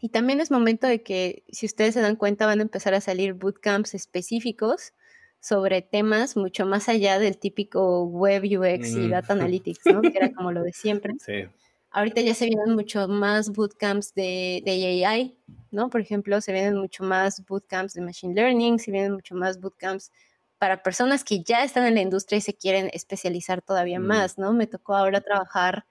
Y 0.01 0.09
también 0.09 0.39
es 0.39 0.51
momento 0.51 0.87
de 0.87 1.03
que, 1.03 1.43
si 1.49 1.65
ustedes 1.65 1.93
se 1.93 2.01
dan 2.01 2.15
cuenta, 2.15 2.45
van 2.45 2.59
a 2.59 2.63
empezar 2.63 2.93
a 2.93 3.01
salir 3.01 3.33
bootcamps 3.33 3.93
específicos 3.93 4.93
sobre 5.41 5.81
temas 5.81 6.37
mucho 6.37 6.65
más 6.65 6.89
allá 6.89 7.17
del 7.19 7.37
típico 7.37 8.03
web 8.05 8.43
UX 8.43 8.91
y 8.91 9.07
mm. 9.07 9.09
data 9.09 9.33
analytics, 9.33 9.85
¿no? 9.85 10.01
que 10.01 10.17
era 10.17 10.31
como 10.31 10.51
lo 10.51 10.63
de 10.63 10.73
siempre. 10.73 11.13
Sí. 11.19 11.45
Ahorita 11.91 12.21
ya 12.21 12.35
se 12.35 12.45
vienen 12.45 12.75
mucho 12.75 13.07
más 13.07 13.51
bootcamps 13.51 14.13
de, 14.13 14.61
de, 14.63 15.05
AI, 15.05 15.35
¿no? 15.71 15.89
Por 15.89 16.01
ejemplo, 16.01 16.39
se 16.39 16.53
vienen 16.53 16.77
mucho 16.77 17.03
más 17.03 17.43
bootcamps 17.45 17.93
de 17.93 18.01
machine 18.01 18.35
learning, 18.35 18.77
se 18.79 18.91
vienen 18.91 19.13
mucho 19.13 19.33
más 19.35 19.59
bootcamps 19.59 20.11
para 20.59 20.83
personas 20.83 21.23
que 21.23 21.41
ya 21.41 21.63
están 21.63 21.85
en 21.85 21.95
la 21.95 22.01
industria 22.01 22.37
y 22.37 22.41
se 22.41 22.53
quieren 22.53 22.89
especializar 22.93 23.61
todavía 23.61 23.99
mm. 23.99 24.03
más, 24.03 24.37
¿no? 24.37 24.53
Me 24.53 24.67
tocó 24.67 24.95
ahora 24.95 25.21
trabajar 25.21 25.85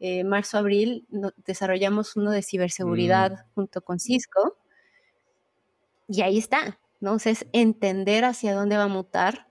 eh, 0.00 0.24
marzo, 0.24 0.58
abril, 0.58 1.06
desarrollamos 1.44 2.16
uno 2.16 2.30
de 2.30 2.42
ciberseguridad 2.42 3.32
mm. 3.32 3.54
junto 3.54 3.82
con 3.82 4.00
Cisco 4.00 4.56
y 6.08 6.22
ahí 6.22 6.38
está, 6.38 6.78
¿no? 7.00 7.14
O 7.14 7.18
sea, 7.18 7.32
es 7.32 7.46
entender 7.52 8.24
hacia 8.24 8.54
dónde 8.54 8.76
va 8.76 8.84
a 8.84 8.88
mutar. 8.88 9.48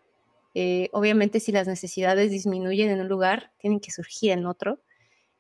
Eh, 0.54 0.90
obviamente 0.94 1.40
si 1.40 1.52
las 1.52 1.68
necesidades 1.68 2.32
disminuyen 2.32 2.90
en 2.90 3.02
un 3.02 3.08
lugar, 3.08 3.52
tienen 3.60 3.80
que 3.80 3.92
surgir 3.92 4.32
en 4.32 4.46
otro. 4.46 4.82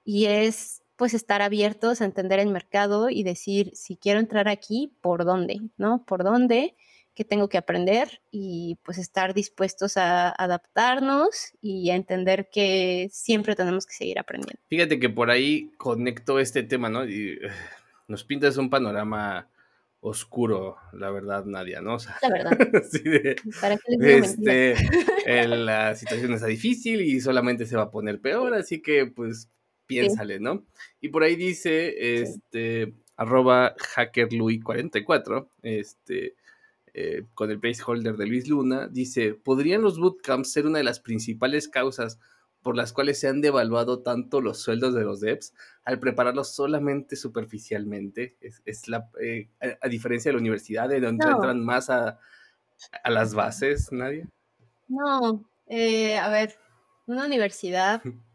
Y 0.03 0.25
es 0.25 0.81
pues 0.95 1.13
estar 1.13 1.41
abiertos 1.41 2.01
a 2.01 2.05
entender 2.05 2.39
el 2.39 2.49
mercado 2.49 3.09
y 3.09 3.23
decir, 3.23 3.71
si 3.73 3.97
quiero 3.97 4.19
entrar 4.19 4.47
aquí, 4.47 4.93
¿por 5.01 5.25
dónde? 5.25 5.61
¿No? 5.77 6.05
¿Por 6.05 6.23
dónde? 6.23 6.75
que 7.13 7.25
tengo 7.25 7.49
que 7.49 7.57
aprender 7.57 8.21
y 8.31 8.77
pues 8.83 8.97
estar 8.97 9.33
dispuestos 9.33 9.97
a 9.97 10.29
adaptarnos 10.29 11.53
y 11.59 11.89
a 11.89 11.95
entender 11.95 12.49
que 12.51 13.09
siempre 13.11 13.55
tenemos 13.55 13.85
que 13.85 13.93
seguir 13.93 14.19
aprendiendo. 14.19 14.61
Fíjate 14.67 14.99
que 14.99 15.09
por 15.09 15.29
ahí 15.29 15.71
conecto 15.77 16.39
este 16.39 16.63
tema, 16.63 16.89
¿no? 16.89 17.05
Y 17.05 17.37
nos 18.07 18.23
pintas 18.23 18.57
un 18.57 18.69
panorama 18.69 19.49
oscuro, 19.99 20.77
la 20.93 21.11
verdad, 21.11 21.45
Nadia, 21.45 21.81
¿no? 21.81 21.97
la 22.21 22.29
verdad. 22.29 22.57
¿Para 23.61 23.77
qué 23.77 24.17
este, 24.17 24.75
la 25.47 25.95
situación 25.95 26.33
está 26.33 26.47
difícil 26.47 27.01
y 27.01 27.19
solamente 27.19 27.65
se 27.65 27.75
va 27.75 27.83
a 27.83 27.91
poner 27.91 28.19
peor, 28.19 28.53
así 28.53 28.81
que 28.81 29.05
pues 29.05 29.49
piénsale, 29.91 30.39
¿no? 30.39 30.65
Y 30.99 31.09
por 31.09 31.23
ahí 31.23 31.35
dice, 31.35 32.21
este, 32.21 32.93
arroba 33.15 33.75
hackerlui44, 33.75 35.47
este, 35.61 36.35
eh, 36.93 37.23
con 37.33 37.51
el 37.51 37.59
placeholder 37.59 38.17
de 38.17 38.25
Luis 38.25 38.47
Luna, 38.47 38.87
dice, 38.87 39.33
¿podrían 39.33 39.81
los 39.81 39.99
bootcamps 39.99 40.51
ser 40.51 40.65
una 40.65 40.79
de 40.79 40.83
las 40.83 40.99
principales 40.99 41.67
causas 41.67 42.19
por 42.61 42.75
las 42.75 42.93
cuales 42.93 43.19
se 43.19 43.27
han 43.27 43.41
devaluado 43.41 44.01
tanto 44.01 44.41
los 44.41 44.59
sueldos 44.59 44.93
de 44.93 45.01
los 45.01 45.19
devs 45.19 45.53
al 45.83 45.99
prepararlos 45.99 46.53
solamente 46.53 47.15
superficialmente? 47.15 48.37
Es, 48.65 48.87
la, 48.87 49.09
eh, 49.21 49.49
a, 49.81 49.87
diferencia 49.87 50.29
de 50.29 50.33
la 50.33 50.41
universidad, 50.41 50.89
de 50.89 50.99
donde 50.99 51.27
entran 51.27 51.63
más 51.63 51.89
a, 51.89 52.19
las 53.05 53.33
bases, 53.33 53.91
Nadia. 53.91 54.27
No, 54.87 55.45
eh, 55.67 56.17
a 56.17 56.29
ver, 56.29 56.55
una 57.05 57.25
universidad 57.25 58.01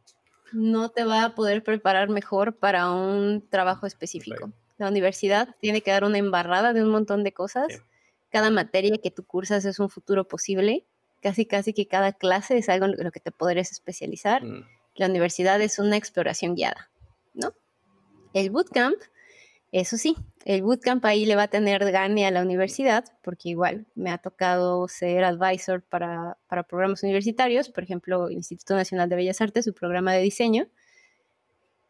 no 0.52 0.88
te 0.90 1.04
va 1.04 1.24
a 1.24 1.34
poder 1.34 1.62
preparar 1.62 2.08
mejor 2.08 2.56
para 2.56 2.90
un 2.90 3.46
trabajo 3.48 3.86
específico. 3.86 4.52
La 4.78 4.88
universidad 4.88 5.56
tiene 5.60 5.80
que 5.80 5.90
dar 5.90 6.04
una 6.04 6.18
embarrada 6.18 6.72
de 6.72 6.82
un 6.82 6.90
montón 6.90 7.24
de 7.24 7.32
cosas. 7.32 7.82
Cada 8.30 8.50
materia 8.50 8.98
que 9.02 9.10
tú 9.10 9.24
cursas 9.24 9.64
es 9.64 9.78
un 9.78 9.88
futuro 9.88 10.28
posible. 10.28 10.86
Casi, 11.22 11.46
casi 11.46 11.72
que 11.72 11.86
cada 11.86 12.12
clase 12.12 12.58
es 12.58 12.68
algo 12.68 12.86
en 12.86 13.02
lo 13.02 13.10
que 13.10 13.20
te 13.20 13.32
podrías 13.32 13.72
especializar. 13.72 14.44
Mm. 14.44 14.66
La 14.94 15.06
universidad 15.06 15.60
es 15.60 15.78
una 15.78 15.96
exploración 15.96 16.54
guiada, 16.54 16.90
¿no? 17.34 17.52
El 18.32 18.50
bootcamp, 18.50 18.96
eso 19.80 19.96
sí, 19.96 20.16
el 20.44 20.62
bootcamp 20.62 21.04
ahí 21.04 21.26
le 21.26 21.36
va 21.36 21.44
a 21.44 21.48
tener 21.48 21.90
gane 21.90 22.26
a 22.26 22.30
la 22.30 22.42
universidad, 22.42 23.04
porque 23.22 23.48
igual 23.50 23.86
me 23.94 24.10
ha 24.10 24.18
tocado 24.18 24.86
ser 24.88 25.24
advisor 25.24 25.82
para, 25.82 26.38
para 26.46 26.62
programas 26.62 27.02
universitarios, 27.02 27.68
por 27.68 27.84
ejemplo, 27.84 28.30
Instituto 28.30 28.74
Nacional 28.74 29.08
de 29.08 29.16
Bellas 29.16 29.40
Artes, 29.40 29.64
su 29.64 29.74
programa 29.74 30.12
de 30.12 30.22
diseño 30.22 30.68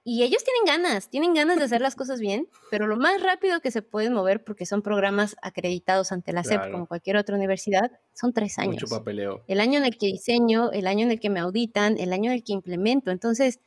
y 0.08 0.22
ellos 0.22 0.44
tienen 0.44 0.82
ganas, 0.84 1.10
tienen 1.10 1.34
ganas 1.34 1.58
de 1.58 1.64
hacer 1.64 1.80
las 1.80 1.96
cosas 1.96 2.20
bien, 2.20 2.48
pero 2.70 2.86
lo 2.86 2.96
más 2.96 3.20
rápido 3.20 3.58
que 3.58 3.72
se 3.72 3.82
pueden 3.82 4.12
mover, 4.12 4.44
porque 4.44 4.64
son 4.64 4.80
programas 4.80 5.34
acreditados 5.42 6.12
ante 6.12 6.32
la 6.32 6.44
SEP 6.44 6.70
como 6.70 6.86
cualquier 6.86 7.16
otra 7.16 7.34
universidad, 7.34 7.90
son 8.14 8.32
tres 8.32 8.56
años. 8.60 8.74
Mucho 8.74 8.86
papeleo. 8.86 9.42
El 9.48 9.58
año 9.58 9.78
en 9.80 9.84
el 9.84 9.98
que 9.98 10.06
diseño, 10.06 10.70
el 10.70 10.86
año 10.86 11.06
en 11.06 11.10
el 11.10 11.18
que 11.18 11.28
me 11.28 11.40
auditan, 11.40 11.98
el 11.98 12.12
año 12.12 12.30
en 12.30 12.36
el 12.36 12.44
que 12.44 12.52
implemento. 12.52 13.10
Entonces, 13.10 13.58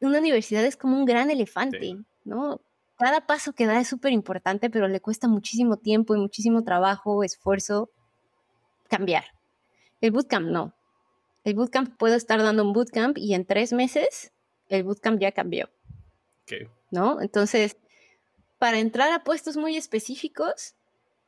una 0.00 0.18
universidad 0.18 0.64
es 0.64 0.76
como 0.76 0.98
un 0.98 1.04
gran 1.04 1.30
elefante, 1.30 1.96
¿no? 2.24 2.60
Cada 2.98 3.26
paso 3.26 3.52
que 3.52 3.66
da 3.66 3.78
es 3.80 3.88
súper 3.88 4.12
importante, 4.12 4.70
pero 4.70 4.88
le 4.88 5.00
cuesta 5.00 5.28
muchísimo 5.28 5.76
tiempo 5.76 6.14
y 6.14 6.18
muchísimo 6.18 6.64
trabajo, 6.64 7.22
esfuerzo 7.24 7.90
cambiar. 8.88 9.24
El 10.00 10.12
bootcamp 10.12 10.46
no. 10.46 10.74
El 11.44 11.54
bootcamp 11.54 11.96
puedo 11.96 12.14
estar 12.14 12.42
dando 12.42 12.64
un 12.64 12.72
bootcamp 12.72 13.18
y 13.18 13.34
en 13.34 13.44
tres 13.44 13.72
meses 13.72 14.32
el 14.68 14.82
bootcamp 14.84 15.20
ya 15.20 15.32
cambió. 15.32 15.68
¿No? 16.90 17.20
Entonces, 17.20 17.76
para 18.58 18.78
entrar 18.78 19.12
a 19.12 19.24
puestos 19.24 19.56
muy 19.56 19.76
específicos, 19.76 20.74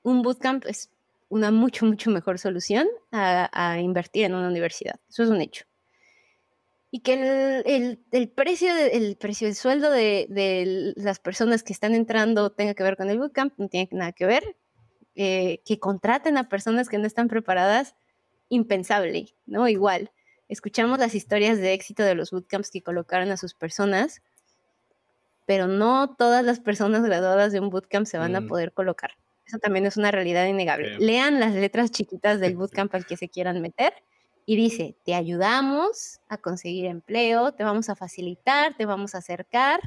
un 0.02 0.22
bootcamp 0.22 0.64
es 0.66 0.90
una 1.28 1.50
mucho, 1.50 1.84
mucho 1.84 2.10
mejor 2.10 2.38
solución 2.38 2.88
a, 3.12 3.78
invertir 3.80 4.24
en 4.24 4.34
una 4.34 4.48
universidad. 4.48 4.98
Eso 5.08 5.22
es 5.24 5.28
un 5.28 5.40
hecho. 5.40 5.64
Y 6.90 7.00
que 7.00 7.14
el, 7.66 8.28
precio, 8.30 8.74
el 8.74 9.16
precio 9.16 9.46
del 9.46 9.56
sueldo 9.56 9.90
de, 9.90 10.94
las 10.96 11.18
personas 11.18 11.62
que 11.62 11.72
están 11.72 11.94
entrando 11.94 12.50
tenga 12.50 12.74
que 12.74 12.82
ver 12.82 12.96
con 12.96 13.10
el 13.10 13.18
bootcamp, 13.18 13.52
no 13.58 13.68
tiene 13.68 13.88
nada 13.92 14.12
que 14.12 14.26
ver. 14.26 14.56
Eh, 15.14 15.62
que 15.66 15.80
contraten 15.80 16.38
a 16.38 16.48
personas 16.48 16.88
que 16.88 16.96
no 16.96 17.06
están 17.06 17.26
preparadas, 17.26 17.96
impensable, 18.48 19.34
¿no? 19.46 19.66
Igual 19.68 20.12
escuchamos 20.48 20.98
las 20.98 21.14
historias 21.14 21.58
de 21.58 21.72
éxito 21.72 22.02
de 22.02 22.14
los 22.14 22.30
bootcamps 22.30 22.70
que 22.70 22.82
colocaron 22.82 23.30
a 23.30 23.36
sus 23.36 23.54
personas, 23.54 24.22
pero 25.46 25.66
no 25.66 26.14
todas 26.16 26.44
las 26.44 26.60
personas 26.60 27.02
graduadas 27.02 27.52
de 27.52 27.60
un 27.60 27.68
bootcamp 27.70 28.06
se 28.06 28.18
van 28.18 28.36
a 28.36 28.40
mm. 28.40 28.48
poder 28.48 28.72
colocar. 28.72 29.12
Eso 29.46 29.58
también 29.58 29.86
es 29.86 29.96
una 29.96 30.10
realidad 30.10 30.46
innegable. 30.46 30.98
Lean 30.98 31.40
las 31.40 31.54
letras 31.54 31.90
chiquitas 31.90 32.40
del 32.40 32.56
bootcamp 32.56 32.94
al 32.94 33.06
que 33.06 33.16
se 33.16 33.28
quieran 33.28 33.60
meter 33.60 33.92
y 34.48 34.56
dice, 34.56 34.96
te 35.04 35.14
ayudamos 35.14 36.20
a 36.26 36.38
conseguir 36.38 36.86
empleo, 36.86 37.52
te 37.52 37.64
vamos 37.64 37.90
a 37.90 37.96
facilitar, 37.96 38.74
te 38.78 38.86
vamos 38.86 39.14
a 39.14 39.18
acercar. 39.18 39.78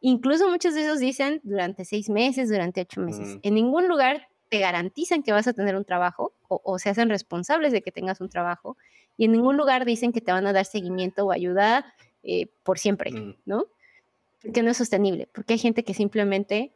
Incluso 0.00 0.48
muchos 0.48 0.72
de 0.72 0.86
esos 0.86 0.98
dicen 0.98 1.42
durante 1.44 1.84
seis 1.84 2.08
meses, 2.08 2.48
durante 2.48 2.80
ocho 2.80 3.02
meses. 3.02 3.36
Mm. 3.36 3.40
En 3.42 3.54
ningún 3.54 3.86
lugar 3.86 4.28
te 4.48 4.60
garantizan 4.60 5.22
que 5.22 5.30
vas 5.30 5.46
a 5.46 5.52
tener 5.52 5.76
un 5.76 5.84
trabajo 5.84 6.32
o, 6.48 6.78
se 6.78 6.88
hacen 6.88 7.10
responsables 7.10 7.70
de 7.70 7.82
que 7.82 7.92
tengas 7.92 8.22
un 8.22 8.30
trabajo 8.30 8.78
y 9.18 9.26
en 9.26 9.32
ningún 9.32 9.58
lugar 9.58 9.84
dicen 9.84 10.10
que 10.10 10.22
te 10.22 10.32
van 10.32 10.46
a 10.46 10.54
dar 10.54 10.64
seguimiento 10.64 11.26
o 11.26 11.30
ayuda 11.30 11.84
eh, 12.22 12.46
por 12.62 12.78
siempre, 12.78 13.12
mm. 13.12 13.36
¿no? 13.44 13.66
Porque 14.40 14.62
no 14.62 14.70
es 14.70 14.78
sostenible, 14.78 15.28
porque 15.34 15.52
hay 15.52 15.58
gente 15.58 15.84
que 15.84 15.92
simplemente 15.92 16.72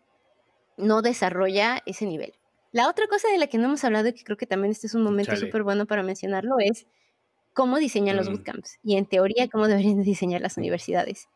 no 0.76 1.00
desarrolla 1.00 1.82
ese 1.86 2.04
nivel. 2.04 2.34
La 2.72 2.90
otra 2.90 3.06
cosa 3.06 3.28
de 3.28 3.38
la 3.38 3.46
que 3.46 3.56
no 3.56 3.68
hemos 3.68 3.84
hablado 3.84 4.08
y 4.08 4.12
que 4.12 4.22
creo 4.22 4.36
que 4.36 4.46
también 4.46 4.72
este 4.72 4.86
es 4.86 4.94
un 4.94 5.02
momento 5.02 5.34
súper 5.36 5.62
bueno 5.62 5.86
para 5.86 6.02
mencionarlo 6.02 6.56
es 6.58 6.86
cómo 7.52 7.78
diseñan 7.78 8.16
los 8.16 8.28
mm. 8.28 8.32
bootcamps 8.32 8.78
y 8.82 8.96
en 8.96 9.06
teoría 9.06 9.48
cómo 9.48 9.68
deberían 9.68 10.02
diseñar 10.02 10.40
las 10.40 10.56
universidades. 10.56 11.28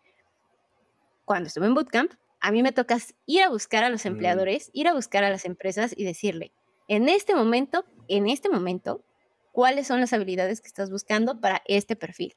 Cuando 1.25 1.49
estuve 1.49 1.67
en 1.67 1.75
bootcamp, 1.75 2.13
a 2.41 2.53
mí 2.53 2.63
me 2.63 2.73
toca 2.73 2.99
ir 3.27 3.43
a 3.43 3.49
buscar 3.49 3.85
a 3.85 3.91
los 3.91 4.05
mm. 4.05 4.09
empleadores, 4.09 4.71
ir 4.73 4.89
a 4.89 4.95
buscar 4.95 5.25
a 5.25 5.31
las 5.31 5.45
empresas 5.45 5.93
y 5.97 6.05
decirle, 6.05 6.53
en 6.89 7.09
este 7.09 7.35
momento, 7.35 7.85
en 8.09 8.29
este 8.29 8.49
momento, 8.49 9.05
cuáles 9.53 9.87
son 9.87 10.01
las 10.01 10.13
habilidades 10.13 10.61
que 10.61 10.69
estás 10.69 10.91
buscando 10.91 11.41
para 11.41 11.63
este 11.67 11.97
perfil. 11.97 12.37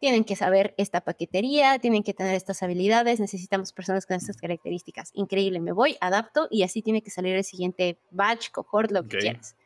Tienen 0.00 0.24
que 0.24 0.34
saber 0.36 0.74
esta 0.78 1.00
paquetería, 1.00 1.78
tienen 1.78 2.02
que 2.02 2.14
tener 2.14 2.34
estas 2.34 2.62
habilidades, 2.62 3.20
necesitamos 3.20 3.72
personas 3.72 4.06
con 4.06 4.16
estas 4.16 4.36
características. 4.36 5.10
Increíble, 5.12 5.60
me 5.60 5.72
voy, 5.72 5.96
adapto 6.00 6.48
y 6.50 6.62
así 6.62 6.82
tiene 6.82 7.02
que 7.02 7.10
salir 7.10 7.36
el 7.36 7.44
siguiente 7.44 7.98
batch, 8.10 8.50
cohort, 8.50 8.92
lo 8.92 9.06
que 9.06 9.18
quieras. 9.18 9.56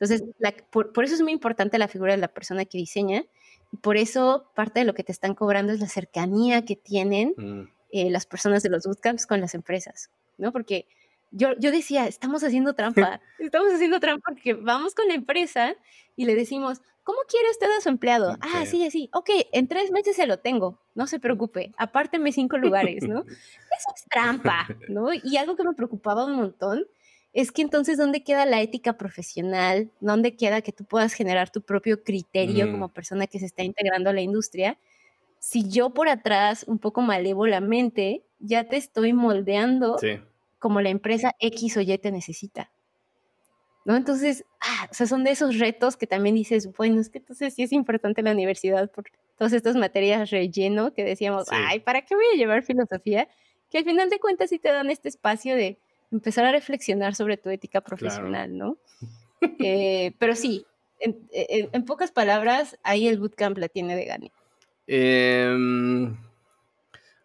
Entonces, 0.00 0.22
por, 0.70 1.04
eso 1.04 1.14
es 1.14 1.22
muy 1.22 1.32
importante 1.32 1.76
la 1.76 1.88
figura 1.88 2.12
de 2.12 2.18
la 2.18 2.28
persona 2.28 2.64
que 2.64 2.78
diseña 2.78 3.24
y 3.72 3.76
por 3.78 3.96
eso 3.96 4.48
parte 4.54 4.80
de 4.80 4.86
lo 4.86 4.94
que 4.94 5.02
te 5.02 5.10
están 5.10 5.34
cobrando 5.34 5.72
es 5.72 5.80
la 5.80 5.88
cercanía 5.88 6.64
que 6.64 6.76
tienen 6.76 7.34
mm. 7.36 7.62
eh, 7.90 8.10
las 8.10 8.24
personas 8.24 8.62
de 8.62 8.70
los 8.70 8.84
bootcamps 8.84 9.26
con 9.26 9.40
las 9.40 9.54
empresas, 9.54 10.10
¿no? 10.36 10.52
Porque 10.52 10.86
yo, 11.32 11.48
yo 11.58 11.72
decía, 11.72 12.06
estamos 12.06 12.44
haciendo 12.44 12.74
trampa, 12.74 13.20
estamos 13.40 13.72
haciendo 13.72 13.98
trampa 13.98 14.30
porque 14.30 14.54
vamos 14.54 14.94
con 14.94 15.08
la 15.08 15.14
empresa 15.14 15.74
y 16.14 16.26
le 16.26 16.36
decimos, 16.36 16.80
¿cómo 17.02 17.18
quiere 17.28 17.50
usted 17.50 17.66
a 17.76 17.80
su 17.80 17.88
empleado? 17.88 18.36
Ah, 18.40 18.66
sí, 18.66 18.88
sí, 18.92 19.10
ok, 19.12 19.30
en 19.52 19.66
tres 19.66 19.90
meses 19.90 20.14
se 20.14 20.28
lo 20.28 20.38
tengo, 20.38 20.78
no 20.94 21.08
se 21.08 21.18
preocupe, 21.18 21.72
apárteme 21.76 22.30
cinco 22.30 22.56
lugares, 22.56 23.02
¿no? 23.06 23.20
Eso 23.26 23.94
es 23.96 24.04
trampa, 24.08 24.68
¿no? 24.88 25.08
Y 25.12 25.36
algo 25.38 25.56
que 25.56 25.64
me 25.64 25.74
preocupaba 25.74 26.24
un 26.24 26.36
montón 26.36 26.86
es 27.40 27.52
que 27.52 27.62
entonces, 27.62 27.98
¿dónde 27.98 28.22
queda 28.22 28.46
la 28.46 28.60
ética 28.60 28.98
profesional? 28.98 29.90
¿Dónde 30.00 30.36
queda 30.36 30.60
que 30.60 30.72
tú 30.72 30.84
puedas 30.84 31.12
generar 31.12 31.50
tu 31.50 31.62
propio 31.62 32.02
criterio 32.02 32.70
como 32.70 32.88
persona 32.88 33.26
que 33.26 33.38
se 33.38 33.46
está 33.46 33.62
integrando 33.62 34.10
a 34.10 34.12
la 34.12 34.20
industria? 34.20 34.78
Si 35.38 35.68
yo 35.68 35.90
por 35.90 36.08
atrás, 36.08 36.64
un 36.66 36.78
poco 36.78 37.00
malévolamente, 37.00 38.24
ya 38.40 38.64
te 38.64 38.76
estoy 38.76 39.12
moldeando 39.12 39.98
sí 39.98 40.20
como 40.58 40.80
la 40.80 40.90
empresa 40.90 41.34
X 41.38 41.76
o 41.76 41.80
Y 41.80 41.96
te 41.98 42.10
necesita. 42.10 42.70
¿No? 43.84 43.96
Entonces, 43.96 44.44
ah, 44.60 44.88
o 44.90 44.94
sea, 44.94 45.06
son 45.06 45.24
de 45.24 45.30
esos 45.30 45.58
retos 45.58 45.96
que 45.96 46.06
también 46.06 46.34
dices, 46.34 46.70
bueno, 46.76 47.00
es 47.00 47.08
que 47.08 47.18
entonces 47.18 47.54
sí 47.54 47.62
es 47.62 47.72
importante 47.72 48.22
la 48.22 48.32
universidad 48.32 48.90
por 48.90 49.04
todas 49.38 49.54
estas 49.54 49.76
materias 49.76 50.30
relleno 50.30 50.92
que 50.92 51.04
decíamos, 51.04 51.46
ay, 51.50 51.80
¿para 51.80 52.02
qué 52.02 52.14
voy 52.14 52.26
a 52.34 52.36
llevar 52.36 52.64
filosofía? 52.64 53.28
Que 53.70 53.78
al 53.78 53.84
final 53.84 54.10
de 54.10 54.18
cuentas 54.18 54.50
sí 54.50 54.58
te 54.58 54.70
dan 54.70 54.90
este 54.90 55.08
espacio 55.08 55.56
de 55.56 55.78
empezar 56.10 56.44
a 56.44 56.52
reflexionar 56.52 57.14
sobre 57.14 57.36
tu 57.36 57.50
ética 57.50 57.80
profesional, 57.80 58.56
¿no? 58.56 58.78
Eh, 59.60 60.16
pero 60.18 60.34
sí, 60.34 60.66
en, 60.98 61.84
pocas 61.84 62.10
palabras, 62.10 62.76
ahí 62.82 63.06
el 63.06 63.20
bootcamp 63.20 63.56
la 63.56 63.68
tiene 63.68 63.94
de 63.94 64.04
gane. 64.04 64.32
Eh, 64.88 65.54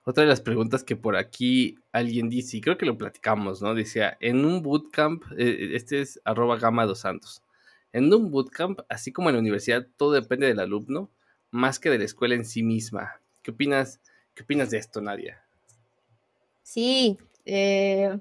otra 0.05 0.23
de 0.23 0.29
las 0.29 0.41
preguntas 0.41 0.84
que 0.84 0.95
por 0.95 1.15
aquí 1.15 1.79
alguien 1.91 2.29
dice, 2.29 2.57
y 2.57 2.61
creo 2.61 2.77
que 2.77 2.86
lo 2.86 2.97
platicamos, 2.97 3.61
¿no? 3.61 3.73
Decía, 3.73 4.17
en 4.19 4.43
un 4.43 4.61
bootcamp, 4.61 5.23
eh, 5.38 5.71
este 5.73 6.01
es 6.01 6.21
arroba 6.25 6.57
gama 6.57 6.86
dos 6.86 6.99
santos, 6.99 7.41
en 7.93 8.13
un 8.13 8.29
bootcamp, 8.29 8.81
así 8.89 9.11
como 9.11 9.29
en 9.29 9.36
la 9.36 9.41
universidad, 9.41 9.88
todo 9.95 10.11
depende 10.11 10.47
del 10.47 10.59
alumno, 10.59 11.09
más 11.51 11.79
que 11.79 11.89
de 11.89 11.99
la 11.99 12.05
escuela 12.05 12.36
en 12.36 12.43
sí 12.43 12.63
misma. 12.63 13.21
¿Qué 13.43 13.51
opinas, 13.51 14.01
qué 14.34 14.43
opinas 14.43 14.71
de 14.71 14.79
esto, 14.79 14.99
Nadia? 14.99 15.41
Sí, 16.63 17.17
eh, 17.45 18.17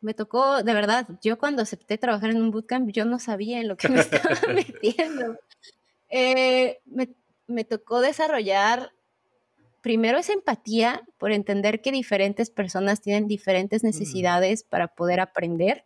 me 0.00 0.14
tocó, 0.14 0.62
de 0.62 0.74
verdad, 0.74 1.06
yo 1.22 1.38
cuando 1.38 1.62
acepté 1.62 1.98
trabajar 1.98 2.30
en 2.30 2.40
un 2.40 2.50
bootcamp, 2.50 2.90
yo 2.90 3.04
no 3.04 3.18
sabía 3.18 3.60
en 3.60 3.68
lo 3.68 3.76
que 3.76 3.88
me 3.88 4.00
estaba 4.00 4.34
metiendo. 4.52 5.38
Eh, 6.08 6.80
me, 6.86 7.10
me 7.46 7.64
tocó 7.64 8.00
desarrollar 8.00 8.92
primero 9.80 10.18
es 10.18 10.28
empatía 10.28 11.02
por 11.18 11.32
entender 11.32 11.80
que 11.80 11.92
diferentes 11.92 12.50
personas 12.50 13.00
tienen 13.00 13.26
diferentes 13.26 13.82
necesidades 13.82 14.62
para 14.62 14.88
poder 14.88 15.20
aprender 15.20 15.84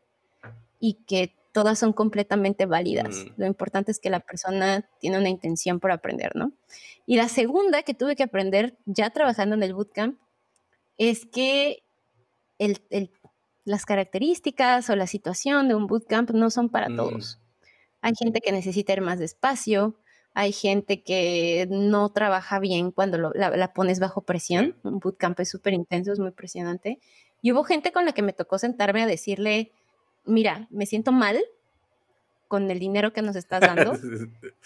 y 0.81 0.95
que 1.07 1.35
todas 1.53 1.79
son 1.79 1.93
completamente 1.93 2.67
válidas. 2.67 3.17
Mm. 3.17 3.29
Lo 3.37 3.47
importante 3.47 3.93
es 3.93 4.01
que 4.01 4.11
la 4.11 4.21
persona 4.21 4.89
tiene 4.99 5.19
una 5.19 5.29
intención 5.29 5.79
por 5.79 5.93
aprender, 5.93 6.35
¿no? 6.35 6.53
Y 7.07 7.17
la 7.17 7.29
segunda 7.29 7.83
que 7.83 7.95
tuve 7.95 8.17
que 8.17 8.25
aprender 8.25 8.77
ya 8.85 9.11
trabajando 9.11 9.55
en 9.55 9.63
el 9.63 9.75
bootcamp 9.75 10.19
es 10.99 11.27
que 11.27 11.83
las 13.65 13.87
características 13.87 14.91
o 14.91 14.97
la 14.97 15.07
situación 15.07 15.69
de 15.69 15.75
un 15.75 15.87
bootcamp 15.87 16.31
no 16.31 16.51
son 16.51 16.69
para 16.69 16.89
mm. 16.89 16.97
todos. 16.97 17.41
Hay 18.01 18.13
gente 18.17 18.41
que 18.41 18.53
necesita 18.53 18.93
ir 18.93 19.01
más 19.01 19.19
despacio, 19.19 19.97
hay 20.35 20.53
gente 20.53 21.03
que 21.03 21.67
no 21.71 22.11
trabaja 22.11 22.59
bien 22.59 22.91
cuando 22.91 23.33
la, 23.35 23.73
pones 23.73 24.01
bajo 24.01 24.23
presión. 24.23 24.77
Un 24.83 24.99
bootcamp 24.99 25.39
es 25.41 25.49
súper 25.49 25.73
intenso, 25.73 26.13
es 26.13 26.19
muy 26.19 26.33
presionante. 26.33 26.99
Y 27.41 27.53
hubo 27.53 27.65
gente 27.65 27.93
con 27.93 28.05
la 28.05 28.13
que 28.13 28.23
me 28.23 28.33
tocó 28.33 28.59
sentarme 28.59 29.03
a 29.03 29.07
decirle, 29.07 29.71
mira, 30.25 30.67
me 30.71 30.87
siento 30.87 31.13
mal 31.13 31.39
con 32.49 32.71
el 32.71 32.79
dinero 32.79 33.13
que 33.13 33.23
nos 33.23 33.37
estás 33.37 33.61
dando. 33.61 33.97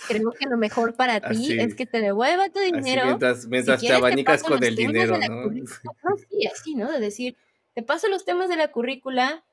Creo 0.09 0.31
que 0.33 0.47
lo 0.47 0.57
mejor 0.57 0.95
para 0.95 1.21
ti 1.21 1.61
es 1.61 1.75
que 1.75 1.87
te 1.87 2.01
devuelva 2.01 2.49
tu 2.49 2.61
dinero. 2.61 3.19
mientras, 3.49 3.81
te 3.81 3.93
abanicas 3.93 4.43
con 4.43 4.63
el 4.65 4.75
dinero, 4.75 5.19
¿no? 5.19 5.51
Sí, 5.51 6.47
así, 6.47 6.75
¿no? 6.75 6.91
De 6.91 6.99
decir, 6.99 7.37
te 7.79 7.85
paso 7.85 8.09
los 8.09 8.25
temas 8.25 8.49
de 8.49 8.57
la 8.57 8.73
currícula, 8.73 9.45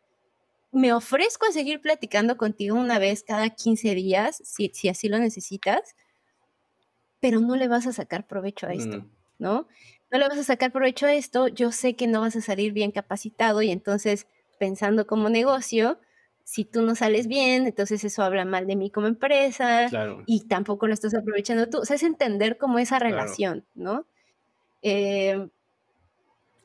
me 0.72 0.94
ofrezco 0.94 1.46
a 1.46 1.52
seguir 1.52 1.80
platicando 1.80 2.38
contigo 2.38 2.76
una 2.76 2.98
vez 2.98 3.22
cada 3.22 3.52
15 3.52 3.94
días, 3.94 4.42
si, 4.44 4.72
si 4.74 4.90
así 4.90 5.10
lo 5.10 5.20
necesitas, 5.20 5.96
pero 7.20 7.40
no 7.40 7.56
le 7.56 7.68
vas 7.68 7.86
a 7.86 7.94
sacar 7.94 8.26
provecho 8.26 8.66
a 8.66 8.74
esto, 8.74 9.02
mm. 9.02 9.10
¿no? 9.38 9.68
No 10.10 10.18
le 10.18 10.28
vas 10.28 10.40
a 10.40 10.44
sacar 10.44 10.72
provecho 10.72 11.06
a 11.06 11.14
esto, 11.14 11.50
yo 11.50 11.72
sé 11.72 11.96
que 11.96 12.08
no 12.08 12.22
vas 12.22 12.36
a 12.36 12.42
salir 12.42 12.74
bien 12.74 12.90
capacitado 12.90 13.62
y 13.62 13.70
entonces 13.70 14.26
pensando 14.58 15.06
como 15.06 15.30
negocio, 15.30 16.00
si 16.44 16.66
tú 16.66 16.82
no 16.82 16.96
sales 16.96 17.28
bien, 17.28 17.68
entonces 17.68 18.04
eso 18.04 18.24
habla 18.24 18.44
mal 18.44 18.66
de 18.66 18.76
mí 18.76 18.90
como 18.90 19.06
empresa 19.06 19.88
y 20.26 20.48
tampoco 20.48 20.88
lo 20.88 20.96
estás 20.96 21.14
aprovechando 21.14 21.70
tú. 21.70 21.78
O 21.78 21.86
sea, 21.86 21.96
es 21.96 22.02
entender 22.02 22.58
cómo 22.58 22.80
esa 22.80 22.98
relación, 22.98 23.68
¿no? 23.76 24.08
Eh, 24.82 25.48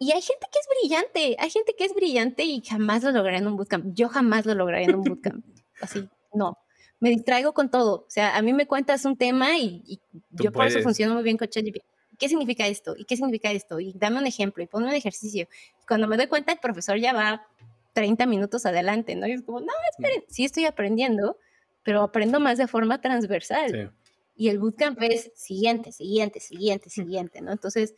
y 0.01 0.11
hay 0.11 0.21
gente 0.21 0.47
que 0.51 0.59
es 0.59 0.67
brillante, 0.81 1.37
hay 1.39 1.51
gente 1.51 1.75
que 1.79 1.85
es 1.85 1.95
brillante 1.95 2.43
y 2.43 2.61
jamás 2.63 3.05
lo 3.05 3.13
lograría 3.13 3.39
en 3.39 3.47
un 3.47 3.57
bootcamp. 3.57 3.95
Yo 3.95 4.09
jamás 4.09 4.47
lo 4.47 4.55
lograría 4.55 4.89
en 4.89 4.97
un 4.97 5.05
bootcamp. 5.05 5.45
Así, 5.81 6.09
no 6.35 6.59
me 7.01 7.09
distraigo 7.09 7.53
con 7.53 7.71
todo. 7.71 8.05
O 8.07 8.11
sea, 8.11 8.37
a 8.37 8.43
mí 8.43 8.53
me 8.53 8.67
cuentas 8.67 9.05
un 9.05 9.17
tema 9.17 9.59
y, 9.59 10.01
yo 10.31 10.53
por 10.53 10.67
eso 10.67 10.81
funciono 10.83 11.15
muy 11.15 11.23
bien 11.25 11.39
con 11.39 11.49
ChatGPT. 11.49 11.83
¿Qué 12.19 12.29
significa 12.29 12.67
esto? 12.67 12.95
¿Y 12.97 13.07
qué 13.07 13.17
significa 13.17 13.51
esto? 13.51 13.81
Y 13.81 13.95
dame 13.95 14.19
un 14.19 14.27
ejemplo 14.27 14.63
y 14.63 14.67
ponme 14.67 14.89
un 14.89 14.95
ejercicio. 14.95 15.49
Cuando 15.89 16.07
me 16.07 16.19
doy 16.19 16.27
cuenta, 16.27 16.53
el 16.53 16.59
profesor 16.59 16.99
ya 16.99 17.15
va 17.15 17.47
30 17.95 18.27
minutos 18.27 18.67
adelante, 18.67 19.17
¿no? 19.17 19.27
Y 19.27 19.33
es 19.33 19.43
como, 19.43 19.61
no, 19.61 19.73
esperen, 19.91 20.23
sí 20.29 20.45
estoy 20.45 20.67
aprendiendo, 20.67 21.39
pero 21.83 22.03
aprendo 22.03 22.39
más 22.39 22.59
de 22.59 22.67
forma 22.67 23.01
transversal. 23.01 23.95
Y 24.37 24.51
el 24.51 24.59
bootcamp 24.59 25.01
es 25.03 25.33
siguiente, 25.35 25.93
siguiente, 25.93 26.41
siguiente, 26.41 26.91
siguiente, 26.91 27.41
¿no? 27.41 27.53
Entonces, 27.53 27.95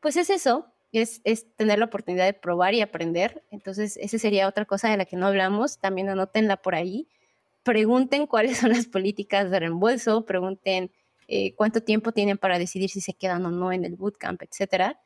pues 0.00 0.16
es 0.16 0.30
eso, 0.30 0.72
es, 1.02 1.20
es, 1.24 1.46
tener 1.56 1.78
la 1.78 1.86
oportunidad 1.86 2.24
de 2.24 2.32
probar 2.32 2.74
y 2.74 2.80
aprender. 2.80 3.42
Entonces, 3.50 3.96
esa 3.96 4.18
sería 4.18 4.48
otra 4.48 4.64
cosa 4.64 4.90
de 4.90 4.96
la 4.96 5.04
que 5.04 5.16
no 5.16 5.26
hablamos. 5.26 5.78
También 5.78 6.08
anótenla 6.08 6.56
por 6.56 6.74
ahí 6.74 7.08
pregunten 7.66 8.28
cuáles 8.28 8.58
son 8.58 8.70
las 8.70 8.86
políticas 8.86 9.50
de 9.50 9.58
reembolso, 9.58 10.24
pregunten 10.24 10.92
eh, 11.26 11.52
cuánto 11.56 11.82
tiempo 11.82 12.12
tienen 12.12 12.38
para 12.38 12.60
decidir 12.60 12.88
si 12.88 13.00
se 13.00 13.12
quedan 13.12 13.44
o 13.44 13.50
no 13.50 13.72
en 13.72 13.84
el 13.84 13.96
bootcamp, 13.96 14.40
etcétera. 14.42 15.00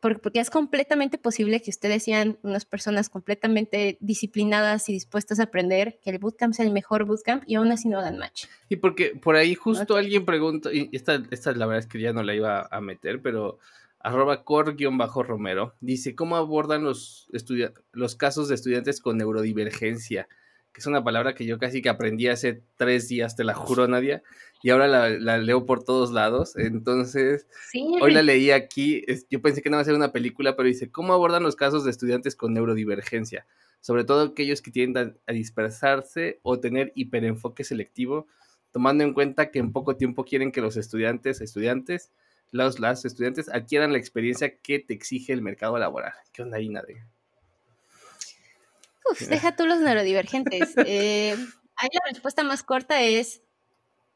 Porque, 0.00 0.40
es 0.40 0.50
completamente 0.50 1.16
posible 1.16 1.62
que 1.62 1.70
ustedes 1.70 2.02
sean 2.02 2.36
unas 2.42 2.64
personas 2.64 3.08
completamente 3.08 3.98
disciplinadas 4.00 4.88
y 4.88 4.94
dispuestas 4.94 5.38
a 5.38 5.44
aprender, 5.44 6.00
que 6.02 6.10
el 6.10 6.18
bootcamp 6.18 6.54
sea 6.54 6.66
el 6.66 6.72
mejor 6.72 7.04
bootcamp 7.04 7.44
y 7.46 7.54
aún 7.54 7.70
así 7.70 7.88
no 7.88 8.02
dan 8.02 8.18
match. 8.18 8.46
Y 8.68 8.76
porque 8.76 9.14
por 9.14 9.36
ahí 9.36 9.54
justo 9.54 9.94
alguien 9.94 10.24
pregunta, 10.24 10.72
y 10.72 10.90
esta, 10.90 11.22
esta 11.30 11.52
la 11.52 11.66
verdad 11.66 11.84
es 11.84 11.86
que 11.86 12.00
ya 12.00 12.12
no 12.12 12.24
la 12.24 12.34
iba 12.34 12.66
a 12.68 12.80
meter, 12.80 13.22
pero 13.22 13.60
arroba 14.02 14.44
cor-romero, 14.44 15.74
dice, 15.80 16.14
¿cómo 16.14 16.36
abordan 16.36 16.84
los, 16.84 17.28
los 17.92 18.16
casos 18.16 18.48
de 18.48 18.54
estudiantes 18.54 19.00
con 19.00 19.18
neurodivergencia? 19.18 20.28
que 20.72 20.80
es 20.80 20.86
una 20.86 21.04
palabra 21.04 21.34
que 21.34 21.44
yo 21.44 21.58
casi 21.58 21.82
que 21.82 21.90
aprendí 21.90 22.28
hace 22.28 22.62
tres 22.76 23.08
días, 23.08 23.36
te 23.36 23.44
la 23.44 23.54
juro, 23.54 23.86
Nadia, 23.86 24.22
y 24.62 24.70
ahora 24.70 24.88
la, 24.88 25.38
leo 25.38 25.66
por 25.66 25.84
todos 25.84 26.12
lados. 26.12 26.56
Entonces, 26.56 27.46
hoy 28.00 28.12
la 28.12 28.22
leí 28.22 28.50
aquí, 28.50 29.04
yo 29.30 29.42
pensé 29.42 29.60
que 29.60 29.68
no 29.68 29.76
iba 29.76 29.82
a 29.82 29.84
ser 29.84 29.94
una 29.94 30.12
película, 30.12 30.56
pero 30.56 30.68
dice, 30.68 30.90
¿cómo 30.90 31.12
abordan 31.12 31.42
los 31.42 31.56
casos 31.56 31.84
de 31.84 31.90
estudiantes 31.90 32.36
con 32.36 32.54
neurodivergencia? 32.54 33.46
Sobre 33.80 34.04
todo 34.04 34.22
aquellos 34.22 34.62
que 34.62 34.70
tienden 34.70 35.18
a 35.26 35.32
dispersarse 35.32 36.40
o 36.42 36.58
tener 36.58 36.92
hiperenfoque 36.94 37.64
selectivo, 37.64 38.26
tomando 38.70 39.04
en 39.04 39.12
cuenta 39.12 39.50
que 39.50 39.58
en 39.58 39.72
poco 39.72 39.96
tiempo 39.96 40.24
quieren 40.24 40.52
que 40.52 40.62
los 40.62 40.78
estudiantes, 40.78 41.42
estudiantes, 41.42 42.12
los, 42.52 42.78
las 42.78 43.04
estudiantes 43.04 43.48
adquieran 43.48 43.92
la 43.92 43.98
experiencia 43.98 44.58
que 44.58 44.78
te 44.78 44.94
exige 44.94 45.32
el 45.32 45.42
mercado 45.42 45.78
laboral. 45.78 46.12
¿Qué 46.32 46.42
onda 46.42 46.58
ahí, 46.58 46.68
Nadia? 46.68 47.08
Uf, 49.10 49.20
deja 49.22 49.56
tú 49.56 49.66
los 49.66 49.80
neurodivergentes. 49.80 50.74
Eh, 50.86 51.34
ahí 51.76 51.88
la 51.92 52.10
respuesta 52.10 52.42
más 52.42 52.62
corta 52.62 53.00
es, 53.00 53.42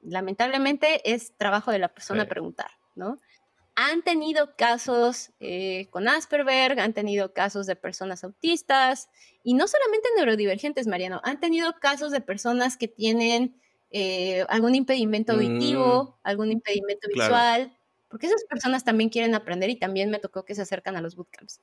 lamentablemente, 0.03 1.01
es 1.13 1.33
trabajo 1.37 1.73
de 1.73 1.79
la 1.79 1.89
persona 1.89 2.27
preguntar, 2.27 2.71
¿no? 2.95 3.19
Han 3.75 4.03
tenido 4.03 4.55
casos 4.57 5.31
eh, 5.41 5.89
con 5.91 6.09
Asperger, 6.09 6.79
han 6.81 6.93
tenido 6.93 7.33
casos 7.33 7.67
de 7.67 7.77
personas 7.77 8.25
autistas, 8.25 9.09
y 9.43 9.55
no 9.55 9.67
solamente 9.67 10.09
neurodivergentes, 10.17 10.87
Mariano, 10.87 11.21
han 11.25 11.41
tenido 11.41 11.75
casos 11.81 12.11
de 12.11 12.21
personas 12.21 12.77
que 12.77 12.89
tienen 12.89 13.61
eh, 13.91 14.45
algún 14.49 14.75
impedimento 14.75 15.33
auditivo, 15.33 16.05
mm. 16.05 16.29
algún 16.29 16.53
impedimento 16.53 17.09
visual, 17.09 17.76
porque 18.09 18.27
esas 18.27 18.45
personas 18.45 18.85
también 18.85 19.11
quieren 19.11 19.35
aprender 19.35 19.71
y 19.71 19.77
también 19.77 20.11
me 20.11 20.19
tocó 20.19 20.45
que 20.45 20.55
se 20.55 20.63
acercan 20.63 20.97
a 20.97 21.01
los 21.01 21.17
bootcamps. 21.17 21.61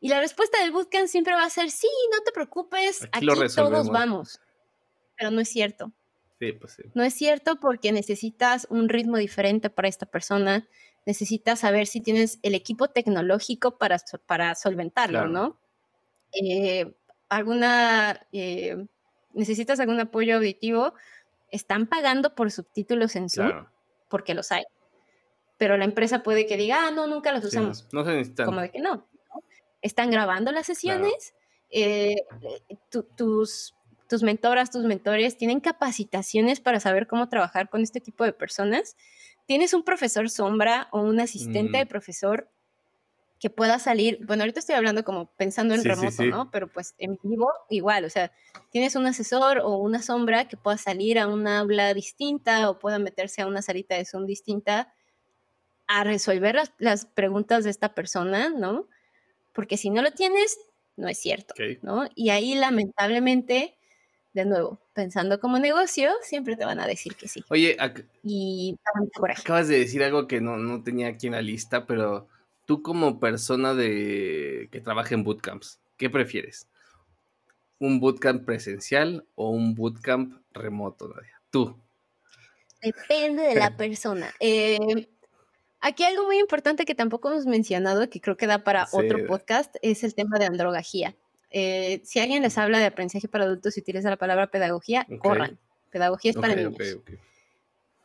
Y 0.00 0.08
la 0.08 0.20
respuesta 0.20 0.60
del 0.60 0.72
bootcamp 0.72 1.08
siempre 1.08 1.34
va 1.34 1.44
a 1.44 1.50
ser, 1.50 1.70
sí, 1.70 1.88
no 2.12 2.22
te 2.22 2.32
preocupes, 2.32 3.08
aquí, 3.12 3.26
todos 3.54 3.90
vamos. 3.90 4.40
Pero 5.16 5.30
no 5.30 5.40
es 5.40 5.48
cierto. 5.48 5.92
Sí, 6.38 6.52
pues 6.52 6.72
sí. 6.74 6.84
No 6.94 7.02
es 7.02 7.14
cierto 7.14 7.58
porque 7.58 7.90
necesitas 7.90 8.66
un 8.70 8.88
ritmo 8.88 9.16
diferente 9.16 9.70
para 9.70 9.88
esta 9.88 10.06
persona, 10.06 10.68
necesitas 11.04 11.60
saber 11.60 11.86
si 11.86 12.00
tienes 12.00 12.38
el 12.42 12.54
equipo 12.54 12.88
tecnológico 12.88 13.76
para, 13.76 13.96
para 14.26 14.54
solventarlo, 14.54 15.26
¿no? 15.26 15.58
Eh, 16.32 16.94
alguna, 17.28 18.26
eh, 18.32 18.86
necesitas 19.32 19.80
algún 19.80 19.98
apoyo 19.98 20.36
auditivo, 20.36 20.94
están 21.50 21.86
pagando 21.86 22.34
por 22.34 22.50
subtítulos 22.50 23.16
en 23.16 23.30
Zoom, 23.30 23.66
porque 24.08 24.34
los 24.34 24.52
hay. 24.52 24.64
Pero 25.58 25.76
la 25.76 25.84
empresa 25.84 26.22
puede 26.22 26.46
que 26.46 26.56
diga, 26.56 26.86
ah, 26.86 26.90
no, 26.90 27.06
nunca 27.06 27.32
los 27.32 27.44
usamos. 27.44 27.86
no, 27.92 28.04
se 28.04 28.12
necesitan. 28.12 28.46
Como 28.46 28.60
de 28.60 28.70
que 28.70 28.80
no 28.80 29.06
están 29.82 30.10
grabando 30.10 30.52
las 30.52 30.66
sesiones, 30.66 31.34
eh, 31.70 32.16
tus, 33.16 33.74
tus 34.08 34.22
mentoras, 34.22 34.70
tus 34.70 34.84
mentores 34.84 35.36
tienen 35.36 35.60
capacitaciones 35.60 36.60
para 36.60 36.80
saber 36.80 37.06
cómo 37.06 37.28
trabajar 37.28 37.68
con 37.68 37.82
este 37.82 38.00
tipo 38.00 38.24
de 38.24 38.32
personas. 38.32 38.96
Tienes 39.46 39.74
un 39.74 39.82
profesor 39.82 40.28
sombra 40.30 40.88
o 40.92 41.00
un 41.00 41.20
asistente 41.20 41.78
de 41.78 41.84
mm. 41.84 41.88
profesor 41.88 42.50
que 43.40 43.50
pueda 43.50 43.78
salir, 43.78 44.18
bueno, 44.26 44.42
ahorita 44.42 44.58
estoy 44.58 44.74
hablando 44.74 45.04
como 45.04 45.26
pensando 45.36 45.72
en 45.72 45.84
remoto, 45.84 46.24
¿no? 46.24 46.50
Pero 46.50 46.66
pues 46.66 46.96
en 46.98 47.20
vivo 47.22 47.48
igual, 47.70 48.04
o 48.04 48.10
sea, 48.10 48.32
tienes 48.70 48.96
un 48.96 49.06
asesor 49.06 49.60
o 49.60 49.76
una 49.76 50.02
sombra 50.02 50.48
que 50.48 50.56
pueda 50.56 50.76
salir 50.76 51.20
a 51.20 51.28
una 51.28 51.60
aula 51.60 51.94
distinta 51.94 52.68
o 52.68 52.80
pueda 52.80 52.98
meterse 52.98 53.40
a 53.40 53.46
una 53.46 53.62
salita 53.62 53.94
de 53.94 54.04
Zoom 54.04 54.26
distinta 54.26 54.92
a 55.88 56.04
resolver 56.04 56.54
las, 56.54 56.72
las 56.78 57.06
preguntas 57.06 57.64
de 57.64 57.70
esta 57.70 57.94
persona, 57.94 58.50
¿no? 58.50 58.86
porque 59.58 59.76
si 59.76 59.90
no 59.90 60.02
lo 60.02 60.12
tienes, 60.12 60.56
no 60.94 61.08
es 61.08 61.18
cierto, 61.18 61.52
¿no? 61.82 62.08
Y 62.14 62.30
ahí 62.30 62.54
lamentablemente, 62.54 63.76
de 64.32 64.44
nuevo, 64.44 64.78
pensando 64.92 65.40
como 65.40 65.58
negocio, 65.58 66.12
siempre 66.22 66.54
te 66.54 66.64
van 66.64 66.78
a 66.78 66.86
decir 66.86 67.16
que 67.16 67.26
sí. 67.26 67.42
Oye, 67.50 67.76
y 68.22 68.78
acabas 69.36 69.66
de 69.66 69.80
decir 69.80 70.04
algo 70.04 70.28
que 70.28 70.40
no, 70.40 70.80
tenía 70.84 71.08
aquí 71.08 71.26
en 71.26 71.32
la 71.32 71.42
lista, 71.42 71.86
pero 71.86 72.28
tú 72.66 72.82
como 72.82 73.18
persona 73.18 73.74
de 73.74 74.68
que 74.70 74.80
trabaja 74.80 75.16
en 75.16 75.24
bootcamps, 75.24 75.80
¿qué 75.96 76.08
prefieres? 76.08 76.68
¿Un 77.80 77.98
bootcamp 77.98 78.44
presencial 78.44 79.26
o 79.34 79.50
un 79.50 79.74
bootcamp 79.74 80.40
remoto, 80.52 81.08
Nadia? 81.08 81.42
Tú. 81.50 81.76
Depende 82.80 83.42
de 83.42 83.54
la 83.56 83.76
persona. 83.76 84.32
Eh, 84.40 85.08
Aquí 85.80 86.02
algo 86.04 86.24
muy 86.26 86.38
importante 86.38 86.84
que 86.84 86.94
tampoco 86.94 87.30
hemos 87.30 87.46
mencionado, 87.46 88.10
que 88.10 88.20
creo 88.20 88.36
que 88.36 88.46
da 88.46 88.64
para 88.64 88.88
otro 88.92 89.26
podcast, 89.26 89.76
es 89.82 90.02
el 90.02 90.14
tema 90.14 90.38
de 90.38 90.46
androgagía. 90.46 91.14
Eh, 91.50 92.02
si 92.04 92.18
alguien 92.18 92.42
les 92.42 92.58
habla 92.58 92.78
de 92.78 92.86
aprendizaje 92.86 93.28
para 93.28 93.44
adultos 93.44 93.76
y 93.76 93.80
utiliza 93.80 94.10
la 94.10 94.16
palabra 94.16 94.50
pedagogía, 94.50 95.06
corran. 95.20 95.58
Pedagogía 95.90 96.32
es 96.32 96.36
para 96.36 96.54
niños. 96.54 96.76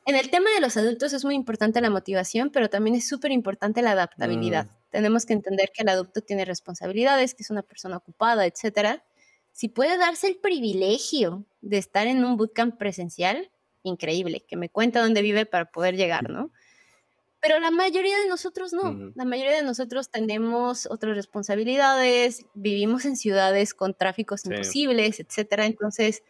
En 0.05 0.15
el 0.15 0.29
tema 0.29 0.49
de 0.53 0.59
los 0.59 0.75
adultos 0.75 1.13
es 1.13 1.23
muy 1.23 1.33
importante 1.35 1.79
la 1.79 1.89
motivación, 1.89 2.49
pero 2.51 2.69
también 2.69 2.95
es 2.95 3.07
súper 3.07 3.31
importante 3.31 3.81
la 3.81 3.91
adaptabilidad. 3.91 4.65
Mm. 4.65 4.69
Tenemos 4.91 5.25
que 5.25 5.33
entender 5.33 5.71
que 5.73 5.83
el 5.83 5.89
adulto 5.89 6.21
tiene 6.21 6.45
responsabilidades, 6.45 7.33
que 7.33 7.43
es 7.43 7.49
una 7.49 7.63
persona 7.63 7.97
ocupada, 7.97 8.45
etcétera. 8.45 9.03
si 9.51 9.69
puede 9.69 9.97
darse 9.97 10.27
el 10.27 10.37
privilegio 10.37 11.45
de 11.61 11.77
estar 11.77 12.07
en 12.07 12.25
un 12.25 12.37
bootcamp 12.37 12.75
presencial, 12.77 13.51
increíble, 13.83 14.43
que 14.47 14.57
me 14.57 14.69
cuenta 14.69 15.01
dónde 15.01 15.21
vive 15.21 15.45
para 15.45 15.65
poder 15.65 15.95
llegar, 15.95 16.27
¿no? 16.29 16.51
Pero 17.43 17.59
la 17.59 17.71
mayoría 17.71 18.17
de 18.19 18.29
nosotros 18.29 18.71
no. 18.71 19.11
La 19.15 19.25
mayoría 19.25 19.57
de 19.57 19.63
nosotros 19.63 20.09
tenemos 20.09 20.87
otras 20.89 21.17
responsabilidades, 21.17 22.45
vivimos 22.53 23.03
en 23.03 23.17
ciudades 23.17 23.73
con 23.73 23.93
tráficos 23.93 24.45
imposibles, 24.45 25.19
etcétera. 25.19 25.65
Entonces, 25.65 26.23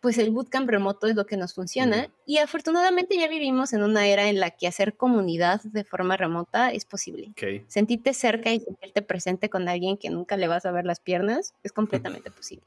pues 0.00 0.16
el 0.16 0.30
bootcamp 0.30 0.70
remoto 0.70 1.06
es 1.06 1.16
lo 1.16 1.26
que 1.26 1.36
nos 1.36 1.52
funciona. 1.52 2.08
Y 2.24 2.38
afortunadamente 2.38 3.18
ya 3.18 3.28
vivimos 3.28 3.74
en 3.74 3.82
una 3.82 4.06
era 4.06 4.30
en 4.30 4.40
la 4.40 4.50
que 4.50 4.66
hacer 4.66 4.94
comunidad 4.94 5.60
de 5.64 5.84
forma 5.84 6.16
remota 6.16 6.72
es 6.72 6.86
posible. 6.86 7.34
Sentirte 7.66 8.14
cerca 8.14 8.50
y 8.50 8.60
sentirte 8.60 9.02
presente 9.02 9.50
con 9.50 9.68
alguien 9.68 9.98
que 9.98 10.08
nunca 10.08 10.38
le 10.38 10.48
vas 10.48 10.64
a 10.64 10.72
ver 10.72 10.86
las 10.86 11.00
piernas 11.00 11.52
es 11.62 11.72
completamente 11.72 12.30
posible. 12.30 12.64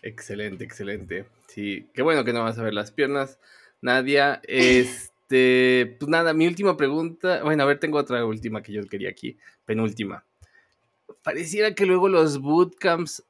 Excelente, 0.00 0.64
excelente. 0.64 1.26
Sí, 1.46 1.90
qué 1.92 2.00
bueno 2.00 2.24
que 2.24 2.32
no 2.32 2.42
vas 2.42 2.58
a 2.58 2.62
ver 2.62 2.72
las 2.72 2.90
piernas. 2.90 3.38
Nadia, 3.82 4.40
es 4.48 5.12
este, 5.30 5.96
pues 6.00 6.08
nada, 6.08 6.34
mi 6.34 6.48
última 6.48 6.76
pregunta. 6.76 7.44
Bueno, 7.44 7.62
a 7.62 7.66
ver, 7.66 7.78
tengo 7.78 7.98
otra 7.98 8.24
última 8.26 8.62
que 8.62 8.72
yo 8.72 8.84
quería 8.86 9.10
aquí. 9.10 9.36
Penúltima. 9.64 10.24
Pareciera 11.22 11.72
que 11.72 11.86
luego 11.86 12.08
los 12.08 12.40
bootcamps. 12.40 13.24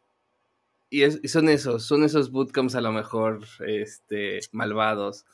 Y, 0.88 1.02
son 1.28 1.50
esos, 1.50 1.84
son 1.84 2.02
esos 2.02 2.30
bootcamps 2.30 2.74
a 2.74 2.80
lo 2.80 2.90
mejor 2.90 3.44
este, 3.66 4.40
malvados. 4.52 5.26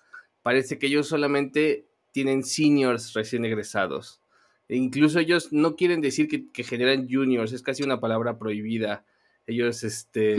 Parece 0.43 0.77
que 0.79 0.89
ellos 0.89 1.07
solamente 1.07 1.87
tienen 2.11 2.43
seniors 2.43 3.13
recién 3.13 3.45
egresados. 3.45 4.21
E 4.69 4.75
incluso 4.75 5.21
ellos 5.21 5.53
no 5.53 5.77
quieren 5.77 6.01
decir 6.01 6.27
que, 6.27 6.65
generan 6.65 7.09
juniors, 7.09 7.53
es 7.53 7.63
casi 7.63 7.85
una 7.85 8.01
palabra 8.01 8.39
prohibida. 8.39 9.05
Ellos, 9.47 9.85
este, 9.85 10.37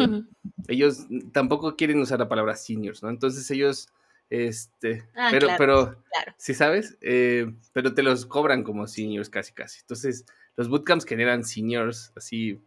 ellos 0.67 1.07
tampoco 1.32 1.78
quieren 1.78 2.01
usar 2.01 2.19
la 2.19 2.28
palabra 2.28 2.57
seniors, 2.57 3.01
¿no? 3.01 3.09
Entonces 3.09 3.49
ellos 3.49 3.88
este, 4.30 5.07
ah, 5.15 5.30
pero, 5.32 5.47
pero, 5.57 6.03
si 6.38 6.53
sabes, 6.53 6.97
eh, 7.01 7.51
pero 7.73 7.93
te 7.93 8.03
los 8.03 8.25
cobran 8.25 8.63
como 8.63 8.88
seniors 8.88 9.30
casi, 9.30 9.53
casi. 9.53 9.80
Entonces, 9.82 10.25
los 10.55 10.69
bootcamps 10.69 11.05
generan 11.05 11.43
seniors 11.43 12.11
así 12.15 12.59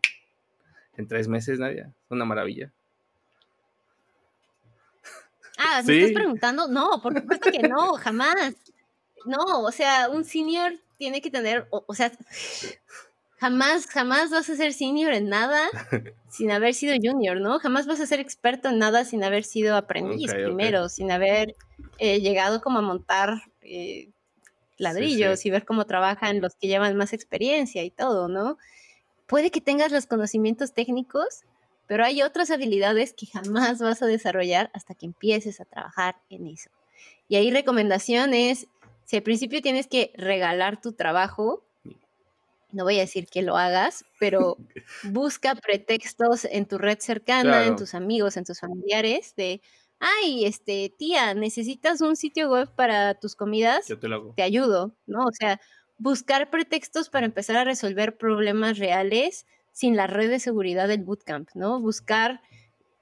en 0.97 1.07
tres 1.07 1.29
meses, 1.29 1.59
Nadia. 1.59 1.93
Una 2.09 2.25
maravilla. 2.25 2.73
Ah, 5.59 5.83
¿me 5.87 5.99
estás 5.99 6.13
preguntando? 6.15 6.69
No, 6.69 7.01
por 7.03 7.19
supuesto 7.19 7.51
que 7.51 7.69
no, 7.69 7.95
jamás. 7.95 8.55
No, 9.27 9.61
o 9.61 9.73
sea, 9.73 10.09
un 10.09 10.25
senior 10.25 10.73
tiene 10.97 11.21
que 11.21 11.31
tener, 11.31 11.67
o 11.71 11.95
sea, 11.95 12.11
jamás, 13.41 13.87
jamás 13.87 14.31
vas 14.31 14.51
a 14.51 14.57
ser 14.57 14.75
senior 14.75 15.13
en 15.13 15.29
nada 15.29 15.69
sin 16.29 16.51
haber 16.51 16.75
sido 16.75 16.95
junior, 17.03 17.41
¿no? 17.41 17.59
Jamás 17.59 17.87
vas 17.87 18.01
a 18.01 18.07
ser 18.07 18.21
experto 18.21 18.69
en 18.69 18.79
nada 18.79 19.05
sin 19.05 19.25
haber 19.25 19.45
sido 19.45 19.77
aprendiz 19.77 20.33
primero, 20.33 20.89
sin 20.91 21.11
haber 21.11 21.57
eh, 21.99 22.21
llegado 22.21 22.61
como 22.61 22.79
a 22.79 22.83
montar 22.83 23.43
eh, 23.63 24.11
ladrillos 24.77 25.45
y 25.47 25.51
ver 25.51 25.65
cómo 25.65 25.87
trabajan 25.87 26.41
los 26.41 26.55
que 26.55 26.69
llevan 26.69 26.97
más 26.97 27.15
experiencia 27.15 27.83
y 27.83 27.91
todo, 27.91 28.29
¿no? 28.29 28.59
Puede 29.27 29.51
que 29.51 29.61
tengas 29.61 29.91
los 29.91 30.07
conocimientos 30.07 30.75
técnicos, 30.75 31.45
pero 31.87 32.05
hay 32.05 32.23
otras 32.23 32.51
habilidades 32.51 33.15
que 33.15 33.27
jamás 33.27 33.81
vas 33.81 34.03
a 34.03 34.07
desarrollar 34.07 34.71
hasta 34.75 34.95
que 34.95 35.07
empieces 35.07 35.61
a 35.61 35.65
trabajar 35.65 36.17
en 36.29 36.47
eso. 36.47 36.71
Y 37.29 37.37
ahí 37.37 37.51
recomendaciones, 37.51 38.67
si 39.07 39.17
al 39.17 39.23
principio 39.23 39.63
tienes 39.63 39.87
que 39.87 40.13
regalar 40.17 40.81
tu 40.81 40.93
trabajo, 40.93 41.63
no 42.73 42.85
voy 42.85 42.97
a 42.99 43.01
decir 43.01 43.27
que 43.27 43.43
lo 43.43 43.57
hagas, 43.57 44.05
pero 44.19 44.59
busca 45.03 45.55
pretextos 45.55 46.45
en 46.45 46.67
tu 46.67 46.79
red 46.79 46.99
cercana, 47.01 47.67
en 47.67 47.77
tus 47.77 47.95
amigos, 47.95 48.37
en 48.37 48.45
tus 48.45 48.61
familiares, 48.61 49.35
de, 49.37 49.61
ay, 49.99 50.45
este, 50.45 50.95
tía, 50.97 51.35
necesitas 51.35 52.01
un 52.01 52.17
sitio 52.17 52.51
web 52.51 52.75
para 52.75 53.15
tus 53.15 53.37
comidas, 53.37 53.89
Yo 53.89 53.99
te, 53.99 54.09
lo 54.09 54.17
hago. 54.17 54.33
te 54.35 54.43
ayudo, 54.43 54.97
¿no? 55.07 55.25
O 55.25 55.33
sea, 55.33 55.61
buscar 55.99 56.51
pretextos 56.51 57.11
para 57.11 57.27
empezar 57.27 57.57
a 57.57 57.65
resolver 57.65 58.17
problemas 58.17 58.79
reales 58.79 59.47
sin 59.73 59.97
la 59.97 60.07
red 60.07 60.31
de 60.31 60.41
seguridad 60.41 60.89
del 60.89 61.05
bootcamp, 61.05 61.51
¿no? 61.55 61.81
Buscar, 61.81 62.41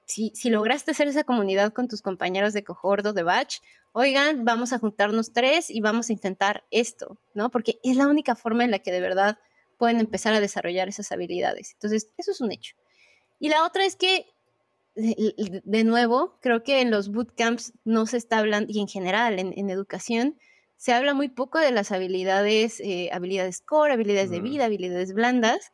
si, 0.07 0.33
si 0.35 0.51
lograste 0.51 0.91
hacer 0.91 1.09
esa 1.09 1.25
comunidad 1.25 1.73
con 1.73 1.89
tus 1.89 2.03
compañeros 2.03 2.53
de 2.53 2.65
cohort 2.65 3.07
de 3.07 3.23
batch, 3.23 3.59
oigan, 3.93 4.45
vamos 4.45 4.73
a 4.73 4.79
juntarnos 4.79 5.33
tres 5.33 5.71
y 5.71 5.81
vamos 5.81 6.11
a 6.11 6.13
intentar 6.13 6.65
esto, 6.71 7.19
¿no? 7.35 7.51
Porque 7.51 7.79
es 7.83 7.97
la 7.97 8.09
única 8.09 8.35
forma 8.35 8.65
en 8.65 8.71
la 8.71 8.81
que 8.81 8.93
de 8.93 9.01
verdad 9.01 9.39
pueden 9.79 10.01
empezar 10.01 10.35
a 10.35 10.41
desarrollar 10.41 10.89
esas 10.89 11.11
habilidades. 11.13 11.73
Entonces, 11.73 12.13
eso 12.19 12.33
es 12.33 12.41
un 12.41 12.53
hecho. 12.53 12.75
Y 13.39 13.49
la 13.49 13.65
otra 13.65 13.87
es 13.87 13.97
que, 13.97 14.27
de, 14.95 15.85
nuevo, 15.85 16.39
creo 16.41 16.65
que 16.65 16.81
en 16.81 16.91
los 16.91 17.11
bootcamps 17.11 17.73
no 17.85 18.05
se 18.07 18.17
está 18.17 18.39
hablando, 18.39 18.71
y 18.73 18.81
en 18.81 18.89
general 18.89 19.39
en, 19.39 19.71
educación, 19.71 20.37
se 20.77 20.93
habla 20.93 21.15
muy 21.15 21.29
poco 21.29 21.59
de 21.59 21.71
las 21.71 21.93
habilidades, 21.93 22.81
eh, 22.81 23.09
habilidades 23.13 23.61
core, 23.61 23.93
habilidades 23.93 24.31
de 24.31 24.41
vida, 24.41 24.65
habilidades 24.65 25.15
blandas, 25.15 25.73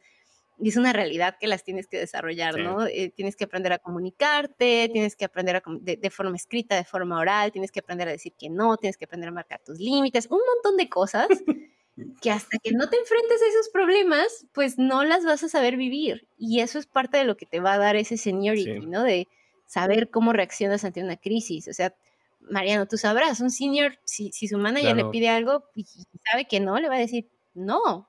y 0.59 0.68
es 0.68 0.76
una 0.76 0.92
realidad 0.92 1.36
que 1.40 1.48
las 1.48 1.64
tienes 1.64 1.88
que 1.88 1.98
desarrollar, 1.98 2.59
¿no? 2.59 2.86
Eh, 2.86 3.12
tienes 3.14 3.34
que 3.34 3.44
aprender 3.44 3.72
a 3.72 3.78
comunicarte, 3.78 4.88
tienes 4.92 5.16
que 5.16 5.24
aprender 5.24 5.57
a, 5.57 5.62
de, 5.80 5.96
de, 5.96 6.11
forma 6.11 6.36
escrita, 6.36 6.76
de 6.76 6.84
forma 6.84 7.18
oral, 7.18 7.50
tienes 7.50 7.72
que 7.72 7.80
aprender 7.80 8.09
a 8.09 8.12
decir 8.12 8.34
que 8.38 8.50
no, 8.50 8.76
tienes 8.76 8.96
que 8.96 9.07
aprender 9.07 9.30
a 9.30 9.32
marcar 9.32 9.61
tus 9.64 9.78
límites, 9.80 10.26
un 10.30 10.40
montón 10.55 10.76
de 10.76 10.88
cosas 10.88 11.26
que 12.20 12.30
hasta 12.30 12.59
que 12.59 12.72
no 12.72 12.88
te 12.88 12.97
enfrentes 12.97 13.40
a 13.40 13.49
esos 13.49 13.68
problemas, 13.68 14.47
pues 14.53 14.78
no 14.78 15.05
las 15.05 15.24
vas 15.24 15.45
a 15.45 15.49
saber 15.49 15.76
vivir. 15.76 16.26
Y 16.38 16.61
eso 16.61 16.78
es 16.78 16.86
parte 16.86 17.18
de 17.18 17.24
lo 17.24 17.36
que 17.36 17.47
te 17.47 17.61
va 17.61 17.74
a 17.74 17.78
dar 17.78 17.97
ese 17.97 18.16
seniority, 18.16 18.86
¿no? 18.86 19.03
De 19.03 19.28
saber 19.66 20.11
cómo 20.11 20.32
reaccionas 20.32 20.84
ante 20.84 21.03
una 21.03 21.16
crisis. 21.16 21.68
O 21.68 21.72
sea, 21.72 21.95
Mariano, 22.40 22.86
tú 22.86 22.97
sabrás, 22.97 23.40
un 23.40 23.51
senior, 23.51 23.99
si, 24.05 24.32
si 24.32 24.49
su 24.49 24.59
manager 24.59 24.97
le 24.97 25.05
pide 25.07 25.28
algo 25.28 25.64
y, 25.74 25.86
sabe 26.30 26.47
que 26.47 26.61
no, 26.61 26.78
le 26.78 26.88
va 26.88 26.97
a 26.97 26.99
decir, 26.99 27.28
no, 27.55 28.09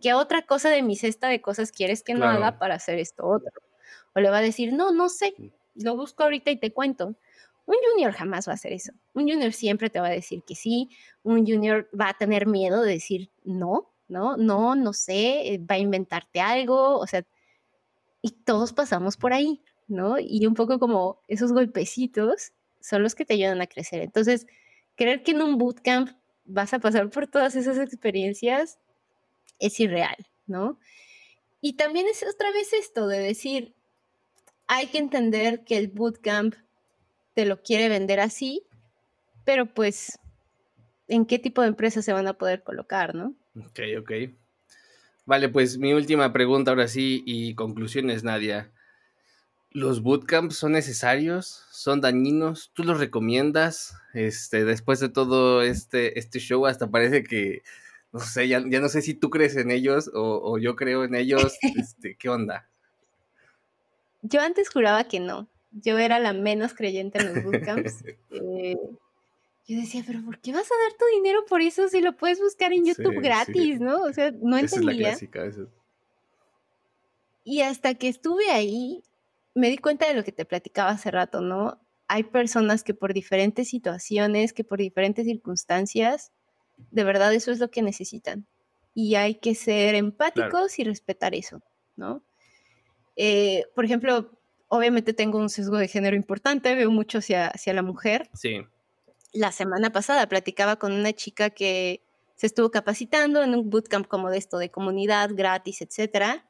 ¿qué 0.00 0.14
otra 0.14 0.42
cosa 0.42 0.70
de 0.70 0.82
mi 0.82 0.96
cesta 0.96 1.28
de 1.28 1.40
cosas 1.40 1.72
quieres 1.72 2.02
que 2.02 2.14
no 2.14 2.26
haga 2.26 2.58
para 2.58 2.76
hacer 2.76 2.98
esto 2.98 3.26
otro? 3.26 3.50
O 4.14 4.20
le 4.20 4.30
va 4.30 4.38
a 4.38 4.42
decir, 4.42 4.72
no, 4.72 4.92
no 4.92 5.08
sé, 5.08 5.34
lo 5.74 5.96
busco 5.96 6.22
ahorita 6.22 6.50
y 6.50 6.56
te 6.56 6.72
cuento. 6.72 7.16
Un 7.66 7.76
junior 7.90 8.12
jamás 8.12 8.48
va 8.48 8.52
a 8.52 8.54
hacer 8.54 8.72
eso. 8.72 8.92
Un 9.12 9.28
junior 9.28 9.52
siempre 9.52 9.90
te 9.90 10.00
va 10.00 10.06
a 10.06 10.10
decir 10.10 10.42
que 10.44 10.54
sí. 10.54 10.88
Un 11.22 11.44
junior 11.46 11.88
va 11.98 12.10
a 12.10 12.16
tener 12.16 12.46
miedo 12.46 12.82
de 12.82 12.92
decir 12.92 13.30
no, 13.44 13.92
no, 14.08 14.36
no, 14.36 14.74
no 14.76 14.92
sé, 14.92 15.54
eh, 15.54 15.58
va 15.58 15.74
a 15.74 15.78
inventarte 15.78 16.40
algo, 16.40 16.98
o 16.98 17.06
sea, 17.06 17.24
y 18.22 18.30
todos 18.30 18.72
pasamos 18.72 19.16
por 19.16 19.32
ahí, 19.32 19.62
¿no? 19.88 20.18
Y 20.18 20.46
un 20.46 20.54
poco 20.54 20.78
como 20.78 21.22
esos 21.28 21.52
golpecitos 21.52 22.52
son 22.80 23.02
los 23.02 23.14
que 23.14 23.24
te 23.24 23.34
ayudan 23.34 23.60
a 23.60 23.66
crecer. 23.66 24.00
Entonces, 24.02 24.46
creer 24.94 25.22
que 25.22 25.32
en 25.32 25.42
un 25.42 25.58
bootcamp 25.58 26.10
vas 26.44 26.72
a 26.72 26.78
pasar 26.78 27.10
por 27.10 27.26
todas 27.26 27.56
esas 27.56 27.78
experiencias 27.78 28.78
es 29.58 29.78
irreal, 29.80 30.16
¿no? 30.46 30.78
Y 31.60 31.74
también 31.74 32.06
es 32.08 32.22
otra 32.22 32.50
vez 32.52 32.72
esto 32.72 33.08
de 33.08 33.18
decir, 33.18 33.74
hay 34.66 34.86
que 34.88 34.98
entender 34.98 35.64
que 35.64 35.76
el 35.76 35.88
bootcamp 35.88 36.54
te 37.36 37.44
lo 37.44 37.60
quiere 37.62 37.90
vender 37.90 38.18
así, 38.18 38.62
pero 39.44 39.66
pues, 39.66 40.18
¿en 41.06 41.26
qué 41.26 41.38
tipo 41.38 41.60
de 41.60 41.68
empresas 41.68 42.02
se 42.02 42.14
van 42.14 42.26
a 42.26 42.32
poder 42.32 42.62
colocar, 42.62 43.14
no? 43.14 43.34
Ok, 43.54 43.80
ok. 44.00 44.10
Vale, 45.26 45.50
pues 45.50 45.76
mi 45.76 45.92
última 45.92 46.32
pregunta 46.32 46.70
ahora 46.70 46.88
sí 46.88 47.22
y 47.26 47.54
conclusiones, 47.54 48.24
Nadia. 48.24 48.72
¿Los 49.70 50.00
bootcamps 50.00 50.56
son 50.56 50.72
necesarios? 50.72 51.66
¿Son 51.72 52.00
dañinos? 52.00 52.70
¿Tú 52.72 52.84
los 52.84 52.98
recomiendas? 52.98 53.94
Este, 54.14 54.64
después 54.64 54.98
de 55.00 55.10
todo 55.10 55.60
este, 55.60 56.18
este 56.18 56.38
show, 56.38 56.64
hasta 56.64 56.90
parece 56.90 57.22
que, 57.22 57.60
no 58.12 58.20
sé, 58.20 58.48
ya, 58.48 58.60
no 58.60 58.88
sé 58.88 59.02
si 59.02 59.12
tú 59.12 59.28
crees 59.28 59.56
en 59.56 59.70
ellos 59.70 60.10
o, 60.14 60.40
o 60.42 60.56
yo 60.56 60.74
creo 60.74 61.04
en 61.04 61.14
ellos. 61.14 61.58
Este, 61.76 62.16
¿Qué 62.16 62.30
onda? 62.30 62.66
Yo 64.22 64.40
antes 64.40 64.70
juraba 64.70 65.04
que 65.04 65.20
no 65.20 65.50
yo 65.70 65.98
era 65.98 66.18
la 66.18 66.32
menos 66.32 66.74
creyente 66.74 67.18
en 67.18 67.34
los 67.34 67.44
bootcamps. 67.44 68.04
Eh, 68.30 68.76
yo 69.68 69.80
decía, 69.80 70.04
pero 70.06 70.24
¿por 70.24 70.38
qué 70.38 70.52
vas 70.52 70.70
a 70.70 70.82
dar 70.84 70.96
tu 70.96 71.04
dinero 71.16 71.44
por 71.48 71.60
eso 71.60 71.88
si 71.88 72.00
lo 72.00 72.16
puedes 72.16 72.38
buscar 72.40 72.72
en 72.72 72.84
YouTube 72.84 73.20
gratis, 73.20 73.80
no? 73.80 74.02
O 74.02 74.12
sea, 74.12 74.30
no 74.30 74.56
Esa 74.56 74.76
entendía. 74.76 75.12
Es 75.12 75.22
la 75.22 75.28
clásica, 75.30 75.68
Y 77.42 77.62
hasta 77.62 77.94
que 77.94 78.08
estuve 78.08 78.50
ahí, 78.50 79.02
me 79.54 79.68
di 79.68 79.78
cuenta 79.78 80.06
de 80.06 80.14
lo 80.14 80.22
que 80.22 80.30
te 80.30 80.44
platicaba 80.44 80.90
hace 80.90 81.10
rato, 81.10 81.40
¿no? 81.40 81.80
Hay 82.06 82.22
personas 82.24 82.84
que 82.84 82.94
por 82.94 83.12
diferentes 83.12 83.68
situaciones, 83.68 84.52
que 84.52 84.62
por 84.62 84.78
diferentes 84.78 85.24
circunstancias, 85.24 86.30
de 86.92 87.02
verdad 87.02 87.34
eso 87.34 87.50
es 87.50 87.58
lo 87.58 87.70
que 87.70 87.82
necesitan. 87.82 88.46
Y 88.94 89.16
hay 89.16 89.34
que 89.34 89.56
ser 89.56 89.96
empáticos 89.96 90.78
y 90.78 90.84
respetar 90.84 91.34
eso, 91.34 91.60
¿no? 91.96 92.22
Eh, 93.16 93.64
por 93.74 93.84
ejemplo, 93.84 94.35
obviamente 94.68 95.12
tengo 95.12 95.38
un 95.38 95.48
sesgo 95.48 95.78
de 95.78 95.88
género 95.88 96.16
importante, 96.16 96.74
veo 96.74 96.90
mucho 96.90 97.18
hacia, 97.18 97.48
hacia 97.48 97.72
la 97.72 97.82
mujer. 97.82 98.28
Sí. 98.34 98.60
La 99.32 99.52
semana 99.52 99.90
pasada 99.90 100.28
platicaba 100.28 100.76
con 100.76 100.92
una 100.92 101.12
chica 101.12 101.50
que 101.50 102.02
se 102.36 102.46
estuvo 102.46 102.70
capacitando 102.70 103.42
en 103.42 103.54
un 103.54 103.70
bootcamp 103.70 104.06
como 104.06 104.30
de 104.30 104.38
esto, 104.38 104.58
de 104.58 104.70
comunidad 104.70 105.30
gratis, 105.34 105.80
etcétera. 105.82 106.46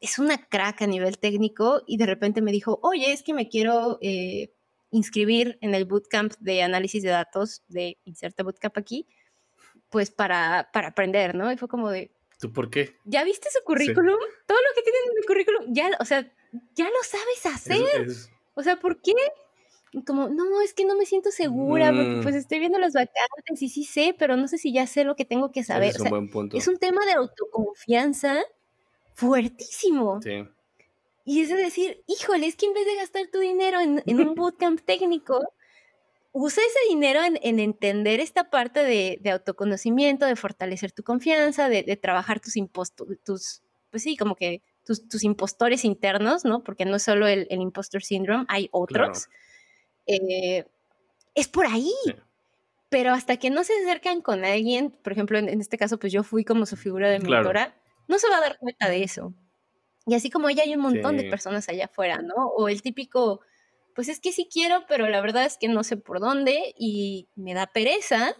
es 0.00 0.18
una 0.18 0.48
crack 0.48 0.82
a 0.82 0.86
nivel 0.86 1.18
técnico 1.18 1.82
y 1.86 1.96
de 1.96 2.06
repente 2.06 2.42
me 2.42 2.50
dijo, 2.50 2.80
oye, 2.82 3.12
es 3.12 3.22
que 3.22 3.34
me 3.34 3.48
quiero 3.48 3.98
eh, 4.00 4.52
inscribir 4.90 5.58
en 5.60 5.74
el 5.74 5.84
bootcamp 5.84 6.34
de 6.40 6.62
análisis 6.62 7.02
de 7.02 7.10
datos 7.10 7.62
de 7.68 7.98
Inserta 8.04 8.42
Bootcamp 8.42 8.76
aquí, 8.78 9.06
pues 9.90 10.10
para, 10.10 10.70
para 10.72 10.88
aprender, 10.88 11.34
¿no? 11.34 11.52
Y 11.52 11.56
fue 11.56 11.68
como 11.68 11.90
de... 11.90 12.10
¿Tú 12.40 12.52
por 12.52 12.68
qué? 12.68 12.96
¿Ya 13.04 13.22
viste 13.22 13.48
su 13.50 13.62
currículum? 13.64 14.18
Todo 14.46 14.58
lo 14.58 14.74
que 14.74 14.82
tiene 14.82 14.98
en 14.98 15.18
el 15.18 15.24
currículum, 15.24 15.64
ya, 15.72 15.90
o 16.00 16.04
sea, 16.04 16.32
ya 16.74 16.84
lo 16.84 17.02
sabes 17.02 17.46
hacer. 17.46 18.08
O 18.54 18.62
sea, 18.62 18.76
¿por 18.78 19.00
qué? 19.00 19.12
Como, 20.06 20.28
no, 20.28 20.60
es 20.62 20.72
que 20.72 20.84
no 20.84 20.96
me 20.96 21.04
siento 21.04 21.30
segura, 21.30 21.92
porque 21.92 22.20
pues 22.22 22.34
mm. 22.34 22.38
estoy 22.38 22.58
viendo 22.60 22.78
las 22.78 22.94
vacantes 22.94 23.60
y 23.60 23.68
sí 23.68 23.84
sé, 23.84 24.14
pero 24.18 24.36
no 24.36 24.48
sé 24.48 24.56
si 24.56 24.72
ya 24.72 24.86
sé 24.86 25.04
lo 25.04 25.16
que 25.16 25.26
tengo 25.26 25.52
que 25.52 25.64
saber. 25.64 25.90
es 25.90 26.00
un 26.00 26.08
buen 26.08 26.30
punto. 26.30 26.56
Es 26.56 26.66
un 26.66 26.78
tema 26.78 27.04
de 27.04 27.12
autoconfianza 27.12 28.42
fuertísimo. 29.12 30.20
Sí. 30.22 30.44
Y 31.24 31.42
es 31.42 31.50
decir, 31.50 32.02
híjole, 32.06 32.46
es 32.46 32.56
que 32.56 32.66
en 32.66 32.74
vez 32.74 32.86
de 32.86 32.96
gastar 32.96 33.26
tu 33.30 33.38
dinero 33.38 33.80
en, 33.80 34.02
un 34.06 34.34
bootcamp 34.34 34.80
técnico, 34.80 35.40
usa 36.32 36.62
ese 36.66 36.88
dinero 36.88 37.20
en, 37.22 37.58
entender 37.60 38.20
esta 38.20 38.50
parte 38.50 38.82
de, 38.82 39.30
autoconocimiento, 39.30 40.26
de 40.26 40.36
fortalecer 40.36 40.92
tu 40.92 41.02
confianza, 41.02 41.68
de, 41.68 41.96
trabajar 41.96 42.40
tus 42.40 42.56
impostos, 42.56 43.06
tus, 43.24 43.62
pues 43.90 44.02
sí, 44.02 44.16
como 44.16 44.34
que 44.36 44.62
tus, 44.84 45.24
impostores 45.24 45.84
internos, 45.84 46.44
¿no? 46.44 46.62
Porque 46.62 46.84
no 46.84 46.96
es 46.96 47.02
solo 47.02 47.26
el, 47.26 47.46
impostor 47.50 48.02
syndrome, 48.02 48.44
hay 48.48 48.68
otros. 48.72 49.28
Eh, 50.06 50.64
es 51.34 51.48
por 51.48 51.66
ahí. 51.66 51.92
Pero 52.88 53.12
hasta 53.12 53.38
que 53.38 53.48
no 53.48 53.64
se 53.64 53.72
acercan 53.82 54.20
con 54.20 54.44
alguien, 54.44 54.90
por 54.90 55.12
ejemplo, 55.12 55.38
en, 55.38 55.48
este 55.60 55.78
caso, 55.78 55.98
pues 55.98 56.12
yo 56.12 56.22
fui 56.22 56.44
como 56.44 56.66
su 56.66 56.76
figura 56.76 57.08
de 57.08 57.20
mentora, 57.20 57.74
no 58.06 58.18
se 58.18 58.28
va 58.28 58.36
a 58.36 58.40
dar 58.40 58.58
cuenta 58.58 58.90
de 58.90 59.02
eso. 59.02 59.32
Y 60.06 60.14
así 60.14 60.28
como 60.28 60.48
ella 60.50 60.64
hay 60.64 60.74
un 60.74 60.82
montón 60.82 61.16
de 61.16 61.24
personas 61.30 61.68
allá 61.68 61.86
afuera, 61.86 62.20
¿no? 62.20 62.34
O 62.34 62.68
el 62.68 62.82
típico, 62.82 63.40
pues 63.94 64.08
es 64.08 64.20
que 64.20 64.32
sí 64.32 64.46
quiero, 64.52 64.84
pero 64.88 65.08
la 65.08 65.22
verdad 65.22 65.46
es 65.46 65.56
que 65.56 65.68
no 65.68 65.84
sé 65.84 65.96
por 65.96 66.20
dónde 66.20 66.74
y 66.76 67.28
me 67.34 67.54
da 67.54 67.66
pereza 67.66 68.36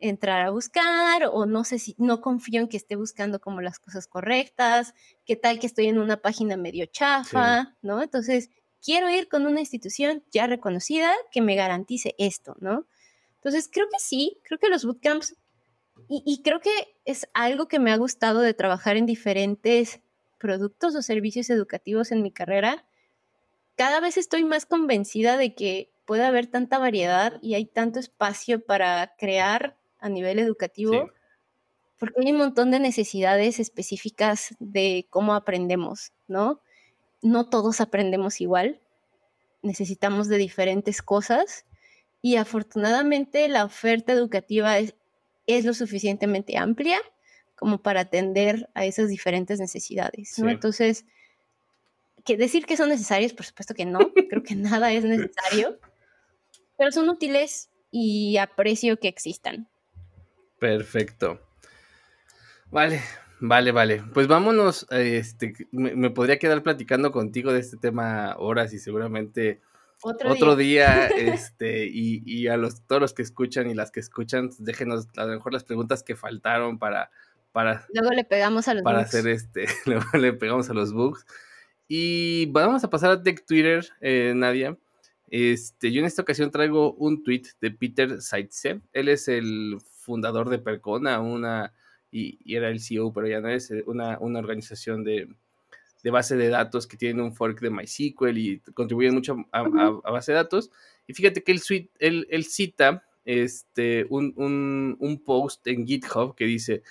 entrar 0.00 0.46
a 0.46 0.50
buscar 0.50 1.24
o 1.32 1.46
no 1.46 1.64
sé 1.64 1.78
si 1.78 1.94
no 1.98 2.20
confío 2.20 2.60
en 2.60 2.68
que 2.68 2.76
esté 2.76 2.96
buscando 2.96 3.40
como 3.40 3.60
las 3.60 3.78
cosas 3.78 4.06
correctas, 4.06 4.94
qué 5.24 5.36
tal 5.36 5.58
que 5.58 5.66
estoy 5.66 5.86
en 5.86 5.98
una 5.98 6.18
página 6.18 6.56
medio 6.56 6.86
chafa, 6.86 7.76
¿no? 7.82 8.02
Entonces, 8.02 8.50
quiero 8.82 9.10
ir 9.10 9.28
con 9.28 9.46
una 9.46 9.60
institución 9.60 10.24
ya 10.30 10.46
reconocida 10.46 11.12
que 11.32 11.40
me 11.40 11.56
garantice 11.56 12.14
esto, 12.18 12.56
¿no? 12.60 12.86
Entonces, 13.36 13.68
creo 13.72 13.86
que 13.90 13.98
sí, 13.98 14.38
creo 14.44 14.58
que 14.58 14.68
los 14.68 14.84
bootcamps, 14.84 15.36
y, 16.08 16.42
creo 16.42 16.60
que 16.60 16.70
es 17.04 17.28
algo 17.34 17.66
que 17.66 17.80
me 17.80 17.90
ha 17.90 17.96
gustado 17.96 18.40
de 18.40 18.54
trabajar 18.54 18.96
en 18.96 19.04
diferentes 19.04 20.00
productos 20.38 20.94
o 20.94 21.02
servicios 21.02 21.50
educativos 21.50 22.12
en 22.12 22.22
mi 22.22 22.30
carrera, 22.30 22.86
cada 23.74 23.98
vez 24.00 24.16
estoy 24.16 24.44
más 24.44 24.64
convencida 24.64 25.36
de 25.36 25.54
que 25.54 25.92
puede 26.06 26.24
haber 26.24 26.46
tanta 26.46 26.78
variedad 26.78 27.38
y 27.42 27.54
hay 27.54 27.66
tanto 27.66 27.98
espacio 27.98 28.64
para 28.64 29.14
crear 29.18 29.76
a 30.00 30.08
nivel 30.08 30.38
educativo, 30.38 31.10
porque 31.98 32.20
hay 32.20 32.32
un 32.32 32.38
montón 32.38 32.70
de 32.70 32.80
necesidades 32.80 33.58
específicas 33.58 34.54
de 34.60 35.06
cómo 35.10 35.34
aprendemos, 35.34 36.12
¿no? 36.26 36.60
No 37.22 37.48
todos 37.48 37.80
aprendemos 37.80 38.40
igual, 38.40 38.80
necesitamos 39.62 40.28
de 40.28 40.38
diferentes 40.38 41.02
cosas 41.02 41.64
y 42.22 42.36
afortunadamente 42.36 43.48
la 43.48 43.64
oferta 43.64 44.12
educativa 44.12 44.78
es, 44.78 44.94
es 45.46 45.64
lo 45.64 45.74
suficientemente 45.74 46.56
amplia 46.56 47.00
como 47.56 47.82
para 47.82 48.02
atender 48.02 48.70
a 48.74 48.84
esas 48.84 49.08
diferentes 49.08 49.58
necesidades, 49.58 50.38
¿no? 50.38 50.48
Entonces, 50.48 51.04
que 52.24 52.36
decir 52.36 52.66
que 52.66 52.76
son 52.76 52.88
necesarios, 52.88 53.32
por 53.32 53.46
supuesto 53.46 53.74
que 53.74 53.84
no, 53.84 53.98
creo 54.30 54.42
que 54.42 54.54
nada 54.54 54.92
es 54.92 55.04
necesario, 55.04 55.78
pero 56.76 56.92
son 56.92 57.08
útiles 57.08 57.70
y 57.90 58.36
aprecio 58.36 58.98
que 59.00 59.08
existan. 59.08 59.68
Perfecto. 60.58 61.40
Vale, 62.70 63.00
vale, 63.40 63.72
vale. 63.72 64.02
Pues 64.12 64.26
vámonos. 64.26 64.86
Este, 64.90 65.54
me, 65.72 66.10
podría 66.10 66.38
quedar 66.38 66.62
platicando 66.62 67.12
contigo 67.12 67.52
de 67.52 67.60
este 67.60 67.76
tema 67.76 68.34
horas 68.38 68.72
y 68.72 68.78
seguramente 68.78 69.60
otro, 70.02 70.56
día. 70.56 71.06
este, 71.16 71.86
y, 71.86 72.46
a 72.48 72.56
los, 72.56 72.86
todos 72.86 73.00
los 73.00 73.14
que 73.14 73.22
escuchan 73.22 73.70
y 73.70 73.74
las 73.74 73.90
que 73.90 74.00
escuchan, 74.00 74.50
déjenos 74.58 75.08
a 75.16 75.24
lo 75.24 75.34
mejor 75.34 75.52
las 75.52 75.64
preguntas 75.64 76.02
que 76.02 76.16
faltaron 76.16 76.78
para. 76.78 77.10
para 77.52 77.86
luego 77.92 78.10
le 78.10 78.24
pegamos 78.24 78.68
a 78.68 78.74
los 78.74 78.82
Para 78.82 79.00
hacer 79.00 79.26
este. 79.28 79.66
Luego 79.86 80.06
le 80.14 80.32
pegamos 80.32 80.68
a 80.70 80.74
los 80.74 80.92
bugs. 80.92 81.24
Y 81.90 82.46
vamos 82.46 82.84
a 82.84 82.90
pasar 82.90 83.10
a 83.10 83.22
Tech 83.22 83.46
Twitter, 83.46 83.86
eh, 84.00 84.34
Nadia. 84.36 84.76
Este, 85.30 85.92
yo 85.92 86.00
en 86.00 86.06
esta 86.06 86.22
ocasión 86.22 86.50
traigo 86.50 86.94
un 86.94 87.22
tweet 87.22 87.42
de 87.60 87.70
Peter 87.70 88.20
Zaitsev. 88.22 88.80
Él 88.92 89.08
es 89.08 89.28
el 89.28 89.78
fundador 89.82 90.48
de 90.48 90.58
Percona, 90.58 91.20
una, 91.20 91.74
y, 92.10 92.38
era 92.54 92.70
el 92.70 92.80
CEO, 92.80 93.12
pero 93.12 93.26
ya 93.28 93.40
no 93.40 93.48
es, 93.48 93.70
eh, 93.70 93.84
una, 93.86 94.18
una 94.20 94.38
organización 94.38 95.04
de, 95.04 95.28
de, 96.02 96.10
base 96.10 96.36
de 96.36 96.48
datos 96.48 96.86
que 96.86 96.96
tiene 96.96 97.22
un 97.22 97.34
fork 97.34 97.60
de 97.60 97.70
MySQL 97.70 98.38
y 98.38 98.60
contribuyen 98.74 99.14
mucho 99.14 99.36
a, 99.52 99.62
base 100.10 100.32
de 100.32 100.36
datos. 100.36 100.70
Y 101.06 101.14
fíjate 101.14 101.42
que 101.42 101.52
él, 101.52 102.26
él, 102.30 102.44
cita 102.44 103.04
este, 103.24 104.06
un, 104.08 104.32
un, 104.36 104.96
un, 104.98 105.24
post 105.24 105.66
en 105.66 105.86
GitHub 105.86 106.34
que 106.34 106.44
dice, 106.46 106.82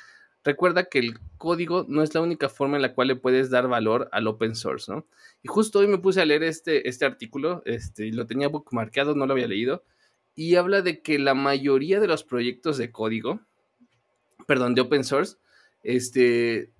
recuerda 0.47 0.85
que 0.85 0.99
el 0.99 1.19
código 1.37 1.85
no 1.89 2.01
es 2.01 2.15
la 2.15 2.21
única 2.21 2.47
forma 2.47 2.77
en 2.77 2.81
la 2.81 2.93
cual 2.93 3.09
le 3.09 3.17
puedes 3.17 3.49
dar 3.49 3.67
valor 3.67 4.07
al 4.13 4.27
open 4.27 4.55
source, 4.55 4.89
¿no? 4.89 5.05
Y 5.43 5.49
justo 5.49 5.79
hoy 5.79 5.87
me 5.87 5.97
puse 5.97 6.21
a 6.21 6.25
leer 6.25 6.43
este, 6.43 6.87
este 6.87 7.03
artículo, 7.03 7.61
este, 7.65 8.13
lo 8.13 8.25
tenía 8.25 8.47
bookmarkeado, 8.47 9.13
no 9.13 9.25
lo 9.25 9.33
había 9.33 9.47
leído, 9.47 9.83
y 10.35 10.55
habla 10.55 10.81
de 10.81 11.01
que 11.01 11.19
la 11.19 11.33
mayoría 11.33 11.99
de 11.99 12.07
los 12.07 12.23
proyectos 12.23 12.77
de 12.77 12.93
código, 12.93 13.41
perdón, 14.45 14.73
de 14.73 14.81
open 14.81 15.03
source, 15.03 15.35
este, 15.83 16.71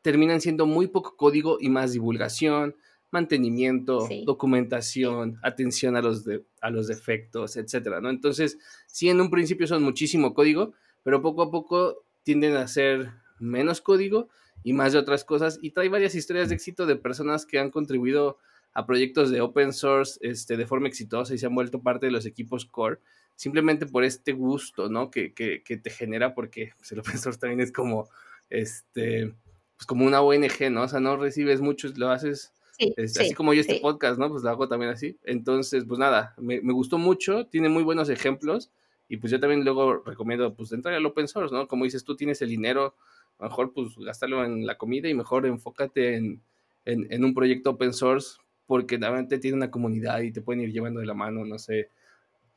terminan 0.00 0.40
siendo 0.40 0.64
muy 0.64 0.86
poco 0.86 1.14
código 1.14 1.58
y 1.60 1.68
más 1.68 1.92
divulgación, 1.92 2.74
mantenimiento, 3.10 4.08
documentación, 4.24 5.38
atención 5.42 5.96
a 5.96 6.00
los, 6.00 6.24
a 6.62 6.70
los 6.70 6.88
defectos, 6.88 7.58
etcétera, 7.58 8.00
¿no? 8.00 8.08
Entonces, 8.08 8.56
sí, 8.86 9.10
en 9.10 9.20
un 9.20 9.30
principio 9.30 9.66
son 9.66 9.82
muchísimo 9.82 10.32
código, 10.32 10.72
pero 11.02 11.20
poco 11.20 11.42
a 11.42 11.50
poco 11.50 12.03
tienden 12.24 12.56
a 12.56 12.66
ser 12.66 13.12
menos 13.38 13.80
código 13.80 14.28
y 14.64 14.72
más 14.72 14.92
de 14.92 14.98
otras 14.98 15.24
cosas. 15.24 15.58
Y 15.62 15.70
trae 15.70 15.88
varias 15.88 16.14
historias 16.14 16.48
de 16.48 16.56
éxito 16.56 16.86
de 16.86 16.96
personas 16.96 17.46
que 17.46 17.58
han 17.58 17.70
contribuido 17.70 18.38
a 18.72 18.86
proyectos 18.86 19.30
de 19.30 19.40
open 19.40 19.72
source 19.72 20.18
este, 20.20 20.56
de 20.56 20.66
forma 20.66 20.88
exitosa 20.88 21.32
y 21.32 21.38
se 21.38 21.46
han 21.46 21.54
vuelto 21.54 21.80
parte 21.80 22.06
de 22.06 22.12
los 22.12 22.26
equipos 22.26 22.66
core, 22.66 22.98
simplemente 23.36 23.86
por 23.86 24.02
este 24.02 24.32
gusto, 24.32 24.88
¿no? 24.88 25.10
Que, 25.10 25.32
que, 25.32 25.62
que 25.62 25.76
te 25.76 25.90
genera, 25.90 26.34
porque 26.34 26.72
pues, 26.76 26.90
el 26.90 26.98
open 26.98 27.18
source 27.18 27.38
también 27.38 27.60
es 27.60 27.70
como, 27.70 28.08
este, 28.50 29.32
pues 29.76 29.86
como 29.86 30.04
una 30.04 30.22
ONG, 30.22 30.72
¿no? 30.72 30.82
O 30.82 30.88
sea, 30.88 30.98
no 30.98 31.16
recibes 31.16 31.60
mucho, 31.60 31.88
lo 31.96 32.10
haces, 32.10 32.52
este, 32.78 33.22
así 33.22 33.34
como 33.34 33.54
yo 33.54 33.60
este 33.60 33.78
podcast, 33.78 34.18
¿no? 34.18 34.28
Pues 34.28 34.42
lo 34.42 34.50
hago 34.50 34.66
también 34.66 34.90
así. 34.90 35.18
Entonces, 35.22 35.84
pues 35.86 36.00
nada, 36.00 36.34
me, 36.36 36.60
me, 36.60 36.72
gustó 36.72 36.98
mucho, 36.98 37.46
tiene 37.46 37.68
muy 37.68 37.84
buenos 37.84 38.08
ejemplos 38.08 38.72
y 39.08 39.16
pues 39.18 39.30
yo 39.30 39.40
también 39.40 39.64
luego 39.64 40.02
recomiendo, 40.04 40.54
pues, 40.54 40.72
entrar 40.72 40.94
al 40.94 41.06
open 41.06 41.28
source, 41.28 41.54
¿no? 41.54 41.68
Como 41.68 41.84
dices, 41.84 42.04
tú 42.04 42.16
tienes 42.16 42.40
el 42.42 42.48
dinero, 42.48 42.96
mejor 43.38 43.72
pues 43.72 43.96
gastarlo 43.96 44.44
en 44.44 44.66
la 44.66 44.78
comida 44.78 45.08
y 45.08 45.14
mejor 45.14 45.46
enfócate 45.46 46.16
en, 46.16 46.42
en, 46.84 47.12
en 47.12 47.24
un 47.24 47.34
proyecto 47.34 47.70
open 47.70 47.92
source 47.92 48.38
porque 48.66 48.96
realmente 48.96 49.38
tiene 49.38 49.56
una 49.56 49.70
comunidad 49.70 50.20
y 50.20 50.32
te 50.32 50.40
pueden 50.40 50.62
ir 50.62 50.72
llevando 50.72 51.00
de 51.00 51.06
la 51.06 51.14
mano, 51.14 51.44
no 51.44 51.58
sé. 51.58 51.88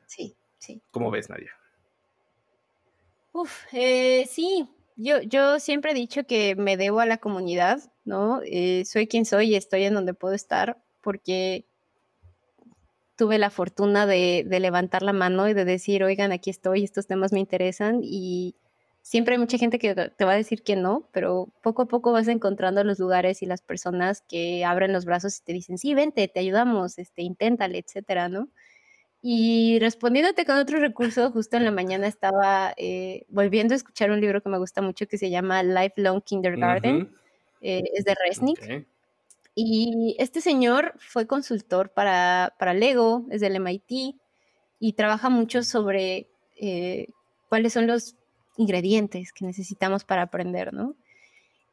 Sí, 0.06 0.36
sí. 0.58 0.82
¿Cómo 0.92 1.12
ves, 1.12 1.30
Nadia? 1.30 1.52
Uf, 3.34 3.66
eh, 3.74 4.26
sí, 4.30 4.68
yo, 4.96 5.22
yo 5.22 5.60
siempre 5.60 5.92
he 5.92 5.96
dicho 5.96 6.24
que 6.26 6.56
me 6.56 6.78
debo 6.78 7.02
a 7.02 7.06
la 7.06 7.18
comunidad, 7.18 7.92
¿no? 8.06 8.42
Eh, 8.46 8.84
soy 8.86 9.08
quien 9.08 9.26
soy 9.26 9.52
y 9.52 9.56
estoy 9.56 9.84
en 9.84 9.94
donde 9.94 10.14
puedo 10.14 10.34
estar 10.34 10.82
porque 11.02 11.68
tuve 13.18 13.38
la 13.38 13.50
fortuna 13.50 14.06
de, 14.06 14.46
de, 14.48 14.60
levantar 14.62 15.02
la 15.02 15.12
mano 15.12 15.50
y 15.50 15.54
de 15.54 15.66
decir, 15.66 16.04
oigan, 16.04 16.32
aquí 16.32 16.50
estoy, 16.50 16.84
estos 16.84 17.08
temas 17.08 17.34
me 17.34 17.40
interesan 17.42 18.00
y 18.02 18.56
siempre 19.08 19.36
hay 19.36 19.40
mucha 19.40 19.58
gente 19.58 19.80
que 19.80 19.96
te 19.96 20.26
va 20.26 20.34
a 20.34 20.36
decir 20.36 20.64
que 20.64 20.76
no, 20.76 21.08
pero 21.14 21.48
poco 21.64 21.84
a 21.84 21.88
poco 21.88 22.12
vas 22.12 22.28
encontrando 22.28 22.84
los 22.84 23.00
lugares 23.00 23.42
y 23.42 23.46
las 23.46 23.62
personas 23.62 24.22
que 24.22 24.66
abren 24.66 24.92
los 24.92 25.06
brazos 25.06 25.40
y 25.40 25.44
te 25.46 25.54
dicen, 25.54 25.78
sí, 25.78 25.94
vente, 25.94 26.28
te 26.28 26.42
ayudamos, 26.42 26.98
este, 27.00 27.22
inténtale, 27.22 27.78
etcétera, 27.80 28.28
¿no? 28.28 28.50
Y 29.22 29.80
respondiéndote 29.80 30.46
con 30.46 30.58
otro 30.58 30.80
recurso, 30.80 31.32
justo 31.32 31.56
en 31.56 31.64
la 31.64 31.72
mañana 31.72 32.06
estaba 32.06 32.74
eh, 32.76 33.24
volviendo 33.30 33.74
a 33.74 33.78
escuchar 33.78 34.12
un 34.12 34.20
libro 34.20 34.42
que 34.44 34.50
me 34.50 34.58
gusta 34.58 34.82
mucho 34.82 35.08
que 35.08 35.18
se 35.18 35.30
llama 35.30 35.64
Lifelong 35.64 36.22
Kindergarten, 36.22 37.10
eh, 37.62 37.84
es 37.94 38.04
de 38.04 38.16
Resnick. 38.28 38.88
Y 39.60 40.16
este 40.20 40.40
señor 40.40 40.94
fue 41.00 41.26
consultor 41.26 41.90
para, 41.90 42.54
para 42.60 42.76
Lego, 42.76 43.26
es 43.32 43.42
del 43.42 43.60
MIT, 43.60 44.16
y 44.80 44.94
trabaja 44.94 45.30
mucho 45.30 45.64
sobre 45.64 46.30
eh, 46.58 47.08
cuáles 47.50 47.74
son 47.74 47.88
los 47.88 48.16
ingredientes 48.58 49.34
que 49.34 49.46
necesitamos 49.46 50.04
para 50.04 50.22
aprender, 50.22 50.74
¿no? 50.74 50.96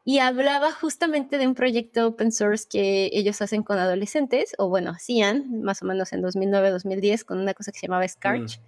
y 0.05 0.18
hablaba 0.18 0.70
justamente 0.70 1.39
de 1.39 1.47
un 1.47 1.55
proyecto 1.55 2.07
open 2.07 2.30
source 2.30 2.66
que 2.70 3.11
ellos 3.12 3.41
hacen 3.41 3.62
con 3.62 3.78
adolescentes, 3.78 4.55
o 4.59 4.68
bueno, 4.68 4.91
hacían 4.91 5.62
más 5.62 5.82
o 5.82 5.87
menos 5.87 6.12
en 6.12 6.22
2009-2010 6.22 7.24
con 7.24 7.39
una 7.39 7.55
cosa 7.55 7.72
que 7.72 7.78
se 7.80 7.87
llamaba 7.87 8.07
Scarch, 8.07 8.59
mm. 8.59 8.62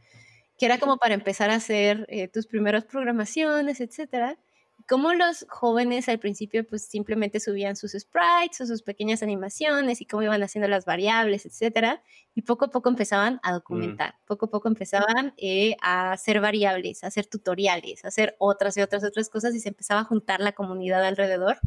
que 0.59 0.67
era 0.67 0.79
como 0.79 0.97
para 0.97 1.15
empezar 1.15 1.51
a 1.51 1.57
hacer 1.57 2.07
eh, 2.09 2.29
tus 2.29 2.47
primeras 2.47 2.85
programaciones, 2.85 3.81
etcétera 3.81 4.39
como 4.89 5.13
los 5.15 5.47
jóvenes 5.49 6.09
al 6.09 6.19
principio 6.19 6.67
pues 6.67 6.83
simplemente 6.87 7.41
subían 7.41 7.77
sus 7.77 7.93
sprites 7.93 8.61
o 8.61 8.67
sus 8.67 8.83
pequeñas 8.83 9.23
animaciones 9.23 10.01
y 10.01 10.07
cómo 10.07 10.23
iban 10.23 10.43
haciendo 10.43 10.69
las 10.69 10.85
variables, 10.85 11.47
etcétera, 11.47 12.03
y 12.35 12.43
poco 12.43 12.67
a 12.67 12.71
poco 12.71 12.89
empezaban 12.89 13.41
a 13.43 13.51
mm. 13.51 13.55
documentar, 13.55 14.15
poco 14.27 14.47
a 14.47 14.51
poco 14.51 14.69
empezaban 14.69 15.35
eh, 15.39 15.77
a 15.83 16.13
hacer 16.13 16.41
variables, 16.41 17.03
a 17.03 17.09
hacer 17.09 17.27
tutoriales, 17.27 18.05
a 18.05 18.09
hacer 18.09 18.37
otras 18.39 18.77
y 18.77 18.83
otras 18.83 19.03
otras 19.03 19.29
cosas 19.29 19.55
y 19.55 19.61
se 19.61 19.71
empezaba 19.71 20.01
a 20.01 20.05
juntar 20.05 20.41
la 20.41 20.53
comunidad 20.53 21.05
alrededor. 21.05 21.59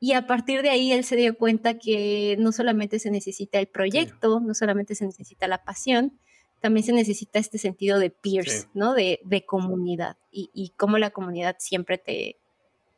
Y 0.00 0.12
a 0.12 0.26
partir 0.26 0.60
de 0.60 0.68
ahí 0.68 0.92
él 0.92 1.04
se 1.04 1.16
dio 1.16 1.38
cuenta 1.38 1.78
que 1.78 2.36
no 2.38 2.52
solamente 2.52 2.98
se 2.98 3.10
necesita 3.10 3.58
el 3.58 3.68
proyecto, 3.68 4.40
no 4.40 4.52
solamente 4.52 4.94
se 4.94 5.06
necesita 5.06 5.48
la 5.48 5.64
pasión, 5.64 6.18
también 6.64 6.86
se 6.86 6.94
necesita 6.94 7.38
este 7.38 7.58
sentido 7.58 7.98
de 7.98 8.08
peers, 8.08 8.68
¿no? 8.72 8.94
De, 8.94 9.44
comunidad 9.46 10.16
y, 10.32 10.48
y, 10.54 10.70
cómo 10.70 10.96
la 10.96 11.10
comunidad 11.10 11.56
siempre 11.58 11.98
te, 11.98 12.38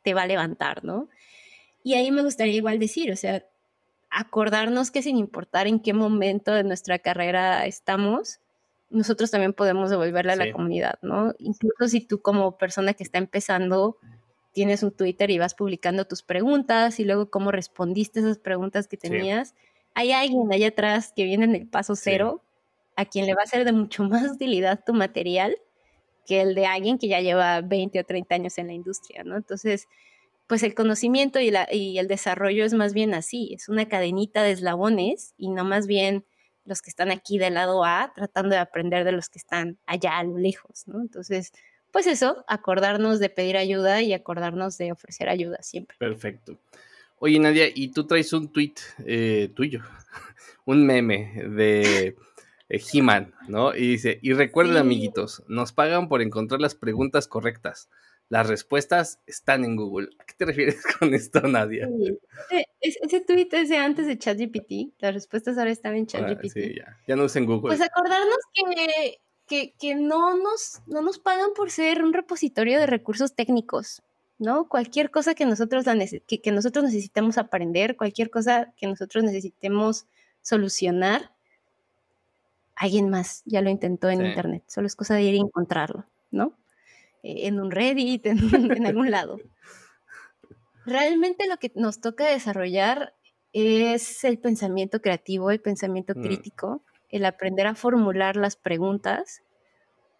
te 0.03 0.13
va 0.13 0.21
a 0.21 0.25
levantar, 0.25 0.85
¿no? 0.85 1.09
Y 1.83 1.95
ahí 1.95 2.09
me 2.09 2.23
gustaría 2.23 2.53
igual 2.53 2.79
decir, 2.79 3.11
o 3.11 3.17
sea, 3.17 3.43
acordarnos 4.09 4.89
que 4.89 5.01
sin 5.01 5.17
importar 5.17 5.67
en 5.67 5.81
qué 5.81 5.93
momento 5.93 6.53
de 6.53 6.63
nuestra 6.63 6.99
carrera 6.99 7.65
estamos, 7.65 8.39
nosotros 8.89 9.31
también 9.31 9.51
podemos 9.51 9.89
devolverle 9.89 10.31
a 10.31 10.37
la 10.37 10.53
comunidad, 10.53 10.97
¿no? 11.01 11.33
Incluso 11.37 11.89
si 11.89 11.99
tú 11.99 12.21
como 12.21 12.57
persona 12.57 12.93
que 12.93 13.03
está 13.03 13.17
empezando 13.17 13.97
tienes 14.53 14.81
un 14.81 14.91
Twitter 14.91 15.29
y 15.29 15.39
vas 15.39 15.55
publicando 15.55 16.07
tus 16.07 16.23
preguntas 16.23 17.01
y 17.01 17.03
luego 17.03 17.29
cómo 17.29 17.51
respondiste 17.51 18.21
esas 18.21 18.37
preguntas 18.37 18.87
que 18.87 18.95
tenías, 18.95 19.55
hay 19.93 20.13
alguien 20.13 20.53
allá 20.53 20.69
atrás 20.69 21.11
que 21.13 21.25
viene 21.25 21.43
en 21.43 21.55
el 21.55 21.67
paso 21.67 21.97
cero 21.97 22.43
a 22.97 23.05
quien 23.05 23.25
le 23.25 23.35
va 23.35 23.43
a 23.43 23.47
ser 23.47 23.63
de 23.63 23.71
mucho 23.71 24.03
más 24.09 24.29
utilidad 24.29 24.83
tu 24.85 24.93
material 24.93 25.55
que 26.25 26.41
el 26.41 26.55
de 26.55 26.65
alguien 26.65 26.97
que 26.97 27.07
ya 27.07 27.21
lleva 27.21 27.61
20 27.61 28.01
o 28.01 28.03
30 28.03 28.35
años 28.35 28.57
en 28.57 28.67
la 28.67 28.73
industria, 28.73 29.23
¿no? 29.23 29.37
Entonces, 29.37 29.87
pues 30.45 30.61
el 30.63 30.75
conocimiento 30.75 31.39
y, 31.39 31.51
la, 31.51 31.67
y 31.71 31.97
el 31.99 32.09
desarrollo 32.09 32.65
es 32.65 32.73
más 32.73 32.93
bien 32.93 33.13
así, 33.13 33.53
es 33.53 33.69
una 33.69 33.87
cadenita 33.87 34.43
de 34.43 34.51
eslabones 34.51 35.33
y 35.37 35.49
no 35.49 35.63
más 35.63 35.87
bien 35.87 36.25
los 36.65 36.81
que 36.81 36.89
están 36.89 37.11
aquí 37.11 37.37
del 37.37 37.53
lado 37.53 37.85
A 37.85 38.11
tratando 38.13 38.55
de 38.55 38.59
aprender 38.59 39.05
de 39.05 39.13
los 39.13 39.29
que 39.29 39.39
están 39.39 39.77
allá 39.85 40.17
a 40.17 40.23
lo 40.25 40.37
lejos, 40.37 40.85
¿no? 40.85 40.99
Entonces, 40.99 41.53
pues 41.91 42.07
eso, 42.07 42.43
acordarnos 42.47 43.19
de 43.19 43.29
pedir 43.29 43.55
ayuda 43.55 44.01
y 44.01 44.11
acordarnos 44.11 44.77
de 44.77 44.91
ofrecer 44.91 45.29
ayuda 45.29 45.61
siempre. 45.61 45.95
Perfecto. 45.97 46.57
Oye, 47.19 47.39
Nadia, 47.39 47.67
y 47.73 47.89
tú 47.89 48.05
traes 48.05 48.33
un 48.33 48.51
tweet 48.51 48.75
eh, 49.05 49.49
tuyo, 49.55 49.81
un 50.65 50.85
meme 50.85 51.41
de 51.47 52.17
eh, 52.69 52.81
He-Man, 52.91 53.33
¿no? 53.47 53.75
Y 53.75 53.87
dice, 53.87 54.19
y 54.21 54.33
recuerden 54.33 54.77
amiguitos, 54.77 55.43
nos 55.47 55.71
pagan 55.73 56.09
por 56.09 56.21
encontrar 56.21 56.61
las 56.61 56.75
preguntas 56.75 57.27
correctas. 57.27 57.89
Las 58.29 58.47
respuestas 58.47 59.19
están 59.25 59.63
en 59.63 59.77
Google. 59.77 60.09
¿A 60.19 60.25
qué 60.25 60.33
te 60.37 60.45
refieres 60.45 60.83
con 60.99 61.13
esto, 61.13 61.41
Nadia? 61.41 61.89
Ese, 62.81 63.21
tweet 63.21 63.47
es 63.53 63.69
de 63.69 63.77
antes 63.77 64.05
de 64.05 64.17
ChatGPT. 64.17 64.99
Las 64.99 65.13
respuestas 65.13 65.57
ahora 65.57 65.71
están 65.71 65.95
en 65.95 66.03
ah, 66.03 66.07
ChatGPT. 66.07 66.51
sí, 66.51 66.75
ya. 66.75 66.97
Ya 67.07 67.15
no 67.15 67.23
usen 67.23 67.45
Google. 67.45 67.75
Pues 67.75 67.81
acordarnos 67.81 68.37
que, 68.53 69.19
que, 69.47 69.73
que, 69.79 69.95
no, 69.95 70.35
nos, 70.37 70.81
no 70.87 71.01
nos 71.01 71.19
pagan 71.19 71.51
por 71.55 71.71
ser 71.71 72.03
un 72.03 72.11
repositorio 72.11 72.79
de 72.79 72.85
recursos 72.85 73.33
técnicos, 73.33 74.03
¿no? 74.39 74.67
Cualquier 74.67 75.09
cosa 75.09 75.33
que 75.33 75.45
nosotros, 75.45 75.85
la 75.85 75.95
que, 76.27 76.41
que 76.41 76.51
nosotros 76.51 76.83
necesitemos 76.83 77.37
aprender, 77.37 77.95
cualquier 77.95 78.29
cosa 78.29 78.73
que 78.75 78.87
nosotros 78.87 79.23
necesitemos 79.23 80.05
solucionar, 80.41 81.31
alguien 82.77 83.09
más 83.09 83.41
ya 83.45 83.61
lo 83.61 83.69
intentó 83.69 84.09
en 84.09 84.25
internet, 84.25 84.63
solo 84.67 84.87
es 84.87 84.95
cosa 84.95 85.15
de 85.15 85.23
ir 85.23 85.35
y 85.35 85.39
encontrarlo, 85.39 86.05
¿no? 86.31 86.57
Eh, 87.23 87.47
en 87.47 87.59
un 87.59 87.71
Reddit, 87.71 88.25
en, 88.27 88.85
algún 88.85 89.11
lado. 89.11 89.37
Realmente 90.85 91.47
lo 91.47 91.57
que 91.57 91.71
nos 91.75 91.99
toca 91.99 92.27
desarrollar 92.27 93.13
es 93.51 94.23
el 94.23 94.37
pensamiento 94.37 95.01
creativo, 95.01 95.49
el 95.49 95.59
pensamiento 95.59 96.13
mm. 96.15 96.21
crítico, 96.21 96.83
el 97.09 97.25
aprender 97.25 97.65
a 97.65 97.75
formular 97.75 98.35
las 98.35 98.55
preguntas 98.55 99.41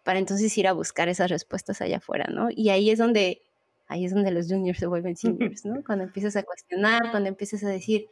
para 0.03 0.19
entonces 0.19 0.57
ir 0.57 0.67
a 0.67 0.73
buscar 0.73 1.09
esas 1.09 1.29
respuestas 1.29 1.81
allá 1.81 1.97
afuera, 1.97 2.25
¿no? 2.31 2.47
Y 2.49 2.69
ahí 2.69 2.89
es 2.89 2.97
donde, 2.97 3.41
ahí 3.87 4.05
es 4.05 4.13
donde 4.13 4.31
los 4.31 4.47
juniors 4.47 4.79
se 4.79 4.87
vuelven 4.87 5.15
seniors, 5.15 5.63
¿no? 5.65 5.83
Cuando 5.85 6.05
empiezas 6.05 6.35
a 6.37 6.43
cuestionar, 6.43 7.11
cuando 7.11 7.29
empiezas 7.29 7.63
a 7.63 7.69
decir, 7.69 8.07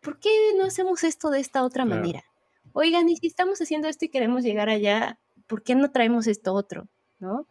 ¿por 0.00 0.18
qué 0.18 0.30
no 0.56 0.64
hacemos 0.64 1.04
esto 1.04 1.28
de 1.28 1.40
esta 1.40 1.64
otra 1.64 1.84
manera? 1.84 2.24
Oigan, 2.72 3.08
y 3.08 3.16
si 3.16 3.26
estamos 3.26 3.60
haciendo 3.60 3.88
esto 3.88 4.04
y 4.04 4.08
queremos 4.08 4.42
llegar 4.42 4.68
allá, 4.68 5.18
¿por 5.46 5.62
qué 5.62 5.74
no 5.74 5.90
traemos 5.90 6.26
esto 6.26 6.54
otro? 6.54 6.88
¿No? 7.18 7.46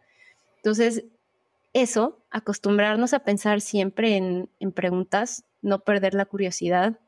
Entonces, 0.56 1.04
eso, 1.72 2.22
acostumbrarnos 2.30 3.14
a 3.14 3.20
pensar 3.20 3.60
siempre 3.60 4.16
en, 4.16 4.72
preguntas, 4.72 5.44
no 5.62 5.80
perder 5.80 6.14
la 6.14 6.26
curiosidad 6.26 6.98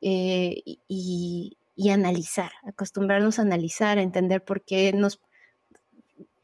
eh, 0.00 0.62
y, 0.86 1.56
analizar, 1.90 2.52
acostumbrarnos 2.62 3.38
a 3.38 3.42
analizar, 3.42 3.98
a 3.98 4.02
entender 4.02 4.44
por 4.44 4.62
qué 4.62 4.92
nos, 4.92 5.20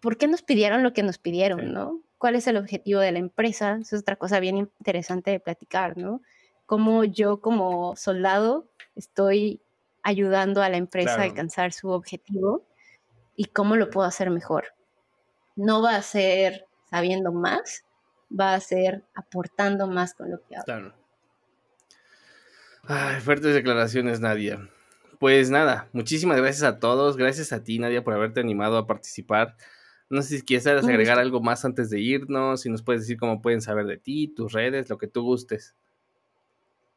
por 0.01 0.17
qué 0.17 0.29
nos 0.29 0.43
pidieron 0.43 0.83
lo 0.83 0.95
que 0.95 1.03
nos 1.03 1.19
pidieron, 1.19 1.73
¿no? 1.75 2.01
¿Cuál 2.17 2.37
es 2.37 2.47
el 2.47 2.57
objetivo 2.57 3.01
de 3.01 3.13
la 3.13 3.19
empresa? 3.19 3.79
Eso 3.83 3.97
es 3.97 4.03
otra 4.03 4.17
cosa 4.17 4.41
bien 4.41 4.57
interesante 4.57 5.31
de 5.31 5.41
platicar, 5.41 5.99
¿no? 5.99 6.23
Cómo 6.65 7.05
yo 7.05 7.43
como 7.43 7.95
soldado 7.97 8.71
estoy 8.95 9.61
ayudando 10.07 10.63
a 10.63 10.69
la 10.69 10.77
empresa 10.77 11.17
a 11.17 11.25
alcanzar 11.25 11.73
su 11.73 11.89
objetivo 11.91 12.65
y 13.35 13.47
cómo 13.47 13.75
lo 13.75 13.91
puedo 13.91 14.07
hacer 14.07 14.31
mejor. 14.31 14.67
No 15.57 15.83
va 15.83 15.97
a 15.97 16.03
ser 16.03 16.67
sabiendo 16.89 17.33
más, 17.33 17.85
va 18.31 18.55
a 18.55 18.61
ser 18.61 19.03
aportando 19.17 19.89
más 19.89 20.15
con 20.15 20.31
lo 20.31 20.39
que 20.47 20.55
hago. 20.55 20.65
Claro. 20.65 20.95
Ay, 22.85 23.21
fuertes 23.21 23.53
declaraciones, 23.53 24.21
Nadia. 24.21 24.71
Pues 25.19 25.51
nada, 25.51 25.89
muchísimas 25.93 26.37
gracias 26.37 26.63
a 26.63 26.79
todos. 26.79 27.17
Gracias 27.17 27.53
a 27.53 27.65
ti, 27.65 27.81
Nadia, 27.81 28.05
por 28.05 28.15
haberte 28.15 28.39
animado 28.39 28.79
a 28.79 28.87
participar. 28.87 29.57
No 30.09 30.23
sé 30.23 30.37
si 30.37 30.45
quieres 30.45 30.69
agregar 30.69 31.19
algo 31.19 31.41
más 31.41 31.65
antes 31.65 31.91
de 31.91 31.99
irnos, 31.99 32.61
si 32.61 32.71
nos 32.71 32.85
puedes 32.85 33.03
decir 33.03 33.17
cómo 33.17 33.43
pueden 33.43 33.61
saber 33.61 33.87
de 33.87 33.97
ti, 33.97 34.29
tus 34.29 34.53
redes, 34.53 34.89
lo 34.89 34.99
que 34.99 35.09
tú 35.09 35.25
gustes. 35.25 35.75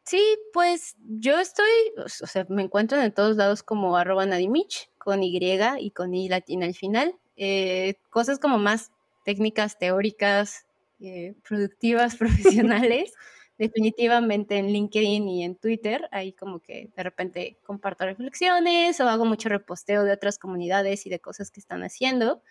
Sí, 0.10 0.20
pues 0.54 0.96
yo 1.08 1.38
estoy, 1.38 1.70
o 2.04 2.10
sea, 2.10 2.44
me 2.50 2.64
encuentro 2.64 3.00
en 3.00 3.14
todos 3.14 3.36
lados 3.38 3.62
como 3.62 3.96
arroba 3.96 4.26
nadimich, 4.26 4.90
con 4.98 5.22
Y 5.22 5.38
y 5.80 5.92
con 5.92 6.16
I 6.16 6.28
latina 6.28 6.66
al 6.66 6.74
final. 6.74 7.14
Eh, 7.38 7.94
cosas 8.10 8.40
como 8.40 8.58
más 8.58 8.92
técnicas, 9.24 9.78
teóricas, 9.78 10.66
eh, 11.00 11.36
productivas, 11.48 12.16
profesionales, 12.56 13.14
definitivamente 13.60 14.58
en 14.58 14.70
LinkedIn 14.74 15.28
y 15.30 15.44
en 15.44 15.56
Twitter, 15.56 16.10
ahí 16.12 16.34
como 16.34 16.60
que 16.60 16.90
de 16.96 17.04
repente 17.04 17.60
comparto 17.64 18.06
reflexiones 18.06 19.00
o 19.02 19.08
hago 19.08 19.26
mucho 19.26 19.48
reposteo 19.50 20.04
de 20.06 20.14
otras 20.14 20.40
comunidades 20.40 21.06
y 21.06 21.12
de 21.12 21.20
cosas 21.20 21.52
que 21.52 21.60
están 21.60 21.84
haciendo. 21.84 22.42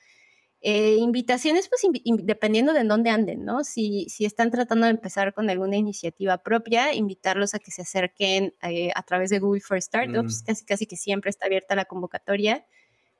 Eh, 0.60 0.96
invitaciones, 0.96 1.68
pues 1.68 1.82
dependiendo 2.24 2.72
de 2.72 2.82
dónde 2.82 3.10
anden, 3.10 3.44
¿no? 3.44 3.62
Si, 3.62 4.06
si 4.08 4.24
están 4.24 4.50
tratando 4.50 4.86
de 4.86 4.90
empezar 4.90 5.32
con 5.32 5.48
alguna 5.48 5.76
iniciativa 5.76 6.38
propia, 6.38 6.94
invitarlos 6.94 7.54
a 7.54 7.60
que 7.60 7.70
se 7.70 7.82
acerquen 7.82 8.54
eh, 8.62 8.90
a 8.96 9.02
través 9.04 9.30
de 9.30 9.38
Google 9.38 9.60
for 9.60 9.80
Startups, 9.80 10.42
casi 10.42 10.64
casi 10.64 10.86
que 10.86 10.96
siempre 10.96 11.30
está 11.30 11.46
abierta 11.46 11.76
la 11.76 11.84
convocatoria. 11.84 12.66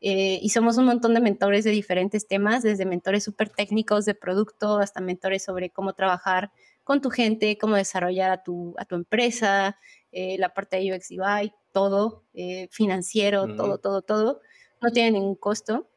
Eh, 0.01 0.41
y 0.43 0.49
somos 0.49 0.78
un 0.78 0.86
montón 0.86 1.14
de 1.14 1.20
mentores 1.20 1.62
de 1.62 1.70
diferentes 1.70 2.26
temas, 2.26 2.64
desde 2.64 2.84
mentores 2.86 3.22
súper 3.22 3.51
técnicos 3.51 4.05
de 4.05 4.14
producto 4.14 4.78
hasta 4.78 5.01
mentores 5.01 5.45
sobre 5.45 5.70
cómo 5.70 5.93
trabajar 5.93 6.51
con 6.82 7.01
tu 7.01 7.11
gente, 7.11 7.57
cómo 7.57 7.76
desarrollar 7.76 8.32
a 8.32 8.43
tu, 8.43 8.74
a 8.78 8.84
tu 8.84 8.97
empresa, 8.97 9.78
la 10.11 10.55
parte 10.55 10.78
de 10.78 10.93
UX 10.93 11.11
UI, 11.11 11.53
todo, 11.72 12.24
financiero, 12.70 13.55
todo, 13.55 13.78
todo, 13.78 14.03
todo. 14.03 14.41
No 14.80 14.91
tiene 14.91 15.12
ningún 15.12 15.36
costo. 15.36 15.89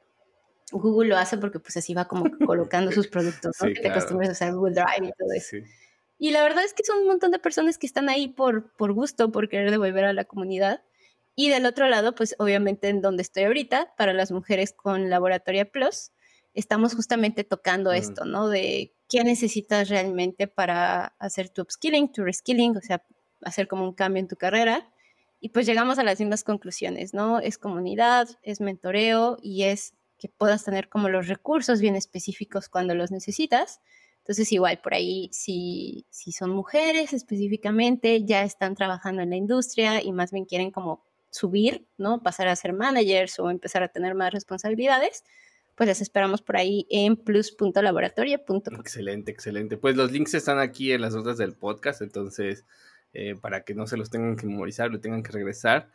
Google 0.71 1.09
lo 1.09 1.17
hace 1.17 1.37
porque 1.37 1.59
pues 1.59 1.77
así 1.77 1.93
va 1.93 2.05
como 2.07 2.25
colocando 2.45 2.91
sus 2.91 3.07
productos, 3.09 3.55
¿no? 3.61 3.67
que 3.67 3.81
te 3.81 3.89
acostumbres 3.89 4.29
a 4.29 4.31
usar 4.33 4.53
Google 4.53 4.73
Drive 4.73 5.07
y 5.07 5.11
todo 5.17 5.31
eso. 5.35 5.57
Y 6.17 6.31
la 6.31 6.43
verdad 6.43 6.63
es 6.63 6.73
que 6.73 6.83
son 6.83 6.99
un 6.99 7.07
montón 7.07 7.31
de 7.31 7.39
personas 7.39 7.77
que 7.77 7.87
están 7.87 8.07
ahí 8.07 8.27
por, 8.27 8.71
por 8.73 8.93
gusto, 8.93 9.31
por 9.31 9.49
querer 9.49 9.71
devolver 9.71 10.05
a 10.05 10.13
la 10.13 10.25
comunidad. 10.25 10.83
Y 11.35 11.49
del 11.49 11.65
otro 11.65 11.87
lado, 11.87 12.13
pues 12.13 12.35
obviamente 12.37 12.89
en 12.89 13.01
donde 13.01 13.23
estoy 13.23 13.43
ahorita, 13.45 13.93
para 13.97 14.13
las 14.13 14.31
mujeres 14.31 14.71
con 14.71 15.09
Laboratoria 15.09 15.71
Plus, 15.71 16.11
estamos 16.53 16.93
justamente 16.93 17.43
tocando 17.43 17.91
mm. 17.91 17.95
esto, 17.95 18.25
¿no? 18.25 18.49
De 18.49 18.93
qué 19.09 19.23
necesitas 19.23 19.89
realmente 19.89 20.47
para 20.47 21.15
hacer 21.17 21.49
tu 21.49 21.63
upskilling, 21.63 22.11
tu 22.11 22.23
reskilling, 22.23 22.77
o 22.77 22.81
sea, 22.81 23.03
hacer 23.43 23.67
como 23.67 23.83
un 23.83 23.93
cambio 23.93 24.21
en 24.21 24.27
tu 24.27 24.35
carrera. 24.35 24.91
Y 25.39 25.49
pues 25.49 25.65
llegamos 25.65 25.97
a 25.97 26.03
las 26.03 26.19
mismas 26.19 26.43
conclusiones, 26.43 27.15
¿no? 27.15 27.39
Es 27.39 27.57
comunidad, 27.57 28.29
es 28.43 28.61
mentoreo 28.61 29.37
y 29.41 29.63
es 29.63 29.95
que 30.21 30.29
puedas 30.29 30.63
tener 30.63 30.87
como 30.87 31.09
los 31.09 31.27
recursos 31.27 31.81
bien 31.81 31.95
específicos 31.95 32.69
cuando 32.69 32.93
los 32.93 33.09
necesitas, 33.09 33.81
Entonces 34.19 34.51
igual 34.51 34.79
por 34.79 34.93
ahí 34.93 35.29
si, 35.33 36.05
si 36.11 36.31
son 36.31 36.51
mujeres 36.51 37.11
específicamente, 37.11 38.23
ya 38.23 38.43
están 38.43 38.75
trabajando 38.75 39.23
en 39.23 39.31
la 39.31 39.35
industria 39.35 40.03
y 40.03 40.11
más 40.11 40.31
bien 40.31 40.45
quieren 40.45 40.69
como 40.69 41.03
subir, 41.31 41.87
¿no? 41.97 42.21
Pasar 42.21 42.47
a 42.49 42.55
ser 42.55 42.73
managers 42.73 43.39
o 43.39 43.49
empezar 43.49 43.81
a 43.81 43.87
tener 43.87 44.13
más 44.13 44.31
responsabilidades, 44.31 45.23
pues 45.75 45.87
les 45.87 46.01
esperamos 46.01 46.43
por 46.43 46.57
ahí 46.57 46.85
en 46.91 47.15
plus.laboratorio.com. 47.15 48.79
Excelente, 48.79 49.31
excelente. 49.31 49.77
Pues 49.77 49.95
los 49.95 50.11
links 50.11 50.35
están 50.35 50.59
aquí 50.59 50.91
en 50.91 51.01
las 51.01 51.15
notas 51.15 51.39
del 51.39 51.53
podcast, 51.53 52.03
entonces 52.03 52.63
eh, 53.13 53.35
para 53.41 53.63
que 53.63 53.73
no 53.73 53.87
se 53.87 53.97
los 53.97 54.11
tengan 54.11 54.35
que 54.35 54.45
memorizar, 54.45 54.91
lo 54.91 54.99
tengan 54.99 55.23
que 55.23 55.31
regresar. 55.31 55.89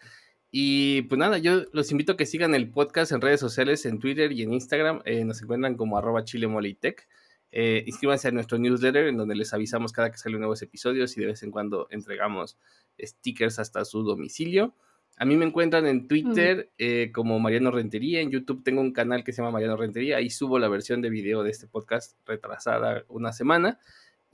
Y 0.59 1.03
pues 1.03 1.19
nada, 1.19 1.37
yo 1.37 1.65
los 1.75 1.91
invito 1.91 2.13
a 2.13 2.17
que 2.17 2.25
sigan 2.25 2.55
el 2.55 2.71
podcast 2.71 3.13
en 3.13 3.21
redes 3.21 3.41
sociales, 3.41 3.85
en 3.85 3.99
Twitter 3.99 4.33
y 4.33 4.41
en 4.41 4.55
Instagram. 4.55 5.03
Eh, 5.05 5.23
nos 5.23 5.43
encuentran 5.43 5.77
como 5.77 5.99
arroba 5.99 6.25
chilemolitech. 6.25 7.07
Eh, 7.53 7.85
inscríbanse 7.87 8.29
a 8.29 8.31
nuestro 8.31 8.57
newsletter 8.57 9.09
en 9.09 9.19
donde 9.19 9.35
les 9.35 9.53
avisamos 9.53 9.93
cada 9.93 10.11
que 10.11 10.17
salen 10.17 10.39
nuevos 10.39 10.63
episodios 10.63 11.15
y 11.15 11.21
de 11.21 11.27
vez 11.27 11.43
en 11.43 11.51
cuando 11.51 11.89
entregamos 11.91 12.57
stickers 12.99 13.59
hasta 13.59 13.85
su 13.85 14.03
domicilio. 14.03 14.75
A 15.19 15.27
mí 15.27 15.37
me 15.37 15.45
encuentran 15.45 15.87
en 15.87 16.09
Twitter 16.09 16.71
eh, 16.79 17.11
como 17.13 17.39
Mariano 17.39 17.71
Rentería. 17.71 18.23
En 18.23 18.31
YouTube 18.31 18.65
tengo 18.65 18.81
un 18.81 18.95
canal 18.95 19.25
que 19.25 19.35
se 19.35 19.43
llama 19.43 19.51
Mariano 19.51 19.77
Rentería. 19.77 20.17
Ahí 20.17 20.31
subo 20.31 20.59
la 20.59 20.69
versión 20.69 21.03
de 21.03 21.11
video 21.11 21.43
de 21.43 21.51
este 21.51 21.67
podcast 21.67 22.17
retrasada 22.25 23.05
una 23.09 23.35
semana. 23.35 23.79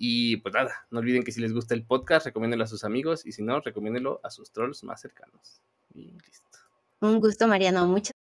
Y 0.04 0.38
pues 0.38 0.52
nada, 0.52 0.84
no 0.90 0.98
olviden 0.98 1.22
que 1.22 1.30
si 1.30 1.40
les 1.40 1.52
gusta 1.52 1.74
el 1.74 1.84
podcast, 1.84 2.26
recomiéndenlo 2.26 2.64
a 2.64 2.66
sus 2.66 2.82
amigos. 2.82 3.24
Y 3.24 3.30
si 3.30 3.40
no, 3.40 3.60
recomiéndenlo 3.60 4.18
a 4.24 4.30
sus 4.30 4.50
trolls 4.50 4.82
más 4.82 5.00
cercanos. 5.00 5.60
Y 5.94 6.10
listo. 6.10 6.58
Un 6.98 7.20
gusto, 7.20 7.46
Mariano. 7.46 7.86
Muchas 7.86 8.11